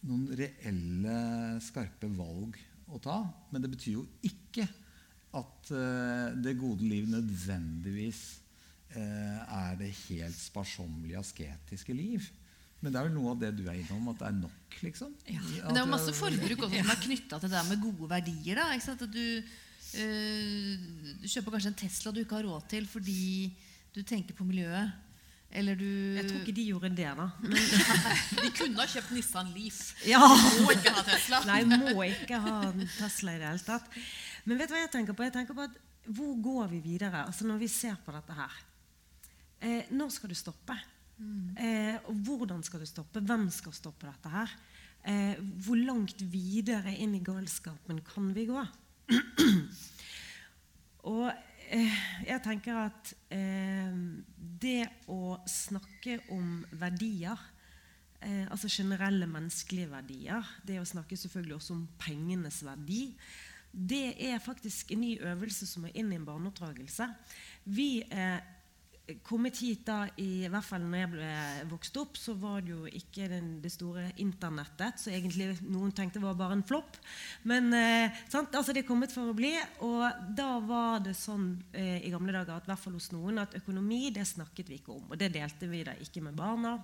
noen 0.08 0.26
reelle, 0.38 1.16
skarpe 1.64 2.10
valg 2.16 2.58
å 2.88 3.00
ta. 3.02 3.20
Men 3.52 3.64
det 3.64 3.72
betyr 3.74 3.98
jo 3.98 4.04
ikke 4.24 4.66
at 5.38 5.72
øh, 5.76 6.36
det 6.40 6.56
gode 6.60 6.86
liv 6.88 7.08
nødvendigvis 7.10 8.22
er 8.96 9.74
det 9.78 9.90
helt 10.08 10.36
sparsommelige, 10.38 11.18
asketiske 11.20 11.92
liv. 11.92 12.24
Men 12.80 12.94
det 12.94 13.00
er 13.00 13.08
vel 13.08 13.16
noe 13.16 13.32
av 13.34 13.40
det 13.40 13.50
du 13.58 13.64
er 13.66 13.80
innom, 13.80 14.12
at 14.12 14.20
det 14.20 14.28
er 14.28 14.36
nok, 14.38 14.76
liksom? 14.86 15.14
Ja. 15.26 15.40
Men 15.42 15.74
det 15.74 15.80
er 15.80 15.84
jo 15.84 15.90
masse 15.90 16.14
forbruk 16.14 16.62
også 16.68 16.78
som 16.84 16.92
er 16.94 17.02
knytta 17.02 17.40
til 17.40 17.50
det 17.50 17.56
der 17.56 17.72
med 17.72 17.82
gode 17.82 18.10
verdier. 18.12 18.60
da, 18.60 18.68
ikke 18.76 18.86
sant? 18.86 19.02
At 19.02 19.16
du, 19.16 19.26
øh, 20.04 20.86
du 21.18 21.26
kjøper 21.26 21.56
kanskje 21.56 21.72
en 21.74 21.80
Tesla 21.82 22.14
du 22.14 22.22
ikke 22.22 22.38
har 22.38 22.46
råd 22.46 22.68
til 22.70 22.86
fordi 22.86 23.50
du 23.96 24.02
tenker 24.06 24.38
på 24.38 24.46
miljøet. 24.46 24.94
Eller 25.50 25.78
du 25.80 25.88
Jeg 25.88 26.28
tror 26.28 26.40
ikke 26.44 26.54
de 26.54 26.64
gjorde 26.68 26.90
det, 26.92 27.08
da. 27.18 27.26
de 28.44 28.50
kunne 28.52 28.78
ha 28.78 28.86
kjøpt 28.86 29.14
Nissan 29.16 29.52
Leaf. 29.56 29.80
Ja. 30.06 30.20
Må 30.62 30.74
ikke 30.76 30.92
ha 30.92 31.04
Tesla. 31.08 31.40
Nei, 31.48 31.62
må 31.64 32.04
ikke 32.04 32.40
ha 32.44 32.58
Tesla 32.98 33.34
i 33.34 33.40
det 33.40 33.48
hele 33.48 33.64
tatt. 33.64 34.00
Men 34.44 34.60
vet 34.60 34.70
du 34.70 34.76
hva 34.76 34.84
jeg 34.84 34.92
tenker 34.92 35.16
på? 35.16 35.24
Jeg 35.26 35.34
tenker 35.34 35.56
på 35.56 35.64
at 35.66 35.84
Hvor 36.08 36.36
går 36.44 36.68
vi 36.76 36.82
videre? 36.84 37.24
Altså 37.26 37.48
Når 37.48 37.64
vi 37.64 37.68
ser 37.72 37.96
på 38.04 38.12
dette 38.12 38.36
her. 38.36 38.60
Eh, 39.60 39.90
når 39.90 40.12
skal 40.14 40.30
du 40.30 40.36
stoppe? 40.38 40.76
Mm. 41.18 41.56
Eh, 41.58 41.96
og 42.06 42.14
hvordan 42.26 42.62
skal 42.62 42.82
du 42.82 42.86
stoppe? 42.86 43.20
Hvem 43.20 43.48
skal 43.50 43.74
stoppe 43.74 44.06
dette 44.06 44.32
her? 44.32 44.54
Eh, 45.08 45.40
hvor 45.64 45.78
langt 45.78 46.22
videre 46.30 46.94
inn 46.94 47.16
i 47.18 47.24
galskapen 47.24 48.00
kan 48.06 48.30
vi 48.36 48.46
gå? 48.50 48.64
og 51.12 51.28
eh, 51.72 52.00
jeg 52.28 52.42
tenker 52.44 52.82
at 52.86 53.14
eh, 53.34 53.94
det 54.62 54.82
å 55.10 55.38
snakke 55.48 56.20
om 56.34 56.60
verdier 56.78 57.38
eh, 58.20 58.46
altså 58.50 58.70
generelle 58.70 59.26
menneskelige 59.30 59.90
verdier. 59.90 60.54
Det 60.66 60.78
å 60.80 60.86
snakke 60.88 61.18
selvfølgelig 61.18 61.58
også 61.58 61.76
om 61.76 61.86
pengenes 62.00 62.62
verdi. 62.66 63.02
Det 63.72 64.14
er 64.30 64.40
faktisk 64.42 64.92
en 64.94 65.02
ny 65.04 65.16
øvelse 65.20 65.66
som 65.68 65.84
er 65.86 65.96
inn 65.98 66.12
i 66.12 66.18
en 66.18 66.26
barneoppdragelse. 66.26 67.08
Vi 67.68 67.90
eh, 68.06 68.38
kommet 69.24 69.56
hit 69.62 69.86
da, 69.88 70.02
i, 70.20 70.46
hvert 70.50 70.66
fall 70.66 70.82
når 70.84 71.00
jeg 71.00 71.10
ble 71.14 71.30
vokst 71.70 71.96
opp, 72.00 72.18
så 72.20 72.34
var 72.38 72.60
det 72.64 72.74
jo 72.74 72.82
ikke 73.00 73.28
den, 73.30 73.54
det 73.62 73.72
store 73.72 74.04
internettet, 74.20 75.00
så 75.00 75.12
egentlig 75.14 75.54
noen 75.64 75.94
tenkte 75.96 76.20
det 76.20 76.26
var 76.26 76.36
bare 76.38 76.58
en 76.58 76.66
flopp. 76.66 76.98
Men 77.48 77.72
eh, 77.76 78.20
altså 78.34 78.74
det 78.74 78.82
er 78.82 78.88
kommet 78.88 79.14
for 79.14 79.30
å 79.30 79.36
bli. 79.36 79.54
Og 79.86 80.04
da 80.36 80.50
var 80.64 81.00
det 81.04 81.16
sånn 81.16 81.50
eh, 81.72 82.04
i 82.04 82.12
gamle 82.12 82.34
dager 82.34 82.58
at 82.58 82.68
hvert 82.68 82.82
fall 82.82 82.98
hos 82.98 83.10
noen 83.14 83.40
at 83.44 83.56
økonomi 83.58 84.08
det 84.14 84.26
snakket 84.28 84.72
vi 84.72 84.80
ikke 84.82 84.96
om. 84.98 85.08
Og 85.08 85.20
det 85.20 85.32
delte 85.36 85.70
vi 85.70 85.84
da 85.86 85.96
ikke 86.04 86.24
med 86.26 86.36
barna. 86.38 86.76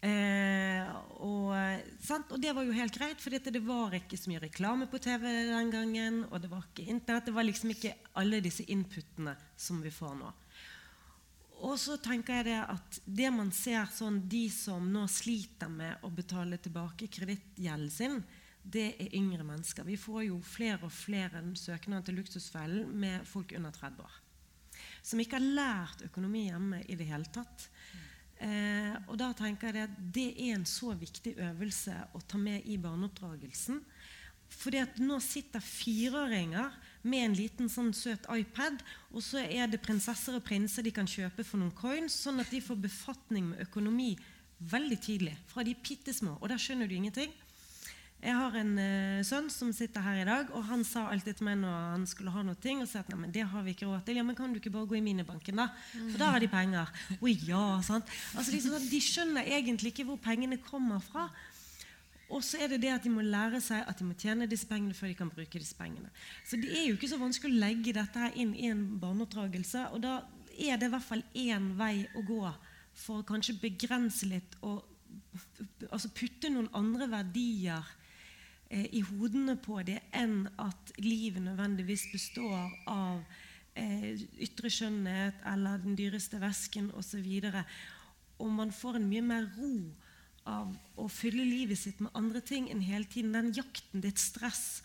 Eh, 0.00 0.86
og, 1.20 1.50
og, 1.52 2.36
det 2.40 2.54
var 2.56 2.64
jo 2.64 2.72
helt 2.72 2.94
greit, 2.96 3.20
for 3.20 3.34
det 3.34 3.60
var 3.66 3.98
ikke 3.98 4.16
så 4.16 4.30
mye 4.30 4.40
reklame 4.46 4.86
på 4.88 5.00
TV 5.02 5.26
den 5.50 5.72
gangen. 5.72 6.22
Og 6.30 6.40
det 6.40 6.52
var 6.52 6.64
ikke 6.68 6.88
Internett. 6.88 7.28
Det 7.28 7.36
var 7.36 7.48
liksom 7.48 7.74
ikke 7.74 7.96
alle 8.20 8.40
disse 8.44 8.64
inputene 8.72 9.36
som 9.60 9.82
vi 9.84 9.92
får 9.92 10.14
nå. 10.22 10.30
Og 11.60 11.76
så 11.80 11.98
tenker 12.00 12.40
jeg 12.40 12.48
det 12.48 12.60
at 12.72 13.00
det 13.04 13.30
man 13.34 13.50
ser 13.52 13.88
sånn, 13.92 14.22
de 14.30 14.46
som 14.52 14.86
nå 14.92 15.04
sliter 15.12 15.68
med 15.68 16.06
å 16.06 16.10
betale 16.14 16.56
tilbake 16.62 17.10
kredittgjelden 17.12 17.92
sin, 17.92 18.20
det 18.60 18.94
er 19.00 19.14
yngre 19.16 19.44
mennesker. 19.44 19.84
Vi 19.84 19.96
får 20.00 20.24
jo 20.26 20.38
flere 20.44 20.88
og 20.88 20.92
flere 20.92 21.42
søknader 21.56 22.08
til 22.08 22.20
Luksusfellen 22.20 22.92
med 23.00 23.26
folk 23.28 23.52
under 23.56 23.72
30 23.76 24.04
år. 24.04 24.16
Som 25.04 25.20
ikke 25.20 25.38
har 25.38 25.56
lært 25.58 26.04
økonomi 26.08 26.46
hjemme 26.48 26.80
i 26.88 26.96
det 26.96 27.08
hele 27.08 27.28
tatt. 27.32 27.68
Eh, 28.40 28.94
og 29.08 29.18
da 29.20 29.32
tenker 29.36 29.76
jeg 29.76 29.90
at 29.90 29.96
Det 30.14 30.30
er 30.32 30.54
en 30.54 30.64
så 30.68 30.94
viktig 30.96 31.34
øvelse 31.44 31.96
å 32.16 32.22
ta 32.24 32.40
med 32.40 32.64
i 32.64 32.78
barneoppdragelsen. 32.80 33.82
Fordi 34.50 34.80
at 34.80 34.96
nå 35.00 35.20
sitter 35.22 35.62
fireåringer 35.62 36.72
med 37.02 37.24
en 37.24 37.36
liten 37.36 37.70
sånn 37.72 37.92
søt 37.96 38.26
iPad, 38.32 38.82
og 39.14 39.24
så 39.24 39.44
er 39.44 39.70
det 39.70 39.82
prinsesser 39.84 40.36
og 40.36 40.44
prinser 40.46 40.84
de 40.84 40.92
kan 40.94 41.08
kjøpe 41.08 41.46
for 41.46 41.60
noen 41.60 41.74
coins, 41.76 42.16
sånn 42.26 42.42
at 42.42 42.52
de 42.52 42.60
får 42.64 42.82
befatning 42.84 43.52
med 43.52 43.64
økonomi 43.68 44.14
veldig 44.60 44.98
tidlig. 45.00 45.36
Fra 45.48 45.64
de 45.64 45.76
bitte 45.76 46.12
små. 46.14 46.36
Og 46.40 46.50
der 46.52 46.60
skjønner 46.60 46.88
du 46.88 46.96
ingenting. 46.96 47.32
Jeg 48.20 48.36
har 48.36 48.56
en 48.60 48.72
uh, 48.76 49.20
sønn 49.24 49.46
som 49.48 49.70
sitter 49.72 50.04
her 50.04 50.18
i 50.20 50.26
dag, 50.28 50.50
og 50.52 50.66
han 50.68 50.82
sa 50.84 51.06
alltid 51.08 51.38
til 51.38 51.46
meg 51.46 51.56
når 51.62 51.76
han 51.94 52.02
skulle 52.08 52.32
ha 52.34 52.42
noe, 52.44 52.56
og 52.74 52.88
sa 52.90 53.00
at 53.00 53.08
nei, 53.14 53.30
det 53.32 53.46
har 53.48 53.64
vi 53.64 53.72
ikke 53.72 53.88
råd 53.88 54.02
til. 54.04 54.18
Ja, 54.20 54.24
men 54.28 54.36
kan 54.36 54.52
du 54.52 54.58
ikke 54.60 54.72
bare 54.74 54.90
gå 54.90 54.98
i 54.98 55.04
minibanken, 55.04 55.62
da? 55.62 55.70
For 55.94 56.20
da 56.20 56.28
har 56.34 56.44
de 56.44 56.50
penger. 56.52 56.92
Å 57.16 57.32
ja, 57.32 57.62
sant? 57.86 58.12
Altså, 58.34 58.52
liksom, 58.52 58.76
de 58.92 59.00
skjønner 59.00 59.48
egentlig 59.48 59.94
ikke 59.94 60.04
hvor 60.10 60.20
pengene 60.20 60.60
kommer 60.60 61.00
fra. 61.00 61.30
Og 62.30 62.44
så 62.46 62.60
er 62.62 62.70
det 62.70 62.80
det 62.84 62.92
at 62.94 63.04
de 63.04 63.10
må 63.12 63.24
lære 63.26 63.60
seg 63.62 63.86
at 63.90 63.98
de 63.98 64.06
må 64.06 64.14
tjene 64.18 64.48
disse 64.50 64.68
pengene 64.70 64.94
før 64.94 65.10
de 65.10 65.18
kan 65.18 65.30
bruke 65.32 65.58
disse 65.58 65.76
pengene. 65.78 66.10
Så 66.46 66.58
det 66.60 66.70
er 66.70 66.86
jo 66.86 66.96
ikke 66.98 67.10
så 67.10 67.18
vanskelig 67.20 67.56
å 67.56 67.62
legge 67.64 67.94
dette 67.96 68.22
her 68.22 68.36
inn 68.38 68.52
i 68.54 68.68
en 68.70 68.84
barneoppdragelse. 69.02 69.88
Og 69.94 70.04
da 70.04 70.20
er 70.54 70.78
det 70.78 70.90
i 70.90 70.94
hvert 70.94 71.08
fall 71.08 71.24
én 71.34 71.72
vei 71.78 72.04
å 72.14 72.22
gå 72.26 72.44
for 73.00 73.20
å 73.20 73.26
kanskje 73.26 73.58
begrense 73.62 74.28
litt 74.28 74.56
og 74.66 74.84
altså 75.90 76.10
putte 76.14 76.50
noen 76.52 76.68
andre 76.76 77.06
verdier 77.10 77.86
eh, 78.68 78.86
i 78.98 79.02
hodene 79.06 79.56
på 79.62 79.80
det 79.86 80.00
enn 80.16 80.44
at 80.60 80.92
livet 81.02 81.42
nødvendigvis 81.44 82.08
består 82.12 82.70
av 82.90 83.22
eh, 83.78 84.20
ytre 84.42 84.70
skjønnhet 84.72 85.42
eller 85.54 85.82
den 85.82 85.98
dyreste 85.98 86.40
vesken 86.42 86.90
osv. 86.98 87.26
Og 88.40 88.54
man 88.54 88.74
får 88.74 89.00
en 89.00 89.10
mye 89.10 89.24
mer 89.24 89.50
ro 89.56 89.74
av 90.50 90.70
å 91.00 91.06
fylle 91.10 91.46
livet 91.46 91.78
sitt 91.78 92.00
med 92.02 92.14
andre 92.18 92.42
ting 92.44 92.68
enn 92.72 92.82
hele 92.84 93.08
tiden. 93.08 93.32
Den 93.36 93.52
jakten, 93.56 94.02
det 94.02 94.14
et 94.14 94.22
stress. 94.22 94.82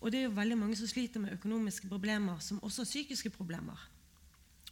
Og 0.00 0.10
det 0.10 0.20
er 0.20 0.28
jo 0.28 0.36
veldig 0.36 0.58
mange 0.58 0.76
som 0.78 0.90
sliter 0.90 1.22
med 1.22 1.36
økonomiske 1.36 1.88
problemer, 1.90 2.40
som 2.42 2.60
også 2.64 2.82
har 2.82 2.90
psykiske 2.90 3.30
problemer. 3.36 3.78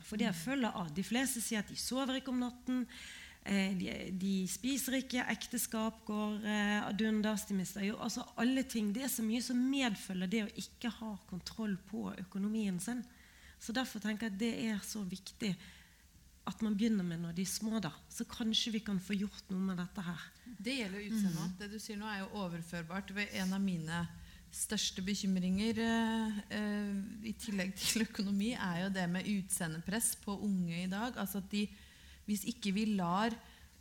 For 0.03 0.18
det 0.18 0.32
følger 0.34 0.74
av. 0.74 0.91
De 0.95 1.05
fleste 1.07 1.43
sier 1.45 1.62
at 1.62 1.70
de 1.70 1.78
sover 1.78 2.18
ikke 2.18 2.32
om 2.32 2.41
natten. 2.43 2.86
Eh, 3.47 3.76
de, 3.78 3.93
de, 4.20 4.34
spiser 4.51 4.99
ikke, 4.99 5.24
ekteskap 5.32 6.03
går 6.09 6.43
eh, 6.45 6.76
ad 6.82 7.05
undas. 7.07 7.47
De 7.49 7.57
mister 7.57 7.86
jo 7.86 8.01
altså 8.03 8.26
alle 8.41 8.64
ting. 8.68 8.91
Det 8.97 9.07
er 9.07 9.12
så 9.12 9.24
mye 9.24 9.45
som 9.45 9.61
medfølger 9.70 10.32
det 10.32 10.45
å 10.45 10.53
ikke 10.64 10.93
ha 10.99 11.14
kontroll 11.30 11.76
på 11.93 12.09
økonomien 12.26 12.80
sin. 12.82 13.05
Så 13.61 13.76
Derfor 13.76 14.03
tenker 14.03 14.26
jeg 14.26 14.34
at 14.34 14.41
det 14.41 14.55
er 14.72 14.82
så 14.84 15.05
viktig 15.05 15.55
at 16.49 16.62
man 16.64 16.76
begynner 16.76 17.05
med 17.07 17.20
når 17.22 17.34
de 17.36 17.45
er 17.45 17.51
små. 17.51 17.80
da, 17.80 17.93
Så 18.09 18.24
kanskje 18.24 18.72
vi 18.72 18.80
kan 18.84 19.01
få 19.01 19.14
gjort 19.18 19.51
noe 19.53 19.61
med 19.61 19.78
dette 19.80 20.05
her. 20.05 20.24
Det 20.59 20.78
gjelder 20.78 21.05
utseendet. 21.05 21.53
Mm. 21.53 21.59
Det 21.59 21.70
du 21.72 21.78
sier 21.78 22.01
nå, 22.01 22.09
er 22.09 22.22
jo 22.22 22.32
overførbart. 22.45 23.14
ved 23.14 23.28
En 23.32 23.53
av 23.53 23.62
mine 23.62 24.07
største 24.51 25.03
bekymringer 25.07 25.78
eh, 25.78 26.41
i 27.28 27.34
tillegg 27.38 27.76
til 27.78 28.03
økonomi 28.09 28.55
er 28.57 28.86
jo 28.86 28.91
det 28.97 29.07
med 29.12 29.28
utseendepress 29.30 30.16
på 30.24 30.36
unge 30.41 30.82
i 30.84 30.91
dag. 30.91 31.16
Altså 31.16 31.38
at 31.38 31.51
de, 31.53 31.68
Hvis 32.26 32.45
ikke 32.51 32.72
vi 32.74 32.84
lar 32.97 33.34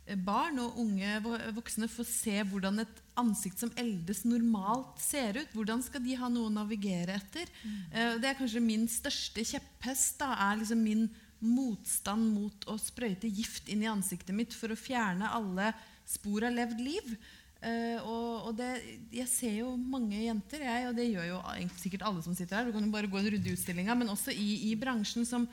eh, 0.06 0.16
barn 0.18 0.58
og 0.62 0.78
unge 0.78 1.16
voksne 1.56 1.88
få 1.90 2.06
se 2.06 2.36
hvordan 2.42 2.84
et 2.84 3.02
ansikt 3.20 3.58
som 3.60 3.72
eldes, 3.76 4.22
normalt 4.24 5.00
ser 5.02 5.42
ut, 5.42 5.50
hvordan 5.54 5.82
skal 5.82 6.04
de 6.04 6.16
ha 6.16 6.30
noe 6.30 6.48
å 6.48 6.54
navigere 6.54 7.18
etter? 7.18 7.50
Mm. 7.64 7.80
Eh, 7.90 8.14
det 8.22 8.30
er 8.30 8.38
kanskje 8.38 8.62
min 8.62 8.86
største 8.88 9.44
kjepphest. 9.44 10.20
da, 10.22 10.36
er 10.38 10.62
liksom 10.62 10.86
min 10.86 11.08
motstand 11.40 12.32
mot 12.34 12.66
å 12.68 12.76
sprøyte 12.80 13.28
gift 13.30 13.68
inn 13.72 13.84
i 13.84 13.90
ansiktet 13.90 14.36
mitt 14.36 14.56
for 14.56 14.72
å 14.72 14.78
fjerne 14.78 15.30
alle 15.32 15.72
spor 16.08 16.46
av 16.46 16.56
levd 16.56 16.82
liv. 16.84 17.14
Uh, 17.60 17.98
og, 18.08 18.28
og 18.48 18.54
det, 18.56 18.70
jeg 19.12 19.28
ser 19.28 19.56
jo 19.58 19.74
mange 19.76 20.16
jenter, 20.16 20.62
jeg, 20.64 20.86
og 20.88 20.94
det 20.96 21.10
gjør 21.10 21.26
jo 21.28 21.40
sikkert 21.76 22.06
alle 22.08 22.22
som 22.24 22.36
sitter 22.36 22.56
her. 22.56 22.70
Du 22.70 22.76
kan 22.76 22.86
jo 22.86 22.92
bare 22.94 23.10
gå 23.10 23.20
en 23.20 23.28
runde 23.34 23.50
i 23.50 23.56
utstillinga, 23.56 23.96
men 24.00 24.12
også 24.12 24.32
i, 24.32 24.70
i 24.70 24.76
bransjen 24.80 25.28
som, 25.28 25.44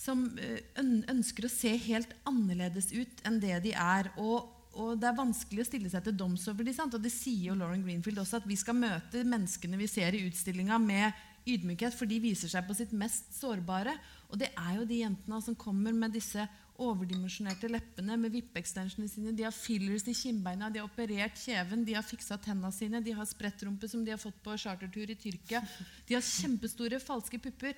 som 0.00 0.24
eh, 0.40 0.62
ønsker 0.80 1.44
å 1.44 1.52
se 1.52 1.74
helt 1.84 2.14
annerledes 2.28 2.88
ut 2.94 3.20
enn 3.28 3.36
det 3.42 3.58
de 3.66 3.74
er. 3.76 4.08
Og, 4.16 4.48
og 4.80 4.94
det 5.00 5.10
er 5.10 5.18
vanskelig 5.18 5.66
å 5.66 5.68
stille 5.68 5.92
seg 5.92 6.06
til 6.08 6.16
doms 6.16 6.48
over 6.48 6.64
de, 6.64 6.72
sant? 6.76 6.96
Og 6.96 7.04
det 7.04 7.12
sier 7.12 7.50
jo 7.50 7.58
Lauren 7.58 7.84
Greenfield 7.84 8.22
også, 8.24 8.40
at 8.40 8.48
vi 8.48 8.56
skal 8.56 8.80
møte 8.80 9.26
menneskene 9.28 9.80
vi 9.80 9.90
ser 9.92 10.16
i 10.16 10.24
utstillinga, 10.24 10.80
med 10.80 11.26
ydmykhet, 11.48 11.94
for 11.96 12.10
de 12.10 12.20
viser 12.22 12.50
seg 12.52 12.66
på 12.66 12.76
sitt 12.76 12.92
mest 12.96 13.30
sårbare. 13.36 13.94
Og 14.30 14.40
det 14.40 14.50
er 14.52 14.74
jo 14.78 14.88
de 14.88 15.00
jentene 15.02 15.40
som 15.44 15.56
kommer 15.58 15.94
med 15.96 16.14
disse 16.16 16.44
overdimensjonerte 16.80 17.68
leppene 17.68 18.16
med 18.16 18.32
vippeekstensionene 18.32 19.10
sine. 19.10 19.34
De 19.36 19.44
har 19.44 19.54
fillers 19.54 20.06
i 20.08 20.16
kinnbeina, 20.16 20.70
de 20.72 20.80
har 20.80 20.88
operert 20.88 21.36
kjeven, 21.40 21.84
de 21.84 21.96
har 21.96 22.06
fiksa 22.06 22.38
tenna 22.40 22.70
sine, 22.72 23.02
de 23.04 23.14
har 23.16 23.28
sprettrumpe 23.28 23.88
som 23.90 24.04
de 24.04 24.14
har 24.14 24.20
fått 24.20 24.38
på 24.44 24.56
chartertur 24.60 25.12
i 25.12 25.18
Tyrkia. 25.20 25.62
De 26.08 26.16
har 26.16 26.24
kjempestore 26.24 27.02
falske 27.02 27.40
pupper. 27.42 27.76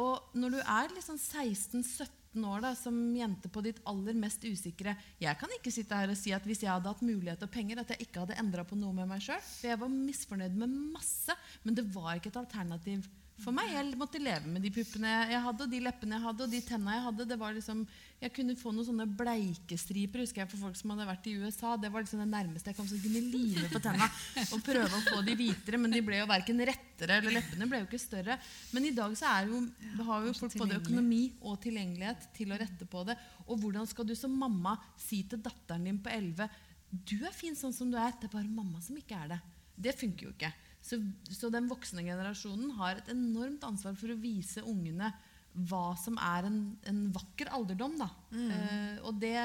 Og 0.00 0.36
når 0.38 0.56
du 0.56 0.60
er 0.60 0.94
liksom 0.94 1.18
16-17 1.18 2.46
år 2.50 2.64
da, 2.64 2.72
som 2.74 2.96
jente 3.14 3.50
på 3.52 3.62
ditt 3.62 3.78
aller 3.86 4.16
mest 4.18 4.42
usikre 4.42 4.96
Jeg 5.22 5.38
kan 5.38 5.52
ikke 5.54 5.70
sitte 5.70 5.94
her 5.94 6.10
og 6.10 6.18
si 6.18 6.32
at 6.34 6.46
hvis 6.48 6.64
jeg 6.64 6.72
hadde 6.72 6.90
hatt 6.90 7.04
mulighet 7.06 7.44
og 7.46 7.52
penger, 7.54 7.82
at 7.82 7.94
jeg 7.94 8.08
ikke 8.08 8.24
hadde 8.24 8.38
endra 8.42 8.66
på 8.66 8.78
noe 8.78 8.94
med 8.96 9.10
meg 9.10 9.22
sjøl. 9.22 9.42
For 9.42 9.70
jeg 9.70 9.82
var 9.82 9.92
misfornøyd 9.92 10.56
med 10.64 10.80
masse, 10.96 11.36
men 11.62 11.78
det 11.78 11.86
var 11.94 12.16
ikke 12.18 12.32
et 12.34 12.42
alternativ 12.42 13.06
for 13.42 13.54
meg. 13.54 13.70
Jeg 13.72 13.98
måtte 13.98 14.20
leve 14.22 14.50
med 14.50 14.62
de 14.62 14.70
puppene 14.74 15.10
jeg 15.30 15.40
hadde, 15.42 15.66
og 15.66 15.72
de 15.72 15.80
leppene 15.82 16.16
jeg 16.16 16.24
hadde, 16.24 16.46
og 16.46 16.52
de 16.52 16.60
tenna 16.64 16.96
jeg 16.96 17.04
hadde. 17.06 17.26
det 17.30 17.38
var 17.40 17.54
liksom, 17.56 17.84
Jeg 18.22 18.32
kunne 18.36 18.56
få 18.56 18.72
noen 18.72 18.86
sånne 18.86 19.06
bleikestriper 19.20 20.22
husker 20.22 20.42
jeg, 20.42 20.50
for 20.52 20.66
folk 20.66 20.78
som 20.78 20.94
hadde 20.94 21.06
vært 21.08 21.28
i 21.30 21.34
USA. 21.40 21.74
Det 21.80 21.90
var 21.92 22.04
liksom 22.04 22.22
det 22.22 22.28
nærmeste 22.30 22.70
jeg 22.70 22.78
kom 22.78 22.88
som 22.90 23.00
kunne 23.02 23.22
lime 23.32 23.70
på 23.72 23.82
tenna 23.84 24.10
og 24.44 24.64
prøve 24.64 24.90
å 25.00 25.04
få 25.08 25.22
de 25.26 25.38
hvitere. 25.40 25.80
Men 25.82 25.96
de 25.96 26.02
ble 26.06 26.20
jo 26.20 26.28
verken 26.30 26.66
rettere, 26.70 27.18
eller 27.20 27.38
leppene 27.38 27.70
ble 27.70 27.82
jo 27.82 27.88
ikke 27.88 28.02
større. 28.02 28.38
Men 28.76 28.86
i 28.90 28.94
dag 28.96 29.16
så 29.18 29.32
er 29.32 29.50
jo, 29.50 29.64
har 30.10 30.28
jo 30.28 30.36
folk 30.38 30.58
både 30.62 30.78
økonomi 30.82 31.24
og 31.42 31.58
tilgjengelighet 31.64 32.30
til 32.36 32.54
å 32.54 32.60
rette 32.60 32.86
på 32.88 33.02
det. 33.08 33.18
Og 33.48 33.58
hvordan 33.60 33.90
skal 33.90 34.06
du 34.08 34.14
som 34.18 34.32
mamma 34.44 34.78
si 35.00 35.24
til 35.28 35.42
datteren 35.42 35.90
din 35.90 36.00
på 36.02 36.12
11 36.12 36.48
du 36.94 37.16
er 37.26 37.34
fin 37.34 37.56
sånn 37.58 37.74
som 37.74 37.90
du 37.90 37.96
er, 37.98 38.12
det 38.20 38.28
er 38.28 38.36
bare 38.36 38.50
mamma 38.50 38.78
som 38.84 38.96
ikke 38.98 39.18
er 39.18 39.34
det. 39.34 39.40
Det 39.74 39.94
funker 39.98 40.28
jo 40.28 40.34
ikke. 40.34 40.50
Så, 40.84 40.98
så 41.32 41.48
den 41.52 41.68
voksne 41.70 42.04
generasjonen 42.04 42.74
har 42.76 42.98
et 43.00 43.08
enormt 43.12 43.64
ansvar 43.64 43.96
for 43.96 44.12
å 44.12 44.20
vise 44.20 44.64
ungene 44.68 45.08
hva 45.54 45.94
som 45.96 46.18
er 46.18 46.48
en, 46.48 46.58
en 46.90 47.00
vakker 47.14 47.48
alderdom. 47.54 47.94
Da. 48.00 48.08
Eh, 48.34 48.96
og 49.06 49.20
det, 49.22 49.36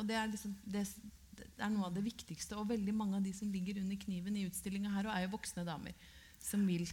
og 0.00 0.08
det, 0.08 0.16
er 0.18 0.32
liksom, 0.32 0.56
det, 0.64 0.86
det 1.36 1.46
er 1.60 1.70
noe 1.70 1.90
av 1.90 1.94
det 1.94 2.04
viktigste. 2.06 2.56
Og 2.58 2.70
veldig 2.72 2.94
mange 2.96 3.20
av 3.20 3.26
de 3.26 3.34
som 3.36 3.52
ligger 3.52 3.82
under 3.82 4.00
kniven 4.00 4.38
i 4.40 4.46
utstillinga 4.48 4.94
her, 4.96 5.06
og 5.06 5.14
er 5.14 5.26
jo 5.26 5.34
voksne 5.36 5.66
damer 5.68 6.10
som 6.42 6.64
vil 6.66 6.88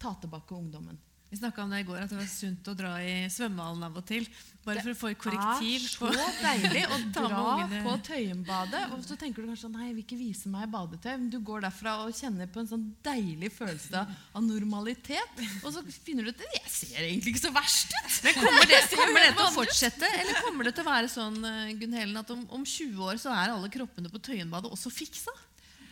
ta 0.00 0.14
tilbake 0.22 0.56
ungdommen. 0.56 0.96
Vi 1.30 1.38
snakka 1.38 1.62
om 1.62 1.70
det 1.70 1.84
i 1.84 1.84
går, 1.86 2.00
at 2.02 2.10
det 2.10 2.16
var 2.18 2.26
sunt 2.26 2.68
å 2.68 2.72
dra 2.74 2.88
i 3.06 3.12
svømmehallen 3.30 3.84
av 3.86 3.98
og 4.00 4.06
til. 4.08 4.24
Bare 4.64 4.82
for 4.82 4.90
å 4.90 4.96
få 4.98 5.10
et 5.12 5.18
korrektiv. 5.22 5.84
Det 5.86 6.08
er 6.10 6.16
så 6.16 6.32
deilig 6.42 6.80
å 6.90 6.96
Ta 7.14 7.22
dra 7.30 7.68
på 7.84 7.92
Tøyenbadet. 8.08 8.80
Og 8.96 9.04
så 9.06 9.14
tenker 9.20 9.44
du 9.44 9.48
kanskje 9.52 9.68
sånn, 9.68 9.76
nei, 9.78 9.86
jeg 9.88 9.94
vil 9.94 10.04
ikke 10.08 10.18
vise 10.18 10.50
meg 10.50 10.66
badetøy. 10.72 11.12
Men 11.12 11.28
du 11.30 11.38
går 11.46 11.62
derfra 11.68 11.92
og 12.02 12.16
kjenner 12.18 12.50
på 12.50 12.64
en 12.64 12.70
sånn 12.72 12.88
deilig 13.06 13.52
følelse 13.54 14.02
av 14.10 14.42
normalitet. 14.42 15.44
Og 15.62 15.70
så 15.76 15.84
finner 16.02 16.26
du 16.26 16.32
ut 16.32 16.42
at 16.42 16.58
jeg 16.58 16.74
ser 16.74 17.06
egentlig 17.06 17.36
ikke 17.36 17.44
så 17.46 17.54
verst 17.54 17.94
ut. 17.94 18.18
Men 18.26 18.36
kommer 18.40 18.66
det, 18.72 18.80
kommer 19.04 19.22
det 19.22 19.30
til 19.36 19.44
å 19.46 19.52
fortsette, 19.54 20.10
eller 20.24 20.42
kommer 20.48 20.66
det 20.66 20.74
til 20.80 20.84
å 20.84 20.90
være 20.90 21.12
sånn 21.14 21.38
eh, 21.46 21.76
Gunn 21.78 21.94
Helen, 21.94 22.18
at 22.18 22.34
om, 22.34 22.42
om 22.58 22.66
20 22.66 23.06
år 23.06 23.22
så 23.22 23.30
er 23.36 23.54
alle 23.54 23.70
kroppene 23.70 24.10
på 24.10 24.22
Tøyenbadet 24.26 24.74
også 24.74 24.90
fiksa? 24.98 25.36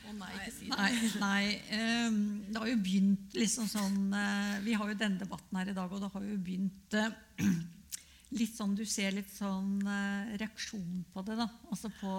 Å 0.08 0.14
nei, 0.16 0.30
ikke 0.34 0.52
si 0.56 0.68
det. 0.68 0.76
Nei, 0.78 1.10
nei 1.20 1.80
um, 2.08 2.20
det 2.48 2.62
har 2.62 2.70
jo 2.72 2.78
begynt 2.84 3.34
liksom 3.38 3.68
sånn 3.70 3.98
uh, 4.14 4.54
Vi 4.64 4.76
har 4.78 4.92
jo 4.92 5.00
denne 5.00 5.20
debatten 5.20 5.60
her 5.60 5.72
i 5.72 5.76
dag, 5.76 5.92
og 5.92 6.04
det 6.04 6.12
har 6.14 6.24
jo 6.30 6.38
begynt 6.46 6.96
uh, 6.96 7.44
litt 8.40 8.56
sånn 8.56 8.74
Du 8.78 8.84
ser 8.88 9.16
litt 9.16 9.30
sånn 9.34 9.78
uh, 9.84 10.34
reaksjon 10.40 11.04
på 11.12 11.24
det. 11.28 11.38
da, 11.40 11.48
altså 11.68 11.92
på 12.00 12.12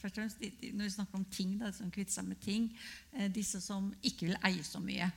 først 0.00 0.14
og 0.14 0.22
fremst, 0.22 0.46
Når 0.70 0.86
vi 0.86 0.94
snakker 0.98 1.20
om 1.20 1.28
ting, 1.32 1.58
da, 1.60 1.72
som 1.72 1.92
kvitter 1.92 2.20
seg 2.20 2.28
med 2.30 2.40
ting 2.44 2.70
Disse 3.32 3.60
som 3.64 3.92
ikke 4.04 4.30
vil 4.30 4.40
eie 4.44 4.64
så 4.66 4.82
mye. 4.84 5.10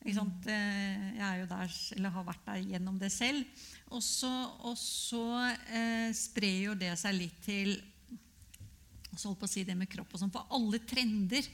Eh, 0.00 1.16
Jeg 1.16 1.20
er 1.20 1.40
jo 1.40 1.46
der, 1.46 1.72
eller 1.96 2.10
har 2.10 2.24
vært 2.24 2.46
der 2.46 2.62
gjennom 2.72 2.98
det 2.98 3.12
selv. 3.12 3.44
Og 3.90 4.02
så, 4.02 4.30
og 4.64 4.76
så 4.78 5.52
eh, 5.68 6.12
sprer 6.16 6.70
jo 6.70 6.74
det 6.74 6.94
seg 6.98 7.18
litt 7.18 7.40
til 7.44 7.74
så 9.16 9.28
holdt 9.28 9.40
på 9.42 9.48
å 9.48 9.52
si 9.52 9.64
det 9.66 9.76
med 9.78 9.90
kropp 9.90 10.14
og 10.14 10.22
sånn, 10.22 10.32
For 10.34 10.50
alle 10.56 10.80
trender, 10.86 11.46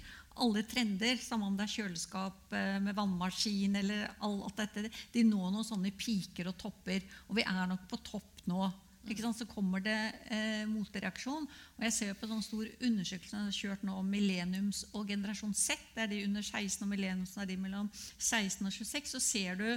alle 0.43 0.63
trender, 0.69 1.21
samme 1.23 1.49
om 1.49 1.57
det 1.57 1.67
er 1.67 1.75
kjøleskap 1.79 2.57
eh, 2.57 2.79
med 2.85 2.97
vannmaskin 2.97 3.79
eller 3.81 4.11
alt 4.27 4.59
dette, 4.61 4.91
de 5.15 5.25
når 5.25 5.55
noen 5.55 5.67
sånne 5.67 5.95
piker 5.97 6.51
og 6.51 6.59
topper. 6.61 7.07
Og 7.31 7.39
vi 7.39 7.47
er 7.47 7.71
nok 7.71 7.87
på 7.91 8.01
topp 8.05 8.45
nå. 8.51 8.67
Ikke 9.07 9.23
sant? 9.23 9.39
Så 9.39 9.47
kommer 9.49 9.83
det 9.85 9.97
eh, 10.35 10.65
motreaksjon. 10.69 11.47
Og 11.47 11.87
jeg 11.87 11.95
ser 11.95 12.17
på 12.19 12.29
sånn 12.29 12.45
stor 12.45 12.67
undersøkelse 12.67 13.33
som 13.33 13.47
er 13.47 13.55
kjørt 13.55 13.85
nå 13.87 13.95
om 14.01 14.09
millenniums 14.11 14.83
og 14.93 15.13
generasjon 15.13 15.55
Z. 15.55 15.79
Det 15.95 16.05
er 16.05 16.11
de 16.13 16.25
under 16.27 16.43
16 16.43 16.83
og 16.83 16.91
millenniums 16.91 17.37
er 17.39 17.49
de 17.49 17.59
mellom 17.61 17.89
16 18.19 18.67
og 18.67 18.75
26. 18.75 19.15
Så 19.15 19.23
ser 19.23 19.63
du 19.63 19.69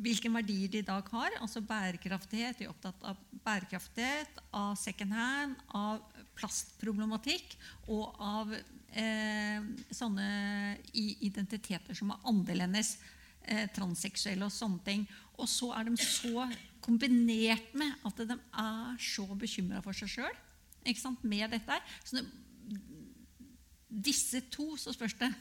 hvilke 0.00 0.32
verdier 0.32 0.72
de 0.72 0.80
i 0.80 0.86
dag 0.86 1.06
har. 1.12 1.36
Altså 1.40 1.62
bærekraftighet. 1.64 2.58
De 2.58 2.66
er 2.66 2.72
opptatt 2.72 3.06
av 3.06 3.20
bærekraftighet, 3.44 4.40
av 4.56 4.74
second 4.80 5.14
hand, 5.16 5.56
av 5.76 6.02
plastproblematikk 6.38 7.56
og 7.92 8.16
av 8.24 8.52
eh, 8.54 9.64
sånne 9.92 10.28
identiteter 10.94 11.96
som 11.96 12.14
er 12.14 12.28
annerledes. 12.30 12.96
Eh, 13.48 13.66
transseksuelle 13.72 14.44
og 14.46 14.52
sånne 14.52 14.84
ting. 14.84 15.06
Og 15.40 15.48
så 15.48 15.70
er 15.76 15.88
de 15.88 15.96
så 16.00 16.44
kombinert 16.84 17.72
med 17.76 18.04
at 18.06 18.22
de 18.28 18.36
er 18.36 19.00
så 19.00 19.24
bekymra 19.36 19.80
for 19.84 19.96
seg 19.96 20.12
sjøl 20.16 20.36
med 21.22 21.50
dette. 21.52 21.76
Så 22.04 22.16
det, 22.16 22.24
disse 23.90 24.40
to, 24.52 24.76
så 24.80 24.92
spørs 24.94 25.16
det 25.18 25.32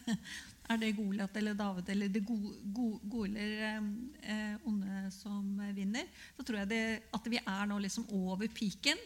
er 0.70 0.82
det 0.82 0.96
Goliat 0.98 1.38
eller 1.40 1.58
David 1.58 1.90
eller 1.90 2.12
det 2.14 2.22
gode, 2.28 2.52
gode, 2.76 3.00
gode 3.10 3.30
eller 3.30 3.80
eh, 4.22 4.68
onde 4.70 5.06
som 5.14 5.46
vinner. 5.76 6.10
Så 6.38 6.46
tror 6.46 6.62
jeg 6.62 6.72
det, 6.72 6.84
at 7.16 7.30
vi 7.32 7.40
er 7.42 7.70
nå 7.70 7.80
liksom 7.82 8.06
over 8.16 8.50
piken, 8.54 9.00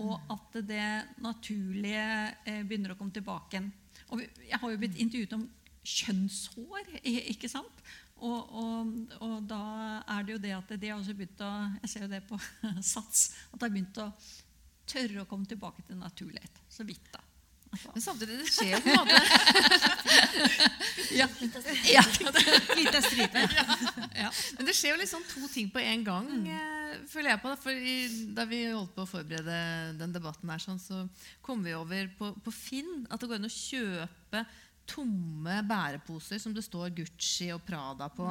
og 0.00 0.14
at 0.32 0.60
det 0.68 0.86
naturlige 1.20 2.06
eh, 2.48 2.62
begynner 2.64 2.94
å 2.94 2.98
komme 3.00 3.12
tilbake. 3.12 3.58
igjen. 3.58 3.72
Og 4.12 4.22
jeg 4.24 4.60
har 4.60 4.72
jo 4.72 4.80
blitt 4.80 5.00
intervjuet 5.00 5.36
om 5.36 5.48
kjønnshår, 5.82 6.94
ikke 7.34 7.50
sant? 7.50 7.84
Og, 8.22 8.52
og, 8.54 8.90
og 9.24 9.34
da 9.50 9.62
er 10.14 10.24
det 10.24 10.36
jo 10.36 10.42
det 10.44 10.54
at 10.54 10.72
de 10.78 10.92
har 10.92 11.00
også 11.00 11.16
begynt 11.18 11.40
å 11.42 11.50
Jeg 11.80 11.90
ser 11.90 12.04
jo 12.04 12.12
det 12.12 12.22
på 12.28 12.38
Sats. 12.92 13.32
At 13.50 13.58
de 13.58 13.66
har 13.66 13.74
begynt 13.74 13.98
å 13.98 14.08
tørre 14.88 15.24
å 15.24 15.28
komme 15.28 15.48
tilbake 15.50 15.84
til 15.88 15.98
naturlighet. 15.98 16.62
Så 16.70 16.86
vidt, 16.86 17.10
da. 17.12 17.20
Men 17.72 18.02
samtidig, 18.04 18.38
det 18.38 18.48
skjer 18.52 18.80
på 18.84 18.92
en 18.92 18.98
måte 19.00 19.16
Ja. 21.12 21.28
ja. 21.88 22.02
Lite 22.76 23.02
stripe. 23.04 23.44
Men 24.58 24.68
det 24.68 24.74
skjer 24.76 24.94
jo 24.94 25.00
liksom 25.00 25.24
to 25.28 25.48
ting 25.52 25.70
på 25.72 25.80
en 25.80 26.04
gang, 26.04 26.28
mm. 26.28 27.06
føler 27.10 27.32
jeg 27.32 27.42
på. 27.42 27.52
Da. 27.52 27.60
For 27.60 27.70
da 28.38 28.46
vi 28.48 28.62
holdt 28.70 28.94
på 28.96 29.06
å 29.06 29.10
forberede 29.10 29.60
den 30.00 30.12
debatten, 30.14 30.52
her, 30.52 30.62
sånn, 30.62 30.80
så 30.80 31.04
kom 31.44 31.64
vi 31.64 31.76
over 31.76 32.10
på, 32.18 32.32
på 32.44 32.54
Finn 32.54 33.06
at 33.08 33.20
det 33.20 33.30
går 33.30 33.40
an 33.40 33.48
å 33.48 33.54
kjøpe 33.56 34.44
tomme 34.88 35.60
bæreposer 35.68 36.40
som 36.42 36.54
det 36.54 36.64
står 36.66 36.92
Gucci 36.96 37.52
og 37.54 37.62
Prada 37.66 38.08
på. 38.12 38.28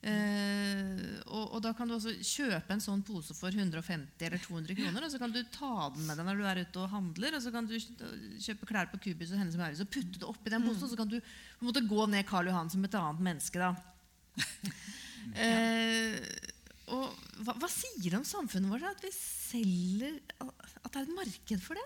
Eh, 0.00 1.00
og, 1.28 1.56
og 1.56 1.58
da 1.60 1.74
kan 1.76 1.90
du 1.90 1.92
også 1.98 2.14
kjøpe 2.24 2.72
en 2.72 2.80
sånn 2.80 3.02
pose 3.04 3.36
for 3.36 3.52
150 3.52 4.24
eller 4.26 4.40
200 4.40 4.78
kroner. 4.78 5.06
Og 5.06 5.12
så 5.12 5.20
kan 5.20 5.34
du 5.34 5.40
ta 5.52 5.90
den 5.94 6.06
med 6.08 6.16
deg 6.16 6.28
når 6.28 6.40
du 6.40 6.46
er 6.48 6.62
ute 6.64 6.84
og 6.84 6.94
handler. 6.94 7.36
Og 7.36 7.44
så 7.44 7.52
kan 7.54 7.68
du 7.68 7.76
kjøpe 7.76 8.70
klær 8.70 8.88
på 8.92 9.00
Cubus 9.04 9.34
og 9.34 9.42
Hennes 9.42 9.58
og 9.58 9.64
Mauritz 9.64 9.84
og 9.84 9.92
putte 9.92 10.22
det 10.22 10.28
oppi 10.28 10.52
den 10.54 10.64
posen. 10.64 10.86
Og 10.88 10.94
så 10.94 11.00
kan 11.00 11.12
du 11.12 11.18
på 11.20 11.64
en 11.64 11.70
måte 11.70 11.84
gå 11.90 12.08
ned 12.12 12.28
Karl 12.28 12.48
Johan 12.50 12.72
som 12.72 12.86
et 12.88 12.98
annet 13.02 13.28
menneske. 13.30 13.60
da 13.60 13.74
Eh, 15.36 16.16
og 16.90 17.10
hva, 17.44 17.52
hva 17.60 17.68
sier 17.70 18.06
det 18.08 18.16
om 18.16 18.24
samfunnet 18.26 18.70
vårt 18.72 18.86
at 18.88 19.02
vi 19.04 19.10
selger 19.14 20.16
At 20.40 20.88
det 20.88 20.96
er 20.96 21.04
et 21.04 21.12
marked 21.12 21.62
for 21.62 21.78
det? 21.78 21.84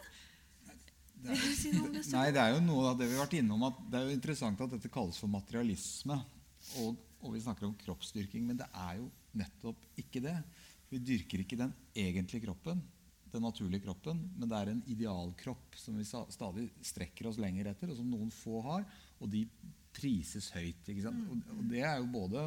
Vil 1.24 1.40
du 1.40 1.56
si 1.56 1.72
det? 1.74 2.04
Nei, 2.12 2.28
det 2.36 2.40
er 2.40 2.54
jo 2.54 2.62
noe 2.64 2.92
av 2.92 3.00
det 3.00 3.08
vi 3.08 3.16
har 3.16 3.24
vært 3.24 3.36
innom. 3.40 3.66
at 3.66 3.80
Det 3.90 3.98
er 3.98 4.08
jo 4.08 4.16
interessant 4.16 4.60
at 4.60 4.74
dette 4.76 4.90
kalles 4.92 5.18
for 5.20 5.32
materialisme. 5.32 6.18
Og, 6.82 6.98
og 7.24 7.34
vi 7.34 7.42
snakker 7.42 7.68
om 7.68 7.76
kroppsdyrking, 7.80 8.46
men 8.46 8.60
det 8.60 8.68
er 8.70 9.00
jo 9.00 9.08
nettopp 9.40 9.80
ikke 10.00 10.22
det. 10.24 10.36
Vi 10.90 11.00
dyrker 11.02 11.42
ikke 11.42 11.58
den 11.58 11.72
egentlige 11.96 12.44
kroppen, 12.44 12.82
den 13.34 13.42
naturlige 13.42 13.82
kroppen, 13.86 14.20
men 14.36 14.50
det 14.50 14.58
er 14.58 14.68
en 14.70 14.82
idealkropp 14.92 15.78
som 15.80 15.96
vi 15.98 16.04
stadig 16.06 16.68
strekker 16.84 17.26
oss 17.30 17.40
lenger 17.42 17.64
etter, 17.72 17.90
og 17.90 17.98
som 17.98 18.10
noen 18.10 18.30
få 18.34 18.60
har, 18.66 18.82
og 19.18 19.32
de 19.32 19.42
prises 19.94 20.50
høyt. 20.54 20.88
ikke 20.90 21.06
sant? 21.06 21.22
Og, 21.30 21.36
det 21.70 21.82
er 21.86 21.96
jo 21.98 22.06
både 22.12 22.40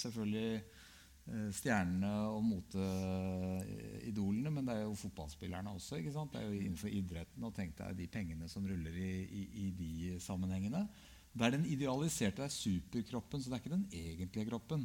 selvfølgelig 0.00 0.50
eh, 0.56 1.50
stjernene 1.56 2.12
og 2.32 2.42
moteidolene, 2.46 4.50
men 4.52 4.64
det 4.68 4.74
er 4.76 4.82
jo 4.86 5.02
fotballspillerne 5.02 5.70
også. 5.76 5.92
ikke 6.00 6.14
sant? 6.16 6.32
Det 6.34 6.40
er 6.42 6.46
jo 6.48 6.60
innenfor 6.60 6.90
idretten. 6.92 7.40
Og 7.48 7.52
tenk 7.56 7.72
deg 7.80 7.90
de 7.98 8.06
pengene 8.12 8.46
som 8.52 8.68
ruller 8.68 8.92
i, 8.92 8.96
i, 9.24 9.26
i 9.66 9.68
de 9.78 9.92
sammenhengene. 10.22 10.82
Det 11.32 11.46
er 11.46 11.54
den 11.56 11.64
idealiserte, 11.64 12.44
er 12.44 12.52
superkroppen, 12.52 13.40
så 13.40 13.50
det 13.50 13.56
er 13.56 13.62
ikke 13.62 13.76
den 13.76 13.88
egentlige 13.96 14.50
kroppen. 14.50 14.84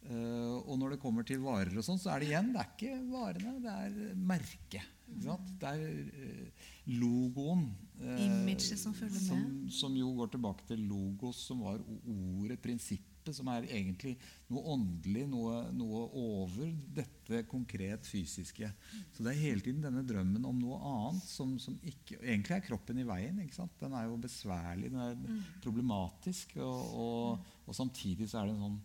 Uh, 0.00 0.64
og 0.64 0.78
når 0.80 0.94
det 0.94 1.02
kommer 1.02 1.26
til 1.28 1.42
varer, 1.44 1.74
og 1.76 1.84
sånn, 1.84 1.98
så 2.00 2.14
er 2.14 2.22
det 2.22 2.30
igjen 2.30 2.54
det 2.54 2.62
er 2.62 2.70
ikke 2.70 2.94
varene, 3.10 3.50
det 3.60 3.72
er 3.74 4.14
merket. 4.16 4.86
Det 5.10 5.68
er 5.68 5.82
uh, 5.84 6.68
logoen. 6.94 7.66
Uh, 8.00 8.22
Imaget 8.24 8.80
som 8.80 8.94
følger 8.96 9.18
med. 9.18 9.26
Som, 9.26 9.42
som, 9.76 9.98
jo 9.98 10.14
går 10.22 10.32
tilbake 10.36 10.64
til 10.70 10.86
logos, 10.88 11.42
som 11.50 11.60
var 11.66 11.82
ordet, 11.82 12.56
prinsippet, 12.64 13.09
som 13.36 13.48
er 13.52 13.66
egentlig 13.68 14.14
noe 14.50 14.62
åndelig, 14.74 15.26
noe, 15.30 15.58
noe, 15.76 16.02
over 16.18 16.70
dette 16.96 17.42
konkret 17.50 18.08
fysiske. 18.08 18.70
Så 19.12 19.24
det 19.24 19.34
er 19.34 19.42
hele 19.42 19.64
tiden 19.64 19.84
denne 19.84 20.04
drømmen 20.06 20.46
om 20.48 20.58
noe 20.58 20.78
annet 20.80 21.26
som, 21.28 21.56
som 21.62 21.76
ikke 21.84 22.18
Egentlig 22.20 22.56
er 22.56 22.64
kroppen 22.66 22.98
i 23.00 23.06
veien. 23.06 23.38
Den 23.80 23.96
er 23.96 24.06
jo 24.08 24.20
besværlig, 24.20 24.90
den 24.92 25.02
er 25.04 25.18
mm. 25.18 25.42
problematisk, 25.64 26.56
og, 26.62 26.96
og, 27.04 27.52
og 27.66 27.76
samtidig 27.76 28.28
så 28.30 28.40
er 28.40 28.50
det 28.50 28.56
en 28.56 28.64
sånn 28.66 28.80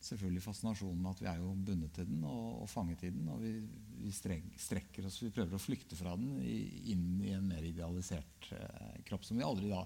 selvfølgelig 0.00 0.42
fascinasjonen 0.44 1.08
at 1.10 1.18
vi 1.20 1.28
er 1.28 1.40
jo 1.42 1.52
bundet 1.66 1.92
til 1.96 2.06
den 2.08 2.22
og, 2.24 2.62
og 2.64 2.68
fanget 2.72 3.04
i 3.04 3.12
den. 3.12 3.28
Og 3.32 3.42
vi, 3.42 3.52
vi 4.00 4.12
strekker 4.14 5.06
oss, 5.06 5.20
vi 5.22 5.32
prøver 5.34 5.56
å 5.56 5.62
flykte 5.62 5.98
fra 5.98 6.14
den 6.18 6.38
i, 6.40 6.58
inn 6.94 7.20
i 7.26 7.34
en 7.36 7.48
mer 7.50 7.66
idealisert 7.68 8.50
eh, 8.56 9.00
kropp, 9.08 9.26
som 9.28 9.40
vi 9.40 9.46
aldri 9.46 9.68
da 9.72 9.84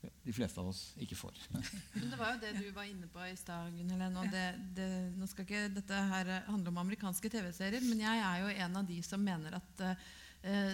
de 0.00 0.32
fleste 0.32 0.60
av 0.60 0.68
oss 0.70 0.82
ikke 1.02 1.16
får. 1.18 1.40
Men 1.50 2.10
Det 2.12 2.18
var 2.20 2.34
jo 2.34 2.40
det 2.44 2.52
du 2.58 2.68
var 2.76 2.86
inne 2.86 3.08
på 3.10 3.24
i 3.26 3.34
stad, 3.38 3.72
Gunn. 3.74 4.22
Det, 4.30 4.44
det, 4.76 4.88
nå 5.18 5.26
skal 5.30 5.46
ikke 5.46 5.66
dette 5.74 6.04
her 6.12 6.32
handle 6.46 6.72
om 6.72 6.80
amerikanske 6.84 7.32
TV-serier, 7.32 7.84
men 7.88 8.06
jeg 8.06 8.24
er 8.30 8.44
jo 8.44 8.54
en 8.66 8.80
av 8.82 8.88
de 8.88 9.02
som 9.06 9.22
mener 9.22 9.58
at 9.58 9.86
Uh, 9.88 9.94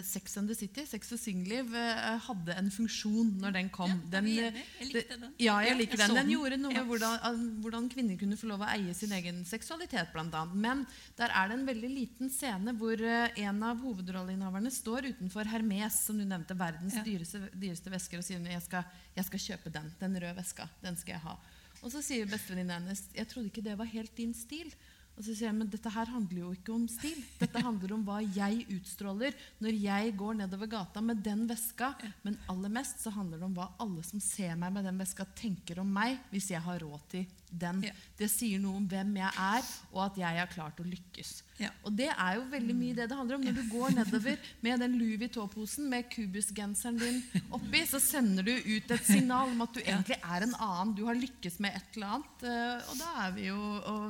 Sex 0.04 0.36
and 0.36 0.50
the 0.50 0.54
City, 0.54 0.84
Sex 0.86 1.08
og 1.16 1.18
singelliv, 1.18 1.70
uh, 1.72 2.18
hadde 2.26 2.54
en 2.60 2.68
funksjon 2.70 3.30
når 3.40 3.54
den 3.56 3.70
kom. 3.72 3.90
Ja, 3.90 4.10
den, 4.12 4.28
jeg 4.28 4.52
likte 4.90 5.16
den. 5.18 5.32
Ja, 5.40 5.56
jeg 5.64 5.78
liker 5.78 6.02
den. 6.02 6.14
Den 6.20 6.32
gjorde 6.34 6.58
noe 6.60 6.74
med 6.76 6.90
hvordan, 6.90 7.40
hvordan, 7.64 7.88
kvinner 7.90 8.20
kunne 8.20 8.38
få 8.38 8.50
lov 8.52 8.62
å 8.66 8.68
eie 8.74 8.94
sin 8.96 9.14
egen 9.16 9.40
seksualitet, 9.48 10.12
bl.a. 10.12 10.44
Men 10.52 10.84
der 11.18 11.32
er 11.32 11.50
det 11.50 11.58
en 11.58 11.66
veldig 11.70 11.90
liten 11.90 12.32
scene 12.32 12.76
hvor 12.78 13.00
en 13.00 13.66
av 13.66 13.82
hovedrolleinnehaverne 13.82 14.72
står 14.74 15.10
utenfor 15.14 15.48
Hermes, 15.50 15.98
som 16.06 16.20
du 16.20 16.26
nevnte, 16.28 16.56
verdens 16.60 17.00
dyreste, 17.06 17.46
dyreste, 17.56 17.92
vesker, 17.94 18.20
og 18.20 18.28
sier 18.28 18.44
jeg 18.54 18.64
skal, 18.68 18.96
jeg 19.16 19.30
skal 19.30 19.44
kjøpe 19.48 19.74
den. 19.74 19.90
Den 20.00 20.20
røde 20.20 20.36
veska. 20.38 20.68
Den 20.84 21.00
skal 21.00 21.16
jeg 21.16 21.24
ha. 21.24 21.38
Og 21.84 21.92
så 21.92 22.00
sier 22.04 22.28
bestevenninnen 22.28 22.86
hennes 22.86 23.02
jeg 23.12 23.28
trodde 23.28 23.50
ikke 23.50 23.64
det 23.64 23.76
var 23.80 23.88
helt 23.90 24.14
din 24.16 24.32
stil. 24.36 24.70
Og 25.14 25.22
så 25.22 25.30
sier 25.30 25.46
jeg, 25.46 25.56
men 25.56 25.70
dette 25.70 25.92
her 25.94 26.10
handler 26.10 26.40
jo 26.40 26.52
ikke 26.56 26.74
om 26.74 26.86
stil. 26.90 27.20
Dette 27.38 27.62
handler 27.62 27.94
om 27.94 28.02
hva 28.06 28.18
jeg 28.24 28.64
utstråler 28.74 29.36
når 29.62 29.78
jeg 29.78 30.14
går 30.18 30.40
nedover 30.40 30.70
gata 30.70 31.02
med 31.04 31.22
den 31.22 31.44
veska. 31.50 31.92
Men 32.26 32.38
aller 32.50 32.72
mest 32.74 33.04
så 33.04 33.12
handler 33.14 33.38
det 33.38 33.46
om 33.46 33.54
hva 33.54 33.70
alle 33.84 34.02
som 34.06 34.22
ser 34.22 34.58
meg 34.58 34.74
med 34.74 34.88
den 34.88 34.98
veska, 34.98 35.26
tenker 35.38 35.78
om 35.82 35.94
meg 35.94 36.18
hvis 36.32 36.50
jeg 36.54 36.62
har 36.64 36.82
råd 36.82 37.06
til 37.14 37.28
den. 37.54 37.84
Ja. 37.86 37.94
Det 38.18 38.28
sier 38.32 38.58
noe 38.62 38.80
om 38.80 38.86
hvem 38.90 39.14
jeg 39.20 39.30
er, 39.30 39.66
og 39.92 40.00
at 40.08 40.18
jeg 40.18 40.40
har 40.40 40.50
klart 40.50 40.80
å 40.82 40.86
lykkes. 40.88 41.36
Ja. 41.62 41.70
Og 41.86 41.94
det 41.94 42.08
er 42.10 42.38
jo 42.40 42.48
veldig 42.50 42.74
mye 42.74 42.96
det 42.98 43.06
det 43.10 43.18
handler 43.18 43.38
om. 43.38 43.44
Når 43.46 43.56
du 43.60 43.62
går 43.70 43.94
nedover 43.94 44.48
med 44.64 44.82
den 44.82 44.96
Louis 44.98 45.20
Vuitton-posen 45.22 45.86
med 45.92 46.08
kubusgenseren 46.10 46.98
din 46.98 47.20
oppi, 47.54 47.84
så 47.86 48.00
sender 48.02 48.46
du 48.46 48.52
ut 48.54 48.90
et 48.90 49.06
signal 49.06 49.52
om 49.54 49.62
at 49.62 49.76
du 49.76 49.82
egentlig 49.84 50.18
er 50.18 50.48
en 50.48 50.56
annen. 50.58 50.94
Du 50.98 51.04
har 51.06 51.18
lykkes 51.18 51.60
med 51.62 51.78
et 51.78 51.94
eller 51.98 52.16
annet. 52.16 52.46
Eh, 52.50 52.90
og 52.90 52.98
da 52.98 53.12
er 53.26 53.36
vi 53.38 53.46
jo 53.52 53.60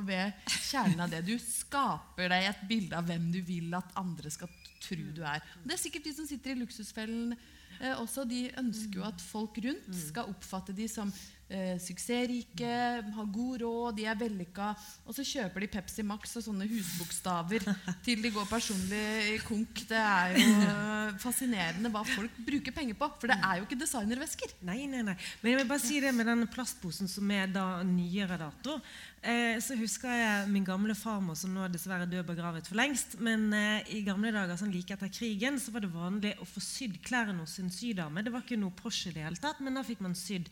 ved 0.09 0.49
kjernen 0.55 0.94
av 1.03 1.11
det. 1.11 1.23
Du 1.27 1.35
skaper 1.41 2.31
deg 2.31 2.49
et 2.49 2.63
bilde 2.69 2.97
av 2.97 3.07
hvem 3.09 3.27
du 3.33 3.41
vil 3.45 3.73
at 3.77 3.95
andre 3.99 4.31
skal 4.33 4.51
tro 4.83 5.11
du 5.15 5.23
er. 5.25 5.43
Og 5.61 5.69
det 5.69 5.77
er 5.77 5.83
sikkert 5.83 6.07
de 6.07 6.15
som 6.17 6.27
sitter 6.29 6.53
i 6.53 6.59
luksusfellen 6.61 7.35
eh, 7.35 7.95
også. 7.95 8.25
De 8.29 8.47
ønsker 8.61 9.01
jo 9.01 9.07
at 9.07 9.23
folk 9.23 9.59
rundt 9.65 9.89
skal 9.97 10.31
oppfatte 10.31 10.75
de 10.77 10.87
som 10.91 11.11
eh, 11.49 11.75
suksessrike, 11.81 12.71
har 13.15 13.31
god 13.33 13.61
råd, 13.61 13.97
de 13.97 14.05
er 14.09 14.17
vellykka. 14.19 14.71
Og 15.05 15.15
så 15.17 15.25
kjøper 15.27 15.63
de 15.63 15.71
Pepsi 15.75 16.05
Max 16.05 16.35
og 16.39 16.45
sånne 16.47 16.67
husbokstaver 16.69 17.65
til 18.05 18.23
de 18.23 18.31
går 18.33 18.47
personlig 18.49 19.39
konk. 19.45 19.85
Det 19.89 20.01
er 20.01 20.35
jo 20.35 20.45
eh, 20.67 21.17
fascinerende 21.21 21.91
hva 21.93 22.05
folk 22.07 22.37
bruker 22.47 22.75
penger 22.75 22.97
på. 22.99 23.09
For 23.21 23.31
det 23.31 23.39
er 23.39 23.59
jo 23.59 23.67
ikke 23.67 23.79
designervesker. 23.81 24.55
Nei, 24.67 24.83
nei, 24.91 25.03
nei. 25.05 25.17
Men 25.41 25.53
jeg 25.53 25.61
vil 25.61 25.73
bare 25.73 25.85
si 25.85 25.99
det 26.03 26.13
med 26.15 26.29
denne 26.29 26.49
plastposen 26.51 27.11
som 27.11 27.35
er 27.35 27.51
da 27.51 27.67
nyere 27.87 28.39
dato. 28.41 28.79
Eh, 29.25 29.57
så 29.63 29.73
husker 29.79 30.11
jeg 30.13 30.49
min 30.53 30.65
gamle 30.65 30.93
farmor, 30.97 31.37
som 31.39 31.53
nå 31.53 31.63
er 31.65 31.71
dessverre 31.73 32.05
død 32.09 32.27
begravet 32.27 32.67
for 32.69 32.77
lengst. 32.77 33.17
Men 33.25 33.47
eh, 33.57 33.95
i 33.97 34.03
gamle 34.05 34.33
dager, 34.35 34.57
sånn 34.59 34.73
like 34.73 34.93
etter 34.93 35.09
krigen, 35.13 35.57
så 35.61 35.73
var 35.73 35.85
det 35.85 35.93
vanlig 35.93 36.35
å 36.41 36.45
få 36.49 36.61
sydd 36.61 36.99
klærne 37.05 37.39
hos 37.41 37.57
en 37.61 37.73
sydame. 37.73 38.25
Det 38.25 38.33
var 38.33 38.45
ikke 38.45 38.59
noe 38.61 38.75
Porsche 38.75 39.09
i 39.09 39.15
det 39.15 39.25
hele 39.25 39.41
tatt, 39.41 39.61
men 39.65 39.77
da 39.77 39.85
fikk 39.85 40.03
man 40.05 40.17
sydd 40.17 40.51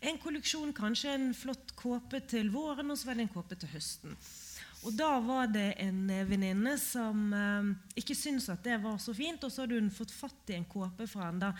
en 0.00 0.20
kolleksjon, 0.20 0.72
kanskje 0.76 1.12
en 1.14 1.32
flott 1.36 1.74
kåpe 1.76 2.22
til 2.30 2.48
våren, 2.54 2.90
og 2.90 2.98
så 2.98 3.10
var 3.10 3.18
det 3.18 3.26
en 3.26 3.34
kåpe 3.34 3.58
til 3.60 3.72
høsten. 3.74 4.16
Og 4.88 4.94
da 4.96 5.10
var 5.20 5.50
det 5.52 5.74
en 5.84 6.06
venninne 6.28 6.72
som 6.80 7.34
eh, 7.36 7.66
ikke 8.00 8.16
syntes 8.16 8.48
at 8.48 8.64
det 8.64 8.78
var 8.80 8.96
så 9.02 9.12
fint, 9.16 9.42
og 9.44 9.52
så 9.52 9.66
hadde 9.66 9.76
hun 9.76 9.92
fått 9.92 10.14
fatt 10.14 10.52
i 10.52 10.56
en 10.56 10.64
kåpe 10.64 11.04
fra 11.10 11.28
en, 11.28 11.42
da, 11.42 11.50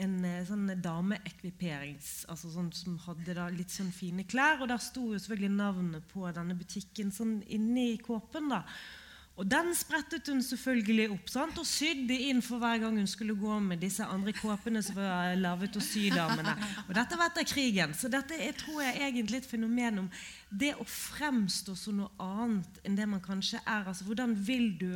en 0.00 0.14
eh, 0.24 0.40
sånn 0.48 0.72
dameekviperings... 0.80 2.22
Altså 2.32 2.54
sånn, 2.54 2.72
som 2.72 2.96
hadde 3.04 3.36
da 3.36 3.50
litt 3.52 3.74
sånn 3.74 3.92
fine 3.92 4.24
klær, 4.24 4.64
og 4.64 4.72
der 4.72 4.80
sto 4.80 5.10
jo 5.12 5.20
selvfølgelig 5.20 5.52
navnet 5.58 6.08
på 6.14 6.24
denne 6.32 6.56
butikken 6.56 7.12
sånn 7.12 7.40
inni 7.52 7.90
kåpen. 8.00 8.48
da. 8.54 8.64
Og 9.40 9.48
den 9.48 9.70
sprettet 9.72 10.28
hun 10.28 10.42
selvfølgelig 10.44 11.06
opp 11.14 11.30
sant? 11.32 11.56
og 11.58 11.66
sydde 11.66 12.16
inn 12.28 12.42
for 12.44 12.60
hver 12.60 12.82
gang 12.82 12.98
hun 13.00 13.08
skulle 13.08 13.36
gå 13.38 13.58
med 13.64 13.80
disse 13.80 14.04
andre 14.04 14.34
kåpene 14.36 14.82
som 14.84 14.98
var 14.98 15.32
laget 15.40 15.78
av 15.80 15.86
sydamene. 15.86 16.52
Og 16.84 16.92
dette 16.98 17.16
var 17.16 17.30
etter 17.30 17.48
krigen. 17.48 17.94
Så 17.96 18.10
dette 18.12 18.36
er, 18.36 18.52
tror 18.58 18.82
jeg 18.84 19.00
egentlig 19.00 19.40
et 19.40 19.48
fenomen 19.48 20.04
om 20.04 20.10
det 20.50 20.74
å 20.76 20.84
fremstå 20.84 21.76
som 21.78 22.02
noe 22.02 22.12
annet 22.20 22.82
enn 22.84 22.98
det 22.98 23.08
man 23.08 23.24
kanskje 23.24 23.62
er. 23.64 23.88
Altså, 23.88 24.04
hvordan 24.04 24.36
vil 24.36 24.68
du 24.80 24.90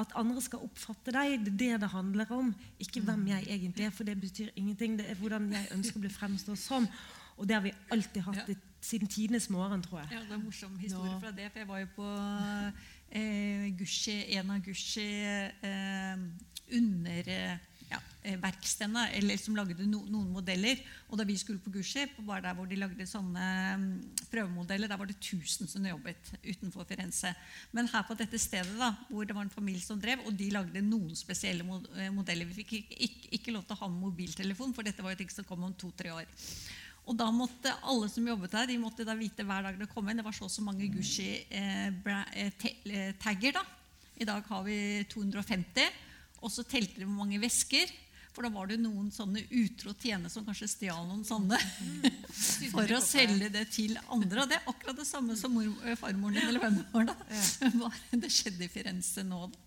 at 0.00 0.12
andre 0.20 0.40
skal 0.44 0.64
oppfatte 0.64 1.12
deg? 1.16 1.40
Det 1.40 1.52
er 1.52 1.58
det 1.64 1.80
det 1.86 1.90
handler 1.94 2.36
om. 2.36 2.52
Ikke 2.80 3.00
hvem 3.04 3.24
jeg 3.32 3.48
egentlig 3.48 3.88
er, 3.88 3.96
for 3.96 4.08
det 4.08 4.20
betyr 4.20 4.52
ingenting. 4.52 5.00
Det 5.00 5.08
er 5.08 5.20
hvordan 5.20 5.48
jeg 5.52 5.72
ønsker 5.72 5.96
å 5.96 6.04
bli 6.04 6.12
fremstå 6.12 6.56
som. 6.60 6.88
Og 7.40 7.48
det 7.48 7.56
har 7.56 7.64
vi 7.64 7.72
alltid 7.92 8.24
hatt 8.28 8.52
siden 8.82 9.08
tidenes 9.08 9.48
morgen, 9.50 9.82
tror 9.82 10.02
jeg. 10.02 10.08
Ja, 10.12 10.24
det 10.26 10.34
er 10.34 10.40
en 10.40 10.44
morsom 10.44 10.74
historie 10.78 11.14
fra 11.20 11.30
det. 11.32 11.48
for 11.52 11.62
jeg 11.62 11.68
var 11.68 11.78
jo 11.78 11.88
på 11.96 12.08
eh, 13.12 13.68
Gucci, 13.78 14.16
en 14.38 14.54
av 14.54 14.64
Gucci 14.64 15.08
eh, 15.22 16.24
under 16.72 17.30
ja, 17.92 18.00
eh, 18.22 19.16
eller 19.18 19.36
som 19.36 19.56
lagde 19.56 19.84
no, 19.86 20.02
noen 20.08 20.30
modeller. 20.32 20.80
Og 21.10 21.18
da 21.18 21.26
vi 21.28 21.36
skulle 21.38 21.60
på 21.62 21.72
Gucci, 21.74 22.06
var 22.26 22.42
der 22.44 22.54
hvor 22.56 22.68
de 22.68 22.78
lagde 22.80 23.06
sånne 23.08 23.46
um, 23.76 23.86
prøvemodeller, 24.30 24.88
der 24.88 25.00
var 25.00 25.10
det 25.10 25.18
1000 25.18 25.68
som 25.68 25.86
jobbet 25.86 26.32
utenfor 26.44 26.86
Firenze. 26.88 27.34
Men 27.72 27.90
her 27.92 28.06
på 28.08 28.16
dette 28.18 28.40
stedet, 28.40 28.76
da, 28.78 28.92
hvor 29.10 29.28
det 29.28 29.36
var 29.36 29.46
en 29.46 29.54
familie 29.54 29.84
som 29.84 30.00
drev, 30.00 30.24
og 30.26 30.36
de 30.38 30.50
lagde 30.54 30.84
noen 30.86 31.16
spesielle 31.18 31.66
eh, 31.96 32.12
modeller 32.14 32.48
Vi 32.48 32.62
fikk 32.62 32.78
ikke, 32.80 33.00
ikke, 33.08 33.34
ikke 33.38 33.56
lov 33.56 33.66
til 33.66 33.76
å 33.76 33.82
ha 33.84 33.90
mobiltelefon, 33.92 34.74
for 34.76 34.86
dette 34.86 35.04
var 35.04 35.14
jo 35.14 35.22
ting 35.22 35.32
som 35.32 35.48
kom 35.48 35.68
om 35.68 35.76
to-tre 35.76 36.14
år. 36.14 36.30
Og 37.10 37.16
da 37.18 37.26
måtte 37.34 37.72
alle 37.82 38.08
som 38.10 38.26
jobbet 38.26 38.52
der, 38.54 38.68
de 38.70 38.78
måtte 38.78 39.06
da 39.06 39.14
vite 39.18 39.44
hver 39.46 39.64
dag 39.66 39.78
det 39.80 39.90
kom 39.90 40.08
inn. 40.08 40.20
Det 40.20 40.26
var 40.26 40.36
så 40.36 40.46
og 40.46 40.52
så 40.54 40.62
mange 40.62 40.86
Gucci-tagger. 40.92 41.90
Eh, 42.86 43.48
eh, 43.48 43.56
da. 43.58 43.64
I 44.22 44.28
dag 44.28 44.46
har 44.46 44.62
vi 44.66 44.78
250. 45.10 45.88
Og 46.42 46.50
så 46.52 46.62
telte 46.66 47.00
de 47.00 47.06
hvor 47.08 47.18
mange 47.18 47.40
vesker. 47.42 47.90
For 48.32 48.46
da 48.46 48.50
var 48.54 48.70
det 48.70 48.78
noen 48.80 49.10
sånne 49.12 49.42
utro 49.58 49.92
tjenere 49.92 50.30
som 50.32 50.44
kanskje 50.46 50.70
stjal 50.70 51.02
noen 51.04 51.24
sånne 51.26 51.58
for 52.72 52.94
å 52.96 53.00
selge 53.04 53.50
det 53.52 53.66
til 53.74 53.98
andre. 54.06 54.44
Og 54.44 54.48
det 54.48 54.56
er 54.56 54.70
akkurat 54.70 54.96
det 55.02 55.08
samme 55.08 55.36
som 55.36 55.52
mor, 55.52 55.68
eh, 55.84 55.98
farmoren 56.00 56.38
din 56.38 56.48
eller 56.48 56.62
hvem 56.64 56.78
det 56.80 57.72
var. 57.82 57.98
Det 58.14 58.30
skjedde 58.32 58.64
i 58.64 58.72
Firenze 58.72 59.26
nå. 59.26 59.42
Da. 59.50 59.58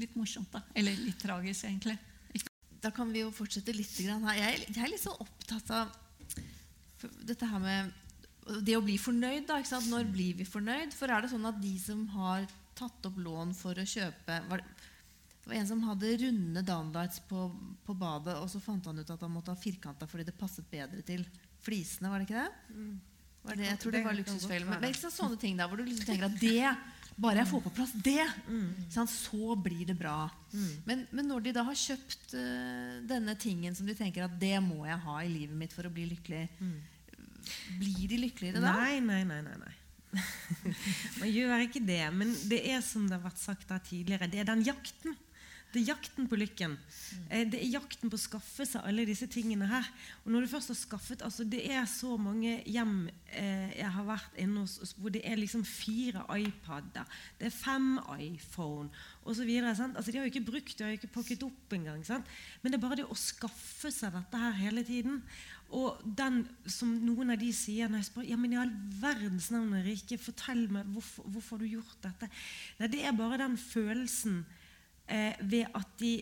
Litt 0.00 0.16
morsomt, 0.18 0.50
da. 0.54 0.64
Eller 0.74 0.96
litt 1.04 1.20
tragisk, 1.22 1.68
egentlig. 1.68 1.98
Da 2.84 2.90
kan 2.92 3.12
vi 3.14 3.22
jo 3.22 3.30
fortsette 3.32 3.72
litt. 3.72 3.94
Jeg 3.96 4.16
er 4.74 4.90
litt 4.90 5.00
så 5.00 5.14
opptatt 5.22 5.70
av 5.72 5.92
dette 7.24 7.48
her 7.48 7.62
med 7.62 7.92
det 8.64 8.76
å 8.76 8.84
bli 8.84 8.96
fornøyd. 9.00 9.46
Da, 9.48 9.60
Når 9.88 10.10
blir 10.12 10.40
vi 10.40 10.46
fornøyd? 10.48 10.94
For 10.96 11.12
er 11.12 11.24
det 11.24 11.32
sånn 11.32 11.48
at 11.48 11.60
de 11.62 11.74
som 11.80 12.04
har 12.16 12.44
tatt 12.76 13.06
opp 13.08 13.18
lån 13.22 13.54
for 13.56 13.78
å 13.78 13.86
kjøpe 13.86 14.40
var 14.50 14.60
det, 14.60 14.90
var 15.44 15.58
en 15.58 15.68
som 15.68 15.82
hadde 15.84 16.14
runde 16.22 16.62
downlights 16.64 17.20
på, 17.28 17.46
på, 17.84 17.94
badet, 18.00 18.38
og 18.40 18.48
så 18.48 18.60
fant 18.64 18.86
han 18.88 18.98
ut 18.98 19.10
at 19.12 19.20
han 19.20 19.32
måtte 19.32 19.52
ha 19.52 19.60
firkanta 19.60 20.08
fordi 20.08 20.24
det 20.30 20.38
passet 20.38 20.64
bedre 20.70 21.04
til 21.04 21.24
flisene. 21.64 22.08
Var 22.08 22.22
det 22.22 22.28
ikke 22.28 22.44
det? 22.44 22.72
Mm. 22.72 22.94
Var 23.44 23.60
det 23.60 23.66
jeg 23.68 23.80
tror 23.82 23.92
det, 23.92 24.02
var 24.06 24.16
luksusfellen. 24.16 24.72
Men 24.72 24.88
liksom 24.88 25.12
sånne 25.12 25.36
ting 25.40 25.58
der 25.58 25.68
hvor 25.68 25.80
du 25.80 25.84
liksom 25.84 26.08
tenker 26.08 26.30
at 26.30 26.38
det 26.40 26.72
bare 27.14 27.42
jeg 27.44 27.50
får 27.52 27.60
på 27.62 27.72
plass 27.76 27.92
det, 28.02 28.24
mm. 28.48 29.04
så 29.06 29.54
blir 29.62 29.84
det 29.86 29.94
bra. 29.98 30.24
Mm. 30.50 30.72
Men, 30.88 31.04
men, 31.12 31.28
når 31.30 31.44
de 31.44 31.52
da 31.54 31.62
har 31.68 31.76
kjøpt 31.78 32.34
uh, 32.34 32.96
denne 33.06 33.36
tingen 33.38 33.76
som 33.76 33.86
de 33.86 33.94
tenker 33.94 34.24
at 34.26 34.34
det 34.40 34.56
må 34.64 34.82
jeg 34.88 34.98
ha 35.04 35.20
i 35.22 35.30
livet 35.30 35.54
mitt 35.60 35.76
for 35.76 35.86
å 35.86 35.92
bli 35.94 36.08
lykkelig, 36.10 36.48
mm. 36.58 36.74
Blir 37.80 38.08
de 38.10 38.20
lykkeligere 38.26 38.62
da? 38.64 38.74
Nei, 38.80 39.00
nei, 39.04 39.22
nei. 39.28 39.40
nei, 39.46 39.58
nei. 39.64 39.74
Man 41.20 41.30
gjør 41.30 41.66
ikke 41.66 41.82
det, 41.82 42.02
men 42.14 42.34
det 42.50 42.62
er 42.70 42.82
som 42.86 43.06
det 43.08 43.18
har 43.18 43.24
vært 43.26 43.42
sagt 43.42 43.70
her 43.74 43.82
tidligere, 43.82 44.30
det 44.30 44.44
er 44.44 44.50
den 44.52 44.64
jakten. 44.66 45.16
Det 45.74 45.80
er 45.82 45.88
jakten 45.88 46.28
på 46.30 46.36
lykken. 46.38 46.76
Eh, 47.34 47.48
Det 47.50 47.58
er 47.58 47.72
jakten 47.72 48.06
på 48.06 48.14
å 48.14 48.22
skaffe 48.22 48.62
seg 48.62 48.84
alle 48.86 49.02
disse 49.08 49.26
tingene 49.26 49.66
her. 49.66 49.88
Og 50.22 50.28
når 50.30 50.44
du 50.44 50.50
først 50.52 50.70
har 50.70 50.78
skaffet 50.78 51.24
altså 51.26 51.42
Det 51.50 51.64
er 51.66 51.82
så 51.90 52.12
mange 52.14 52.60
hjem 52.62 53.08
eh, 53.32 53.72
jeg 53.80 53.90
har 53.96 54.06
vært 54.06 54.38
inne 54.38 54.62
hos 54.62 54.94
hvor 54.94 55.10
det 55.10 55.24
er 55.26 55.40
liksom 55.40 55.64
fire 55.66 56.22
iPader, 56.30 57.10
det 57.40 57.48
er 57.48 57.56
fem 57.56 57.98
iPhone 58.20 58.86
osv. 59.26 59.50
Altså, 59.50 60.12
de 60.12 60.20
har 60.20 60.28
jo 60.28 60.30
ikke 60.30 60.46
brukt 60.46 60.78
de 60.78 60.86
har 60.86 60.94
jo 60.94 61.00
ikke 61.00 61.14
pakket 61.18 61.42
opp 61.42 61.74
engang. 61.74 62.06
sant? 62.06 62.30
Men 62.62 62.70
det 62.70 62.78
er 62.78 62.86
bare 62.86 63.00
det 63.02 63.10
å 63.10 63.18
skaffe 63.18 63.90
seg 63.90 64.14
dette 64.14 64.44
her 64.46 64.54
hele 64.62 64.86
tiden. 64.86 65.24
Og 65.74 66.02
den 66.04 66.42
som 66.70 66.92
noen 67.02 67.34
av 67.34 67.40
de 67.40 67.50
sier 67.54 67.90
når 67.90 68.04
jeg 68.04 68.10
spør 68.12 68.28
ja, 68.28 68.38
men 68.38 68.54
i 68.54 68.60
all 68.60 68.72
verdens 69.00 69.50
navn 69.50 69.74
rike, 69.82 70.20
fortell 70.22 70.66
meg 70.72 70.86
hvorfor, 70.94 71.26
hvorfor 71.34 71.58
har 71.58 71.64
du 71.64 71.76
gjort 71.76 72.00
dette. 72.04 72.30
Nei, 72.78 72.90
det 72.92 73.02
er 73.02 73.16
bare 73.18 73.40
den 73.42 73.56
følelsen 73.58 74.42
eh, 75.10 75.34
ved 75.42 75.70
at 75.74 75.96
de 75.98 76.16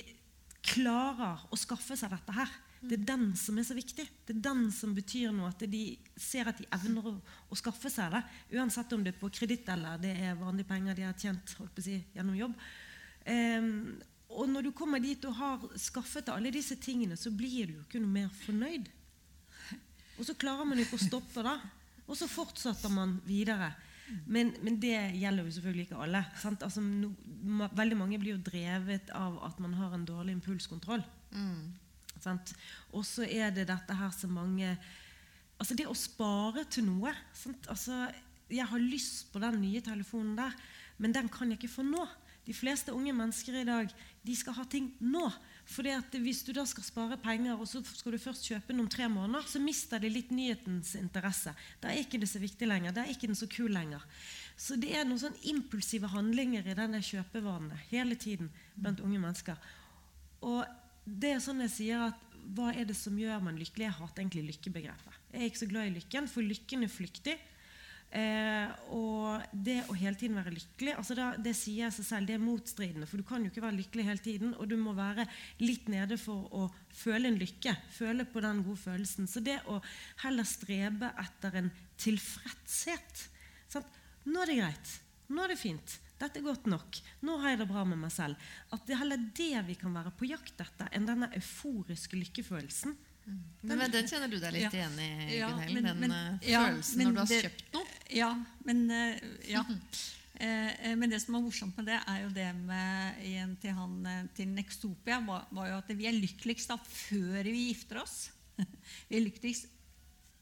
klarer 0.62 1.42
å 1.52 1.58
skaffe 1.58 1.98
seg 1.98 2.14
dette 2.14 2.36
her. 2.36 2.52
Det 2.82 2.96
er 2.96 3.04
den 3.12 3.28
som 3.38 3.58
er 3.60 3.66
så 3.66 3.76
viktig. 3.78 4.06
Det 4.26 4.34
er 4.34 4.40
den 4.42 4.64
som 4.74 4.94
betyr 4.94 5.34
noe. 5.34 5.52
At 5.52 5.62
de 5.70 5.82
ser 6.18 6.48
at 6.50 6.58
de 6.58 6.66
evner 6.74 7.12
å, 7.12 7.12
å 7.22 7.58
skaffe 7.58 7.90
seg 7.92 8.10
det. 8.14 8.22
Uansett 8.58 8.94
om 8.96 9.04
det 9.04 9.12
er 9.12 9.20
på 9.20 9.30
kreditt 9.34 9.68
eller 9.70 10.00
det 10.02 10.16
er 10.18 10.40
vanlige 10.40 10.70
penger 10.70 10.98
de 10.98 11.06
har 11.06 11.18
tjent 11.18 11.54
holdt 11.60 11.76
på 11.76 11.84
å 11.84 11.86
si, 11.86 12.00
gjennom 12.16 12.38
jobb. 12.40 12.56
Ehm, 13.30 14.00
og 14.32 14.48
når 14.50 14.66
du 14.66 14.72
kommer 14.74 15.02
dit 15.02 15.28
og 15.28 15.36
har 15.38 15.68
skaffet 15.78 16.26
deg 16.26 16.34
alle 16.34 16.54
disse 16.54 16.78
tingene, 16.80 17.18
så 17.20 17.30
blir 17.30 17.68
du 17.68 17.76
jo 17.76 17.84
ikke 17.84 18.02
noe 18.02 18.16
mer 18.16 18.34
fornøyd. 18.42 18.90
Og 20.18 20.26
så 20.28 20.36
klarer 20.38 20.68
man 20.68 20.80
ikke 20.82 20.98
å 20.98 21.02
stoppe 21.02 21.44
da. 21.44 21.56
Og 22.06 22.18
så 22.18 22.28
fortsetter 22.30 22.92
man 22.92 23.16
videre. 23.26 23.72
Men, 24.26 24.50
men 24.60 24.76
det 24.82 24.96
gjelder 25.16 25.46
jo 25.46 25.54
selvfølgelig 25.56 25.86
ikke 25.86 26.00
alle. 26.04 26.24
Altså, 26.52 26.82
no, 26.84 27.12
ma, 27.48 27.68
veldig 27.72 27.98
mange 27.98 28.18
blir 28.20 28.36
jo 28.36 28.44
drevet 28.44 29.12
av 29.16 29.38
at 29.46 29.62
man 29.62 29.76
har 29.78 29.94
en 29.96 30.04
dårlig 30.08 30.36
impulskontroll. 30.36 31.04
Mm. 31.32 31.70
Og 32.92 33.06
så 33.08 33.24
er 33.26 33.54
det 33.54 33.70
dette 33.70 33.96
her 33.98 34.12
som 34.14 34.36
mange 34.36 34.76
Altså 35.62 35.76
det 35.78 35.84
å 35.86 35.94
spare 35.94 36.64
til 36.74 36.88
noe. 36.88 37.12
sant? 37.38 37.68
Altså, 37.70 38.08
jeg 38.52 38.68
har 38.68 38.82
lyst 38.82 39.32
på 39.32 39.40
den 39.42 39.60
nye 39.62 39.80
telefonen 39.84 40.36
der, 40.38 40.54
men 40.98 41.14
den 41.14 41.30
kan 41.32 41.50
jeg 41.50 41.60
ikke 41.60 41.76
få 41.76 41.86
nå. 41.86 42.04
De 42.42 42.54
fleste 42.54 42.90
unge 42.90 43.12
mennesker 43.14 43.60
i 43.60 43.66
dag 43.66 43.90
de 44.26 44.34
skal 44.34 44.56
ha 44.56 44.64
ting 44.66 44.90
nå. 45.00 45.28
Fordi 45.72 45.92
at 45.94 46.14
Hvis 46.18 46.42
du 46.42 46.50
da 46.52 46.64
skal 46.66 46.84
spare 46.84 47.16
penger, 47.22 47.54
og 47.54 47.68
så 47.70 47.80
skal 47.86 48.12
du 48.12 48.18
først 48.18 48.48
kjøpe 48.48 48.72
den 48.72 48.82
om 48.82 48.88
tre 48.90 49.06
måneder, 49.08 49.46
så 49.46 49.62
mister 49.62 50.02
de 50.02 50.10
litt 50.10 50.32
nyhetens 50.34 50.96
interesse. 50.98 51.54
Da 51.80 51.88
er 51.88 52.02
ikke 52.02 52.18
det 52.18 52.28
så 52.28 52.42
viktig 52.42 52.66
lenger. 52.66 52.92
Da 52.92 53.04
er 53.04 53.14
ikke 53.14 53.30
den 53.30 53.38
så 53.38 53.46
kul 53.46 53.70
lenger. 53.70 54.02
Så 54.58 54.76
det 54.76 54.90
er 54.90 55.06
noen 55.06 55.22
sånn 55.22 55.38
impulsive 55.54 56.10
handlinger 56.10 56.66
i 56.66 56.74
denne 56.74 56.98
kjøpevanene 57.02 57.78
hele 57.92 58.18
tiden 58.18 58.50
blant 58.74 59.00
unge 59.00 59.22
mennesker. 59.22 59.62
Og 60.42 60.66
det 61.06 61.36
er 61.36 61.42
sånn 61.42 61.62
jeg 61.62 61.76
sier 61.76 62.08
at 62.10 62.28
hva 62.56 62.72
er 62.74 62.88
det 62.88 62.98
som 62.98 63.14
gjør 63.18 63.42
man 63.46 63.58
lykkelig? 63.58 63.86
Jeg 63.86 63.98
hater 64.00 64.24
egentlig 64.24 64.48
lykkebegrepet. 64.50 65.18
Jeg 65.30 65.40
er 65.40 65.48
ikke 65.48 65.62
så 65.62 65.70
glad 65.70 65.88
i 65.88 65.94
lykken, 65.94 66.26
for 66.28 66.42
lykken 66.42 66.82
er 66.82 66.90
flyktig. 66.90 67.38
Eh, 68.12 68.72
og 68.92 69.40
det 69.56 69.78
å 69.88 69.94
hele 69.96 70.18
tiden 70.20 70.36
være 70.36 70.50
lykkelig 70.52 70.92
altså 71.00 71.14
da, 71.16 71.30
Det 71.40 71.54
sier 71.56 71.88
seg 71.94 72.04
selv, 72.04 72.26
det 72.28 72.34
er 72.36 72.42
motstridende. 72.42 73.08
For 73.08 73.22
du 73.22 73.24
kan 73.24 73.40
jo 73.40 73.48
ikke 73.48 73.64
være 73.64 73.78
lykkelig 73.78 74.04
hele 74.04 74.24
tiden, 74.24 74.52
og 74.60 74.68
du 74.68 74.76
må 74.80 74.92
være 74.96 75.24
litt 75.62 75.88
nede 75.92 76.18
for 76.20 76.44
å 76.52 76.66
føle 76.92 77.30
en 77.30 77.40
lykke. 77.40 77.72
Føle 77.96 78.26
på 78.28 78.42
den 78.44 78.60
gode 78.66 78.82
følelsen. 78.84 79.30
Så 79.30 79.40
det 79.44 79.58
å 79.64 79.80
heller 80.26 80.48
strebe 80.48 81.12
etter 81.24 81.62
en 81.62 81.72
tilfredshet 82.02 83.26
sant? 83.72 84.00
Nå 84.28 84.42
er 84.42 84.52
det 84.52 84.58
greit. 84.60 84.96
Nå 85.32 85.46
er 85.46 85.54
det 85.54 85.62
fint. 85.62 85.96
Dette 86.20 86.38
er 86.38 86.44
godt 86.46 86.68
nok. 86.70 86.98
Nå 87.26 87.38
har 87.42 87.54
jeg 87.54 87.62
det 87.62 87.70
bra 87.72 87.82
med 87.88 87.98
meg 87.98 88.12
selv. 88.14 88.50
At 88.70 88.84
det 88.86 88.94
er 88.94 89.00
heller 89.00 89.24
det 89.34 89.64
vi 89.66 89.78
kan 89.80 89.96
være 89.96 90.12
på 90.14 90.28
jakt 90.28 90.60
etter, 90.62 90.90
enn 90.94 91.08
denne 91.08 91.32
euforiske 91.34 92.20
lykkefølelsen. 92.20 92.94
Men 93.62 93.78
med 93.78 93.92
det 93.94 94.04
kjenner 94.10 94.28
du 94.30 94.38
deg 94.42 94.52
litt 94.52 94.62
Ja. 94.64 94.70
igjen 94.70 94.98
i, 94.98 95.36
Ja, 95.38 95.50
Gunhild? 95.50 95.74
men- 95.74 95.84
Den 95.84 96.00
men- 96.00 96.38
eh, 96.42 96.50
ja, 96.50 96.64
følelsen 96.66 96.96
men 96.96 97.06
når 97.06 97.12
du 97.12 97.18
har 97.18 97.26
det- 97.26 97.42
kjøpt 97.44 97.72
noe? 97.74 97.86
Ja, 98.10 98.44
men, 98.64 98.90
eh, 98.90 99.20
ja. 99.48 99.64
Eh, 100.42 100.88
eh, 100.90 100.94
men 100.96 101.08
det 101.10 101.20
som 101.22 101.36
er 101.36 101.40
morsomt 101.42 101.76
med 101.76 101.86
det, 101.86 102.00
er 102.08 102.22
jo 102.22 102.28
det 102.30 102.54
med 102.56 103.14
igjen 103.22 103.56
til 103.60 103.70
han 103.76 104.28
til 104.34 104.48
Nextopia, 104.48 105.20
var, 105.24 105.46
var 105.52 105.68
jo 105.68 105.76
at 105.78 105.88
vi 105.96 106.06
er 106.08 106.12
lykkeligst 106.18 106.66
da 106.68 106.76
før 106.78 107.44
vi 107.44 107.68
gifter 107.68 108.00
oss. 108.02 108.30
Vi 109.08 109.16
er 109.20 109.30
lykkeligst 109.30 109.66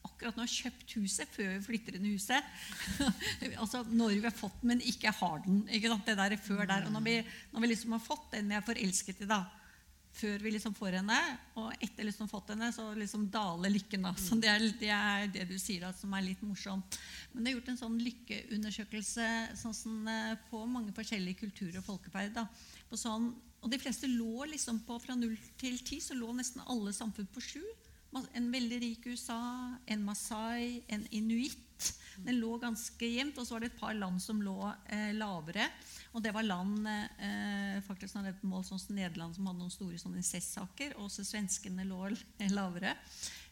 akkurat 0.03 0.35
når 0.35 0.47
vi 0.47 0.49
har 0.49 0.71
kjøpt 0.71 0.93
huset, 0.95 1.27
før 1.35 1.53
vi 1.53 1.61
flytter 1.67 1.95
inn 1.95 2.05
i 2.05 2.15
huset. 2.15 2.43
altså 3.61 3.83
når 3.91 4.15
vi 4.15 4.21
har 4.25 4.31
fått 4.33 4.57
den, 4.61 4.67
men 4.73 4.81
ikke 4.81 5.13
har 5.13 5.39
den. 5.45 5.61
Ikke 5.69 5.87
sant? 5.91 6.05
Det 6.05 6.17
der 6.17 6.31
er 6.31 6.37
før 6.37 6.65
der. 6.65 6.85
Og 6.87 6.91
når 6.95 7.03
vi, 7.05 7.15
når 7.53 7.61
vi 7.61 7.67
liksom 7.67 7.91
har 7.91 7.99
fått 7.99 8.31
den 8.31 8.49
vi 8.49 8.55
er 8.55 8.61
forelsket 8.65 9.21
i, 9.21 9.25
da, 9.29 9.43
før 10.11 10.43
vi 10.43 10.51
liksom 10.53 10.73
får 10.75 10.97
henne, 10.99 11.17
og 11.59 11.71
etter 11.83 12.05
liksom 12.07 12.29
fått 12.29 12.51
henne, 12.53 12.71
så 12.75 12.89
liksom 12.97 13.27
daler 13.31 13.71
lykken. 13.71 14.03
da. 14.05 14.11
Så 14.19 14.37
det 14.41 14.49
er, 14.51 14.65
det 14.79 14.91
er 14.95 15.29
det 15.31 15.45
du 15.49 15.55
sier 15.61 15.85
da, 15.85 15.93
som 15.95 16.13
er 16.17 16.25
litt 16.25 16.41
morsomt. 16.45 16.97
Men 17.31 17.43
det 17.43 17.51
er 17.51 17.57
gjort 17.57 17.71
en 17.73 17.79
sånn 17.79 17.99
lykkeundersøkelse 18.03 19.29
sånn 19.61 20.11
eh, 20.11 20.33
på 20.49 20.65
mange 20.69 20.93
forskjellige 20.97 21.45
kulturer 21.45 21.79
og 21.79 21.87
folkeferd. 21.87 22.35
da. 22.35 22.47
På 22.89 22.99
sånn, 22.99 23.31
og 23.61 23.71
de 23.71 23.79
fleste 23.81 24.09
lå 24.09 24.49
liksom 24.51 24.83
på 24.87 24.99
fra 24.99 25.15
null 25.15 25.37
til 25.61 25.79
ti, 25.85 26.01
så 26.03 26.17
lå 26.17 26.31
nesten 26.35 26.65
alle 26.67 26.93
samfunn 26.95 27.29
på 27.31 27.43
sju. 27.45 27.63
En 28.35 28.51
veldig 28.51 28.79
rik 28.83 29.05
USA, 29.07 29.39
en 29.87 30.03
masai, 30.03 30.81
en 30.91 31.05
inuitt. 31.15 31.93
Den 32.25 32.41
lå 32.41 32.57
ganske 32.59 33.07
jevnt. 33.07 33.37
Og 33.39 33.47
så 33.47 33.55
var 33.55 33.63
det 33.63 33.71
et 33.71 33.79
par 33.79 33.95
land 33.95 34.19
som 34.21 34.41
lå 34.43 34.57
eh, 34.91 35.13
lavere. 35.15 35.69
Og 36.11 36.23
det 36.23 36.33
var 36.35 36.43
land 36.43 36.87
eh, 36.87 37.77
faktisk 37.85 38.17
når 38.17 38.27
det 38.27 38.49
mål 38.49 38.65
sånn 38.67 38.81
som 38.81 38.97
Nederland, 38.97 39.35
som 39.35 39.47
hadde 39.47 39.61
noen 39.61 39.71
store 39.71 39.99
sånne 40.01 40.19
incestsaker. 40.19 40.97
Og 40.97 41.07
også 41.07 41.23
svenskene 41.27 41.85
lå 41.87 42.09
lavere. 42.57 42.97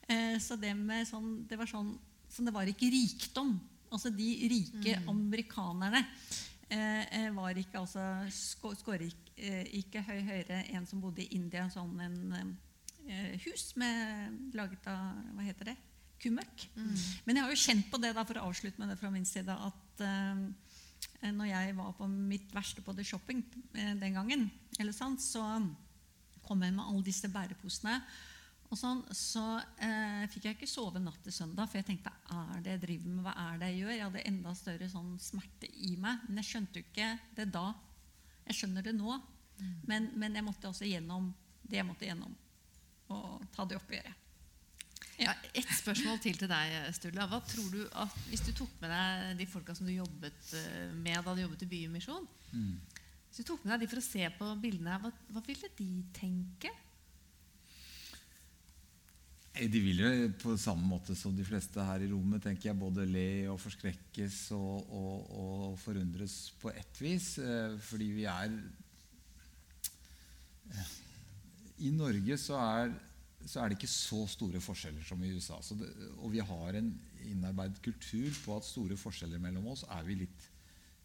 Eh, 0.09 0.35
så 0.43 0.59
det, 0.59 0.73
med 0.75 1.07
sånn, 1.07 1.45
det 1.47 1.59
var 1.59 1.69
sånn 1.71 1.93
som 2.29 2.45
det 2.45 2.53
var 2.53 2.69
ikke 2.69 2.91
rikdom. 2.91 3.55
Altså 3.89 4.11
de 4.13 4.27
rike 4.51 4.99
amerikanerne 5.09 6.03
eh, 6.69 7.03
eh, 7.23 7.29
var 7.33 7.57
ikke 7.57 7.79
altså 7.81 8.03
skåret 8.29 9.07
ikke, 9.07 9.31
eh, 9.41 9.63
ikke 9.79 10.03
høy 10.05 10.19
høyere 10.27 10.59
en 10.75 10.85
som 10.85 11.01
bodde 11.01 11.23
i 11.23 11.31
India, 11.39 11.65
sånn 11.73 11.95
en 12.05 12.19
eh, 13.07 13.33
hus 13.47 13.71
med, 13.81 14.37
laget 14.53 14.85
av 14.91 15.17
Hva 15.33 15.47
heter 15.47 15.71
det? 15.71 15.77
Kumøkk. 16.19 16.67
Men 17.25 17.37
jeg 17.37 17.45
har 17.45 17.53
jo 17.53 17.61
kjent 17.63 17.89
på 17.89 17.97
det, 18.03 18.11
da, 18.13 18.25
for 18.27 18.37
å 18.37 18.49
avslutte 18.51 18.81
med 18.81 18.91
det 18.91 18.99
fra 18.99 19.09
min 19.13 19.25
side, 19.25 19.55
at 19.55 20.03
når 21.35 21.51
jeg 21.51 21.75
var 21.77 21.93
på 21.97 22.07
mitt 22.07 22.51
verste 22.55 22.83
på 22.85 22.95
The 22.95 23.03
Shopping 23.03 23.43
eh, 23.75 23.93
den 23.99 24.15
gangen, 24.15 24.49
eller 24.79 24.95
sant, 24.95 25.21
så 25.23 25.43
kom 26.45 26.63
jeg 26.63 26.75
med 26.75 26.85
alle 26.85 27.05
disse 27.05 27.29
bæreposene. 27.31 27.97
Og 28.69 28.77
sånn, 28.77 29.01
så 29.17 29.43
eh, 29.81 30.25
fikk 30.29 30.45
jeg 30.45 30.57
ikke 30.57 30.69
sove 30.69 31.01
natt 31.01 31.19
til 31.25 31.33
søndag, 31.33 31.69
for 31.69 31.79
jeg 31.79 31.87
tenkte 31.87 32.13
hva 32.29 32.43
er 32.53 32.63
det 32.65 32.75
jeg 32.75 32.83
driver 32.85 33.11
med, 33.15 33.23
hva 33.25 33.33
er 33.47 33.59
det 33.59 33.71
jeg 33.71 33.81
gjør? 33.81 33.93
Jeg 33.95 34.05
hadde 34.05 34.25
enda 34.29 34.53
større 34.57 34.89
sånn 34.91 35.11
smerte 35.21 35.69
i 35.73 35.95
meg. 35.97 36.25
Men 36.27 36.41
jeg 36.41 36.49
skjønte 36.51 36.81
jo 36.81 36.85
ikke 36.85 37.09
det 37.39 37.47
da. 37.55 37.65
Jeg 38.45 38.59
skjønner 38.59 38.85
det 38.85 38.93
nå. 38.97 39.17
Men, 39.89 40.11
men 40.15 40.37
jeg 40.37 40.45
måtte 40.45 40.69
også 40.69 40.87
gjennom 40.87 41.33
det 41.69 41.81
jeg 41.81 41.85
måtte 41.85 42.07
gjennom, 42.07 42.31
og 43.13 43.43
ta 43.53 43.65
det 43.67 43.77
oppgjøret. 43.77 44.18
Ja, 45.19 45.33
et 45.51 45.67
spørsmål 45.75 46.19
til 46.23 46.37
til 46.39 46.47
deg, 46.47 46.75
Sturla. 46.95 47.25
Hva 47.27 47.41
tror 47.43 47.69
du 47.73 47.81
at, 47.99 48.13
Hvis 48.29 48.43
du 48.45 48.53
tok 48.55 48.71
med 48.79 48.91
deg 48.93 49.39
de 49.41 49.47
folka 49.51 49.75
som 49.75 49.87
du 49.89 49.91
jobbet 49.91 50.53
eh, 50.55 50.93
med 50.95 51.19
da 51.25 51.33
du 51.35 51.41
jobbet 51.43 51.65
i 51.65 51.71
Bymisjon 51.73 52.27
Hvis 52.53 53.41
du 53.41 53.49
tok 53.49 53.65
med 53.65 53.73
deg 53.75 53.83
de 53.83 53.89
for 53.91 53.99
å 53.99 54.05
se 54.05 54.29
på 54.37 54.51
bildene 54.63 54.93
her, 54.95 55.01
hva, 55.03 55.11
hva 55.35 55.43
ville 55.45 55.69
de 55.77 55.89
tenke? 56.15 56.71
De 59.59 59.79
vil 59.83 59.99
jo 59.99 60.09
på 60.39 60.53
samme 60.55 60.87
måte 60.87 61.11
som 61.19 61.33
de 61.35 61.43
fleste 61.43 61.83
her 61.83 61.99
i 62.05 62.07
rommet 62.07 62.39
tenker 62.45 62.69
jeg, 62.69 62.79
både 62.79 63.03
le 63.09 63.25
og 63.51 63.57
forskrekkes 63.59 64.37
og, 64.55 64.87
og, 64.87 65.33
og 65.35 65.73
forundres 65.81 66.37
på 66.61 66.71
ett 66.71 67.01
vis. 67.03 67.33
eh, 67.43 67.75
Fordi 67.89 68.07
vi 68.21 68.23
er 68.29 68.55
eh, 70.71 70.93
I 71.89 71.91
Norge 71.91 72.39
så 72.39 72.55
er, 72.61 72.95
så 73.47 73.61
er 73.61 73.69
det 73.69 73.79
ikke 73.79 73.91
så 73.91 74.25
store 74.29 74.59
forskjeller 74.63 75.05
som 75.07 75.21
i 75.23 75.31
USA. 75.31 75.59
Det, 75.79 75.89
og 76.19 76.31
vi 76.33 76.41
har 76.43 76.77
en 76.79 76.89
innarbeidet 77.29 77.81
kultur 77.83 78.29
på 78.43 78.57
at 78.57 78.67
store 78.67 78.97
forskjeller 78.99 79.41
mellom 79.41 79.69
oss 79.71 79.85
er 79.95 80.03
vi 80.07 80.19
litt 80.23 80.47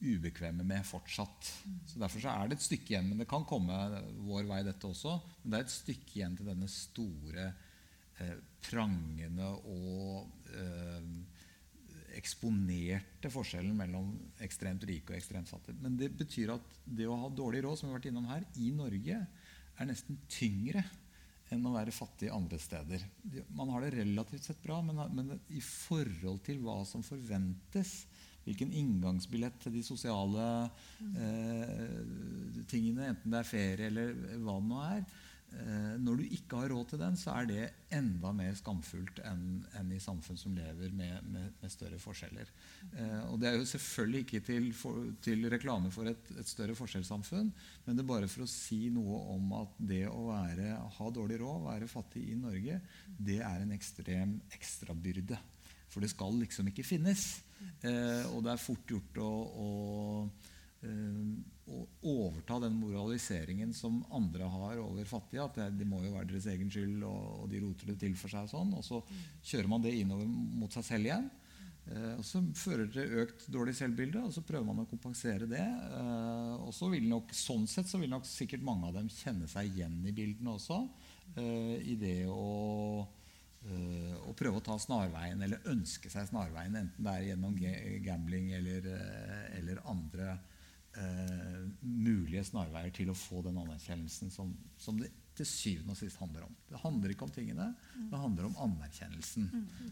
ubekvemme 0.05 0.65
med 0.67 0.85
fortsatt. 0.87 1.51
Så 1.89 2.01
Derfor 2.01 2.25
så 2.25 2.33
er 2.33 2.51
det 2.51 2.59
et 2.59 2.67
stykke 2.67 2.93
igjen. 2.95 3.07
Men 3.11 3.23
det 3.23 3.29
kan 3.31 3.47
komme 3.49 3.77
vår 4.27 4.49
vei, 4.51 4.65
dette 4.67 4.91
også. 4.91 5.17
Men 5.43 5.55
det 5.55 5.61
er 5.61 5.69
et 5.69 5.77
stykke 5.77 6.19
igjen 6.19 6.35
til 6.39 6.51
denne 6.51 6.69
store 6.71 7.47
eh, 8.21 8.35
prangende 8.67 9.49
og 9.71 10.51
eh, 10.51 11.09
eksponerte 12.19 13.31
forskjellen 13.33 13.75
mellom 13.79 14.13
ekstremt 14.45 14.85
rike 14.89 15.15
og 15.15 15.19
ekstremt 15.19 15.51
fattige. 15.51 15.79
Men 15.83 15.97
det 16.01 16.13
betyr 16.19 16.55
at 16.57 16.77
det 16.85 17.09
å 17.11 17.19
ha 17.25 17.31
dårlig 17.33 17.65
råd 17.65 17.81
som 17.81 17.89
vi 17.89 17.95
har 17.95 18.03
vært 18.03 18.11
innom 18.13 18.29
her, 18.31 18.45
i 18.61 18.71
Norge 18.75 19.23
er 19.75 19.89
nesten 19.89 20.21
tyngre 20.31 20.85
enn 21.55 21.67
å 21.69 21.75
være 21.75 21.95
fattig 21.95 22.31
andre 22.35 22.59
steder. 22.61 23.05
Man 23.57 23.73
har 23.73 23.85
det 23.85 23.95
relativt 23.97 24.51
sett 24.51 24.63
bra, 24.63 24.81
men, 24.85 25.01
men 25.15 25.35
i 25.55 25.63
forhold 25.65 26.43
til 26.47 26.61
hva 26.65 26.81
som 26.89 27.05
forventes 27.07 28.03
hvilken 28.45 28.73
inngangsbillett 28.77 29.57
til 29.63 29.73
de 29.79 29.83
sosiale 29.85 30.49
eh, 31.01 31.95
tingene, 32.69 33.09
enten 33.15 33.33
det 33.33 33.41
er 33.41 33.49
ferie 33.49 33.89
eller 33.89 34.13
hva 34.45 34.59
det 34.59 34.69
nå 34.69 34.83
er. 34.85 35.07
Eh, 35.55 35.95
når 36.03 36.19
du 36.19 36.25
ikke 36.35 36.59
har 36.59 36.73
råd 36.73 36.89
til 36.91 37.01
den, 37.01 37.17
så 37.19 37.35
er 37.39 37.47
det 37.49 37.65
enda 37.95 38.33
mer 38.35 38.55
skamfullt 38.59 39.21
enn, 39.25 39.63
enn 39.79 39.93
i 39.95 40.01
samfunn 40.03 40.39
som 40.41 40.55
lever 40.57 40.93
med, 40.97 41.29
med, 41.31 41.53
med 41.61 41.73
større 41.73 41.99
forskjeller. 42.03 42.51
Eh, 42.91 43.21
og 43.29 43.39
Det 43.41 43.49
er 43.51 43.59
jo 43.61 43.69
selvfølgelig 43.71 44.25
ikke 44.25 44.43
til, 44.49 44.69
for, 44.77 45.05
til 45.25 45.47
reklame 45.53 45.93
for 45.95 46.11
et, 46.11 46.33
et, 46.35 46.51
større 46.51 46.77
forskjellssamfunn, 46.79 47.53
men 47.87 47.97
det 47.97 48.03
er 48.03 48.11
bare 48.11 48.31
for 48.31 48.47
å 48.47 48.51
si 48.51 48.89
noe 48.95 49.21
om 49.37 49.55
at 49.61 49.79
det 49.79 50.05
å 50.11 50.27
være, 50.33 50.73
ha 50.99 51.11
dårlig 51.15 51.39
råd, 51.43 51.67
være 51.69 51.91
fattig 51.91 52.27
i 52.33 52.39
Norge, 52.41 52.81
det 53.19 53.39
er 53.45 53.63
en 53.63 53.77
ekstrem 53.77 54.39
ekstrabyrde. 54.57 55.39
For 55.93 56.03
det 56.03 56.11
skal 56.11 56.35
liksom 56.41 56.67
ikke 56.73 56.87
finnes. 56.87 57.29
Eh, 57.87 58.27
og 58.35 58.43
det 58.43 58.57
er 58.57 58.61
fort 58.61 58.91
gjort 58.91 59.23
å, 59.23 59.31
å 59.63 59.71
Eh, 60.85 61.27
å 61.65 61.85
overta 62.05 62.59
den 62.61 62.75
moraliseringen 62.77 63.73
som 63.77 64.03
andre 64.13 64.49
har 64.51 64.83
over 64.83 65.07
fattige. 65.09 65.47
At 65.47 65.57
det, 65.59 65.71
de 65.79 65.87
må 65.89 66.03
jo 66.05 66.13
være 66.17 66.29
deres 66.33 66.49
egen 66.53 66.73
skyld, 66.73 66.99
og, 67.09 67.23
og, 67.39 67.47
de 67.53 67.63
roter 67.65 67.93
det 67.93 67.97
til 68.03 68.19
for 68.21 68.33
seg. 68.33 68.45
Og 68.45 68.53
sånn, 68.53 68.75
og 68.77 68.85
så 68.85 69.01
kjører 69.53 69.73
man 69.73 69.85
det 69.85 69.97
innover 69.97 70.29
mot 70.29 70.77
seg 70.77 70.87
selv 70.91 71.09
igjen. 71.09 71.31
Eh, 71.85 72.13
og 72.19 72.25
Så 72.29 72.43
fører 72.59 72.87
det 72.87 72.95
til 72.97 73.19
økt 73.25 73.49
dårlig 73.53 73.77
selvbilde, 73.81 74.23
og 74.29 74.37
så 74.37 74.45
prøver 74.45 74.69
man 74.69 74.85
å 74.85 74.89
kompensere 74.91 75.49
det. 75.51 75.65
Eh, 75.65 76.55
og 76.61 76.73
så 76.77 76.91
vil 76.93 77.09
nok, 77.11 77.33
Sånn 77.37 77.67
sett 77.71 77.91
så 77.91 78.01
vil 78.03 78.13
nok 78.13 78.29
sikkert 78.29 78.65
mange 78.65 78.89
av 78.89 78.97
dem 79.01 79.11
kjenne 79.13 79.49
seg 79.51 79.73
igjen 79.73 80.01
i 80.05 80.15
bildene 80.17 80.57
også. 80.59 80.81
Eh, 81.35 81.77
I 81.95 81.99
det 82.01 82.19
å 82.31 83.05
eh, 83.65 84.17
å 84.25 84.33
prøve 84.37 84.61
å 84.61 84.65
ta 84.65 84.77
snarveien, 84.81 85.41
eller 85.45 85.65
ønske 85.73 86.11
seg 86.13 86.29
snarveien, 86.29 86.77
enten 86.77 87.07
det 87.07 87.15
er 87.15 87.29
gjennom 87.31 87.57
gambling 88.05 88.53
eller, 88.59 88.89
eh, 88.93 89.47
eller 89.59 89.81
andre 89.91 90.35
eh, 91.01 91.61
mulige 91.83 92.45
snarveier 92.47 92.93
til 92.95 93.13
å 93.13 93.19
få 93.19 93.43
den 93.47 93.59
anerkjennelsen 93.63 94.33
som, 94.33 94.53
som, 94.81 94.99
det 95.01 95.11
til 95.35 95.49
syvende 95.51 95.95
og 95.95 95.99
sist 95.99 96.21
handler 96.23 96.47
om. 96.47 96.55
Det 96.71 96.81
handler 96.83 97.11
ikke 97.11 97.27
om 97.27 97.33
tingene, 97.35 97.67
det 98.11 98.21
handler 98.21 98.47
om 98.47 98.59
anerkjennelsen. 98.69 99.49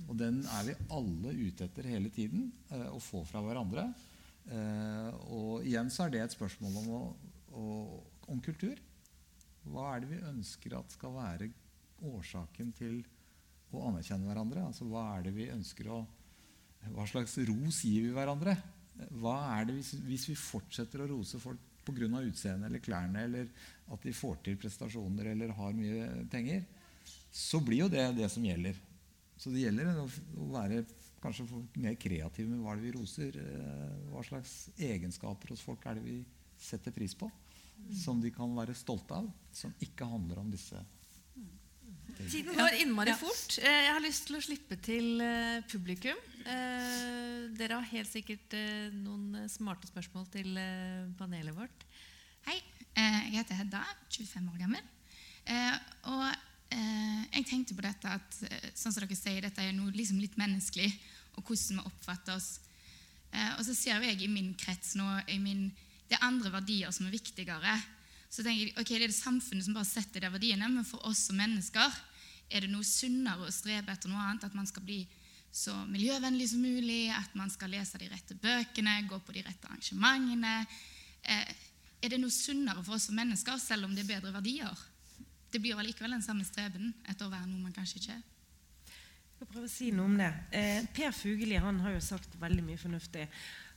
Og 0.07 0.15
den 0.21 0.39
er 0.47 0.69
vi 0.69 0.77
alle 0.95 1.35
ute 1.35 1.67
etter 1.67 1.89
hele 1.91 2.13
tiden 2.15 2.51
eh, 2.71 2.89
å 2.93 3.01
få 3.03 3.25
fra 3.27 3.43
hverandre. 3.43 3.89
Eh, 4.51 5.11
og 5.35 5.67
igjen 5.67 5.91
så 5.91 6.07
er 6.07 6.15
det 6.15 6.23
et 6.25 6.37
spørsmål 6.37 6.79
om, 6.83 6.93
å, 6.95 7.03
å, 7.59 7.67
om 8.31 8.43
kultur. 8.45 8.79
Hva 9.67 9.93
er 9.95 10.03
det 10.03 10.13
vi 10.13 10.23
ønsker 10.31 10.77
at 10.79 10.95
skal 10.95 11.15
være 11.15 11.51
årsaken 12.03 12.73
til 12.79 13.03
å 13.75 13.87
anerkjenne 13.91 14.29
hverandre? 14.29 14.67
Altså 14.69 14.87
Hva 14.91 15.09
er 15.17 15.27
det 15.27 15.35
vi 15.37 15.51
ønsker 15.53 15.91
å 15.91 16.05
Hva 16.91 17.05
slags 17.07 17.37
ros 17.47 17.85
gir 17.87 18.09
vi 18.09 18.15
hverandre? 18.15 18.57
Hva 19.23 19.37
er 19.57 19.69
det 19.69 19.77
hvis, 19.79 19.93
hvis 20.07 20.29
vi 20.31 20.39
fortsetter 20.39 21.03
å 21.03 21.11
rose 21.11 21.41
folk 21.43 21.61
pga. 21.85 22.07
utseendet 22.23 22.69
eller 22.69 22.79
klærne, 22.79 23.25
eller 23.25 23.49
at 23.93 24.03
de 24.03 24.13
får 24.15 24.39
til 24.45 24.57
prestasjoner 24.57 25.33
eller 25.33 25.55
har 25.57 25.73
mye 25.75 26.27
penger, 26.31 26.65
så 27.33 27.61
blir 27.61 27.85
jo 27.85 27.89
det 27.89 28.05
det 28.17 28.29
som 28.31 28.45
gjelder. 28.45 28.79
Så 29.37 29.51
det 29.51 29.65
gjelder 29.65 29.97
å, 29.99 30.07
være 30.53 30.85
kanskje 31.23 31.47
mer 31.81 31.97
kreativ 31.99 32.49
med 32.51 32.63
hva 32.63 32.77
det 32.77 32.87
vi 32.87 32.95
roser. 32.95 33.39
Eh, 33.39 33.97
hva 34.13 34.23
slags 34.27 34.71
egenskaper 34.79 35.55
hos 35.55 35.65
folk 35.65 35.85
er 35.87 35.99
det 35.99 36.05
vi 36.07 36.19
setter 36.63 36.95
pris 36.95 37.15
på, 37.19 37.31
som 38.05 38.21
de 38.23 38.31
kan 38.31 38.53
være 38.55 38.77
stolte 38.79 39.17
av, 39.19 39.27
som 39.51 39.75
ikke 39.83 40.07
handler 40.07 40.43
om 40.45 40.53
disse 40.53 40.79
Tiden 42.31 42.55
går 42.57 42.77
innmari 42.83 43.15
fort. 43.19 43.59
Eh, 43.59 43.79
jeg 43.87 43.93
har 43.93 44.03
lyst 44.05 44.27
til 44.29 44.39
å 44.39 44.43
slippe 44.45 44.77
til 44.83 45.23
eh, 45.25 45.63
publikum. 45.71 46.19
Eh, 46.43 47.49
dere 47.57 47.79
har 47.79 47.89
helt 47.91 48.11
sikkert 48.11 48.55
noen 48.95 49.43
smarte 49.51 49.91
spørsmål 49.91 50.29
til 50.33 50.59
panelet 51.19 51.57
vårt. 51.57 51.87
Hei. 52.49 52.61
Jeg 52.93 53.39
heter 53.39 53.57
Hedda, 53.57 53.81
25 54.13 54.49
år 54.53 54.59
gammel. 54.61 54.83
Og 56.13 56.27
jeg 56.73 57.47
tenkte 57.49 57.77
på 57.79 57.85
dette 57.87 58.11
at 58.13 58.37
sånn 58.77 58.93
som 58.93 59.01
dere 59.01 59.17
sier, 59.17 59.41
dette 59.41 59.65
er 59.65 59.73
noe 59.73 59.95
liksom 59.97 60.19
litt 60.21 60.37
menneskelig, 60.37 60.91
og 61.39 61.47
hvordan 61.47 61.81
vi 61.81 61.87
oppfatter 61.89 62.37
oss. 62.37 62.51
Og 63.57 63.63
så 63.65 63.77
ser 63.79 64.05
jeg 64.05 64.21
i 64.21 64.29
min 64.29 64.53
krets 64.61 64.93
nå 65.01 65.07
i 65.33 65.39
min, 65.41 65.71
det 66.11 66.19
er 66.19 66.29
andre 66.29 66.53
verdier 66.53 66.93
som 66.93 67.09
er 67.09 67.17
viktigere. 67.17 67.79
Så 68.33 68.41
tenker 68.41 68.71
jeg, 68.71 68.77
ok, 68.81 68.89
Det 68.89 69.03
er 69.03 69.11
det 69.13 69.19
samfunnet 69.19 69.67
som 69.67 69.77
bare 69.77 69.89
setter 69.89 70.25
de 70.25 70.31
verdiene, 70.33 70.69
men 70.73 70.87
for 70.89 71.05
oss 71.09 71.27
som 71.29 71.37
mennesker 71.37 71.99
er 72.53 72.65
det 72.65 72.71
noe 72.73 72.87
sunnere 72.87 73.45
å 73.45 73.53
strebe 73.53 73.93
etter 73.93 74.09
noe 74.09 74.23
annet. 74.25 74.47
At 74.49 74.57
man 74.57 74.69
skal 74.69 74.85
bli 74.87 75.03
så 75.53 75.75
miljøvennlig 75.85 76.49
som 76.49 76.65
mulig, 76.65 77.11
at 77.13 77.35
man 77.37 77.53
skal 77.53 77.75
lese 77.75 78.01
de 78.01 78.09
rette 78.09 78.37
bøkene, 78.41 79.03
gå 79.09 79.19
på 79.21 79.37
de 79.37 79.45
rette 79.45 79.69
arrangementene. 79.69 80.55
Eh, 81.29 81.53
er 82.03 82.11
det 82.11 82.19
noe 82.23 82.33
sunnere 82.33 82.81
for 82.83 82.97
oss 82.97 83.11
som 83.11 83.19
mennesker, 83.21 83.61
selv 83.61 83.87
om 83.87 83.93
det 83.95 84.07
er 84.07 84.15
bedre 84.15 84.33
verdier? 84.35 84.85
Det 85.53 85.61
blir 85.61 85.77
vel 85.77 85.91
likevel 85.91 86.17
den 86.17 86.25
samme 86.25 86.47
streben 86.49 86.95
etter 87.05 87.29
å 87.29 87.33
være 87.33 87.51
noe 87.51 87.67
man 87.67 87.77
kanskje 87.77 88.01
ikke 88.01 88.17
er. 88.17 88.23
Jeg 88.23 89.37
skal 89.37 89.51
prøve 89.53 89.69
å 89.69 89.75
si 89.75 89.91
noe 89.93 90.09
om 90.09 90.17
det. 90.17 90.31
Eh, 90.57 90.89
per 90.97 91.13
Fugelli 91.13 91.61
har 91.61 91.93
jo 91.93 92.01
sagt 92.01 92.41
veldig 92.41 92.65
mye 92.65 92.81
fornuftig. 92.81 93.27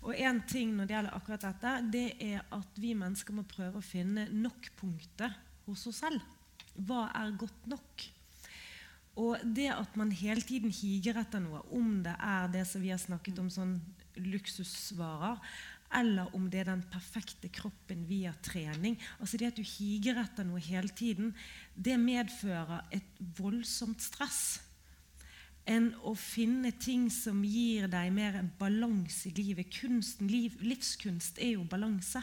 Og 0.04 0.18
en 0.18 0.42
ting 0.50 0.74
når 0.76 0.88
det 0.88 0.98
gjelder 0.98 1.18
akkurat 1.18 1.46
dette, 1.48 1.76
det 1.94 2.08
er 2.24 2.44
at 2.56 2.82
vi 2.82 2.94
mennesker 2.98 3.36
må 3.38 3.46
prøve 3.50 3.80
å 3.80 3.86
finne 3.86 4.28
nok-punktet 4.34 5.40
hos 5.66 5.86
oss 5.90 6.04
selv. 6.04 6.22
Hva 6.76 7.08
er 7.16 7.38
godt 7.40 7.70
nok? 7.72 8.06
Og 9.16 9.40
det 9.56 9.70
at 9.72 9.96
man 9.96 10.12
hele 10.12 10.44
tiden 10.44 10.74
higer 10.76 11.22
etter 11.22 11.40
noe, 11.40 11.62
om 11.72 12.02
det 12.04 12.18
er 12.20 12.52
det 12.52 12.66
som 12.68 12.84
vi 12.84 12.92
har 12.92 13.00
snakket 13.00 13.40
om, 13.40 13.48
sånn 13.54 13.78
luksusvarer, 14.20 15.40
eller 15.96 16.34
om 16.36 16.50
det 16.52 16.64
er 16.64 16.72
den 16.72 16.84
perfekte 16.92 17.50
kroppen 17.54 18.02
via 18.10 18.34
trening 18.44 18.98
altså 19.20 19.38
Det 19.38 19.52
at 19.52 19.60
du 19.60 19.64
higer 19.64 20.18
etter 20.20 20.48
noe 20.48 20.60
hele 20.60 20.90
tiden, 20.90 21.30
det 21.76 21.96
medfører 22.02 22.88
et 22.96 23.22
voldsomt 23.38 24.02
stress. 24.04 24.60
Enn 25.66 25.90
å 26.06 26.14
finne 26.14 26.70
ting 26.78 27.08
som 27.10 27.40
gir 27.42 27.88
deg 27.90 28.12
mer 28.14 28.38
balanse 28.60 29.32
i 29.32 29.34
livet. 29.38 29.72
Kunsten, 29.74 30.30
liv, 30.30 30.60
livskunst 30.62 31.42
er 31.42 31.56
jo 31.56 31.66
balanse. 31.70 32.22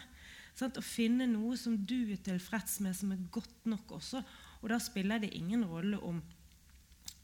Sant? 0.55 0.79
Å 0.79 0.85
finne 0.85 1.27
noe 1.31 1.57
som 1.59 1.75
du 1.75 2.13
er 2.13 2.21
tilfreds 2.23 2.79
med, 2.85 2.95
som 2.95 3.11
er 3.15 3.25
godt 3.35 3.67
nok 3.67 3.97
også. 3.99 4.23
Og 4.63 4.71
da 4.71 4.79
spiller 4.83 5.23
det 5.23 5.35
ingen 5.35 5.67
rolle 5.67 5.99
om 6.07 6.23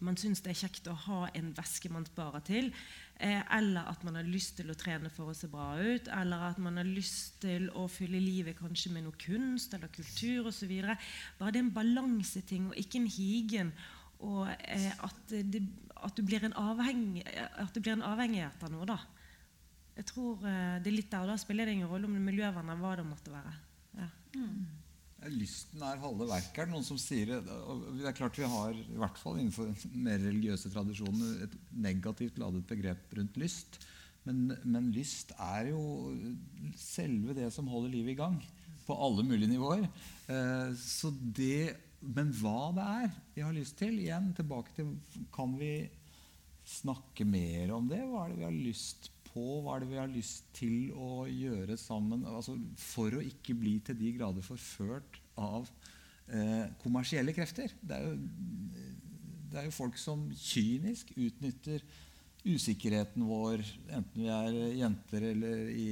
man 0.04 0.18
syns 0.18 0.42
det 0.44 0.52
er 0.52 0.60
kjekt 0.60 0.88
å 0.90 0.94
ha 1.06 1.20
en 1.34 1.50
veske 1.56 1.90
man 1.90 2.06
sparer 2.06 2.42
til, 2.46 2.68
eh, 3.18 3.40
eller 3.56 3.88
at 3.90 4.04
man 4.06 4.14
har 4.18 4.26
lyst 4.26 4.56
til 4.58 4.70
å 4.70 4.76
trene 4.78 5.10
for 5.10 5.30
å 5.30 5.34
se 5.34 5.50
bra 5.50 5.72
ut, 5.74 6.08
eller 6.14 6.44
at 6.50 6.58
man 6.62 6.78
har 6.78 6.86
lyst 6.86 7.40
til 7.42 7.66
å 7.74 7.88
fylle 7.90 8.20
livet 8.22 8.58
kanskje 8.58 8.92
med 8.94 9.08
noe 9.08 9.18
kunst 9.18 9.74
eller 9.74 9.90
kultur 9.90 10.50
osv. 10.52 10.70
Bare 11.38 11.52
det 11.52 11.62
er 11.62 11.66
en 11.66 11.74
balanseting 11.74 12.70
og 12.70 12.78
ikke 12.78 13.02
en 13.02 13.10
higen. 13.10 13.72
Og 14.20 14.48
eh, 14.50 14.92
at, 15.02 15.34
det, 15.46 15.62
at, 16.06 16.16
du 16.16 16.24
blir 16.26 16.44
en 16.46 16.56
avhengig, 16.58 17.24
at 17.26 17.74
du 17.74 17.80
blir 17.80 17.96
en 17.96 18.06
avhengighet 18.06 18.64
av 18.64 18.74
noe. 18.74 18.88
da. 18.88 18.98
Jeg 19.98 20.06
tror 20.12 20.44
eh, 20.46 20.76
det 20.82 20.92
er 20.92 20.98
litt 20.98 21.10
der, 21.10 21.24
og 21.24 21.32
Da 21.32 21.38
spiller 21.40 21.66
det 21.66 21.78
ingen 21.78 21.90
rolle 21.90 22.06
om 22.06 22.14
det 22.14 22.22
er 22.22 22.28
miljøvern 22.30 22.68
eller 22.70 22.84
hva 22.84 22.96
det 22.98 23.06
måtte 23.08 23.34
være. 23.34 23.54
Ja. 23.98 24.10
Mm. 24.36 24.66
Lysten 25.34 25.82
er 25.82 25.98
halve 25.98 26.28
verket, 26.30 26.60
er 26.62 26.68
det 26.68 26.74
noen 26.76 26.86
som 26.86 26.98
sier. 27.02 27.32
Det 27.32 27.56
det 27.98 28.06
er 28.06 28.14
klart 28.14 28.38
Vi 28.38 28.46
har 28.46 28.76
i 28.78 29.00
hvert 29.02 29.18
fall 29.18 29.40
innenfor 29.40 29.72
mer 29.98 30.20
religiøse 30.22 30.70
tradisjoner 30.70 31.42
et 31.48 31.56
negativt 31.74 32.38
ladet 32.38 32.62
begrep 32.70 33.16
rundt 33.18 33.40
lyst. 33.42 33.80
Men, 34.28 34.52
men, 34.62 34.92
lyst 34.94 35.32
er 35.40 35.72
jo 35.72 35.82
selve 36.78 37.34
det 37.34 37.48
som 37.54 37.68
holder 37.70 37.90
livet 37.96 38.14
i 38.14 38.20
gang. 38.20 38.38
På 38.86 38.96
alle 39.04 39.24
mulige 39.26 39.50
nivåer. 39.50 39.88
Eh, 40.30 40.70
så 40.78 41.10
det, 41.10 41.74
men 42.00 42.30
hva 42.38 42.70
det 42.76 42.84
er 43.02 43.14
vi 43.34 43.42
har 43.42 43.54
lyst 43.56 43.78
til 43.80 43.96
igjen, 43.98 44.30
tilbake 44.36 44.74
til 44.76 44.92
Kan 45.34 45.56
vi 45.58 45.88
snakke 46.68 47.24
mer 47.26 47.72
om 47.74 47.88
det? 47.90 48.00
Hva 48.06 48.24
er 48.24 48.32
det 48.34 48.40
vi 48.40 48.46
har 48.46 48.58
lyst 48.58 49.10
på? 49.30 49.44
Hva 49.64 49.76
er 49.76 49.84
det 49.84 49.90
vi 49.90 50.00
har 50.00 50.10
lyst 50.12 50.50
til 50.56 50.92
å 50.94 51.24
gjøre 51.26 51.78
sammen? 51.80 52.26
Altså, 52.28 52.58
for 52.78 53.18
å 53.18 53.24
ikke 53.24 53.56
bli 53.58 53.78
til 53.84 53.98
de 53.98 54.12
grader 54.18 54.46
forført 54.46 55.18
av 55.40 55.66
eh, 56.28 56.68
kommersielle 56.82 57.34
krefter. 57.36 57.72
Det 57.80 57.96
er, 57.96 58.04
jo, 58.04 58.84
det 59.48 59.62
er 59.62 59.68
jo 59.70 59.78
folk 59.78 59.98
som 60.00 60.28
kynisk 60.36 61.14
utnytter 61.16 61.82
usikkerheten 62.48 63.24
vår, 63.26 63.64
enten 63.90 64.22
vi 64.22 64.28
er 64.30 64.58
jenter 64.78 65.24
eller 65.32 65.64
i 65.72 65.88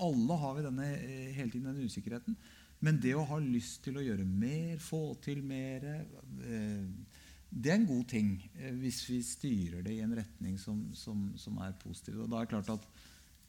Alle 0.00 0.38
har 0.40 0.56
vi 0.56 0.64
denne, 0.64 0.86
hele 1.36 1.52
tiden 1.52 1.68
denne 1.68 1.84
usikkerheten. 1.84 2.38
Men 2.84 3.00
det 3.02 3.14
å 3.18 3.26
ha 3.26 3.40
lyst 3.42 3.82
til 3.86 3.98
å 3.98 4.04
gjøre 4.04 4.26
mer, 4.26 4.78
få 4.82 5.16
til 5.24 5.42
mer 5.46 5.86
eh, 5.88 6.84
det 7.48 7.70
er 7.72 7.78
en 7.78 7.88
god 7.88 8.04
ting 8.10 8.32
eh, 8.58 8.74
hvis 8.76 9.02
vi 9.08 9.18
styrer 9.24 9.84
det 9.84 9.94
i 9.96 10.02
en 10.04 10.14
retning 10.18 10.58
som, 10.60 10.82
som, 10.96 11.30
som 11.40 11.56
er 11.64 11.76
positiv. 11.80 12.20
Og 12.22 12.30
da 12.30 12.40
er 12.40 12.46
det 12.46 12.52
klart 12.52 12.72
at 12.76 12.88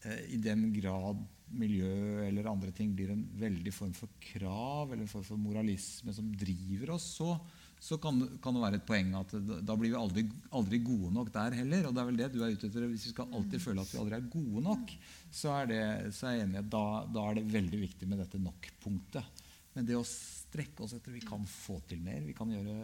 eh, 0.07 0.21
I 0.35 0.39
den 0.43 0.69
grad 0.75 1.19
miljø 1.49 2.23
eller 2.27 2.47
andre 2.51 2.71
ting 2.75 2.93
blir 2.95 3.11
en 3.13 3.25
veldig 3.41 3.73
form 3.75 3.93
for 3.97 4.13
krav 4.23 4.93
eller 4.93 5.03
en 5.03 5.11
form 5.11 5.25
for 5.27 5.41
moralisme 5.41 6.13
som 6.15 6.29
driver 6.37 6.95
oss, 6.95 7.09
så, 7.19 7.33
så 7.79 7.95
kan, 7.97 8.19
kan, 8.43 8.55
det 8.55 8.61
være 8.61 8.77
et 8.81 8.87
poeng 8.87 9.13
at 9.15 9.33
da 9.63 9.75
blir 9.79 9.93
vi 9.93 9.97
aldri, 9.97 10.23
aldri, 10.55 10.81
gode 10.83 11.13
nok 11.15 11.29
der 11.31 11.55
heller. 11.61 11.87
Og 11.87 11.93
det 11.95 12.01
er 12.01 12.09
vel 12.09 12.17
det 12.19 12.27
du 12.33 12.41
er 12.43 12.51
ute 12.51 12.67
etter. 12.67 12.87
Hvis 12.91 13.05
vi 13.07 13.13
skal 13.13 13.31
alltid 13.37 13.63
føle 13.63 13.85
at 13.85 13.93
vi 13.93 14.01
aldri 14.01 14.17
er 14.17 14.25
gode 14.33 14.63
nok, 14.65 14.91
så 15.31 15.53
er, 15.61 15.69
det, 15.71 15.83
så 16.17 16.27
er 16.27 16.35
jeg 16.35 16.47
enig 16.49 16.59
at 16.59 16.73
da, 16.75 16.83
da, 17.07 17.23
er 17.29 17.39
det 17.39 17.45
veldig 17.53 17.79
viktig 17.85 18.09
med 18.11 18.19
dette 18.19 18.41
nok-punktet. 18.43 19.45
Men 19.77 19.87
det 19.87 19.95
å 19.95 20.03
strekke 20.03 20.83
oss 20.83 20.97
etter 20.97 21.15
vi 21.15 21.23
kan 21.23 21.47
få 21.47 21.79
til 21.87 22.03
mer, 22.03 22.19
vi 22.27 22.35
kan 22.35 22.51
gjøre 22.51 22.81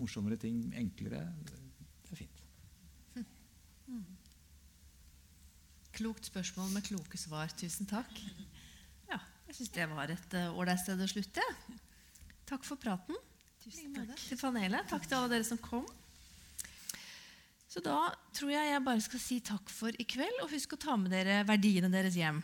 morsommere 0.00 0.40
ting 0.40 0.64
enklere, 0.80 1.20
det 1.44 2.16
er 2.16 2.22
fint. 2.24 2.42
Klokt 5.96 6.28
spørsmål 6.28 6.72
med 6.72 6.88
kloke 6.88 7.20
svar. 7.20 7.52
Tusen 7.56 7.88
takk. 7.88 8.16
Ja, 9.12 9.20
jeg 9.48 9.60
syns 9.60 9.76
det 9.76 9.92
var 9.92 10.12
et 10.12 10.40
ålreit 10.48 10.80
sted 10.82 11.00
å 11.00 11.08
slutte. 11.08 11.44
Takk 12.48 12.64
for 12.64 12.80
praten. 12.80 13.16
Tusen 13.66 13.94
takk 13.98 14.20
til 14.22 14.38
panelet. 14.38 14.86
Takk 14.86 15.08
til 15.10 15.16
alle 15.18 15.30
dere 15.32 15.44
som 15.46 15.58
kom. 15.58 15.82
Så 17.66 17.80
da 17.82 17.96
tror 18.38 18.52
jeg 18.52 18.68
jeg 18.70 18.82
bare 18.86 19.02
skal 19.02 19.20
si 19.24 19.38
takk 19.42 19.72
for 19.74 19.98
i 19.98 20.06
kveld, 20.06 20.38
og 20.44 20.52
husk 20.54 20.76
å 20.76 20.78
ta 20.78 20.94
med 20.94 21.10
dere 21.10 21.40
verdiene 21.48 21.90
deres 21.90 22.14
hjem. 22.14 22.38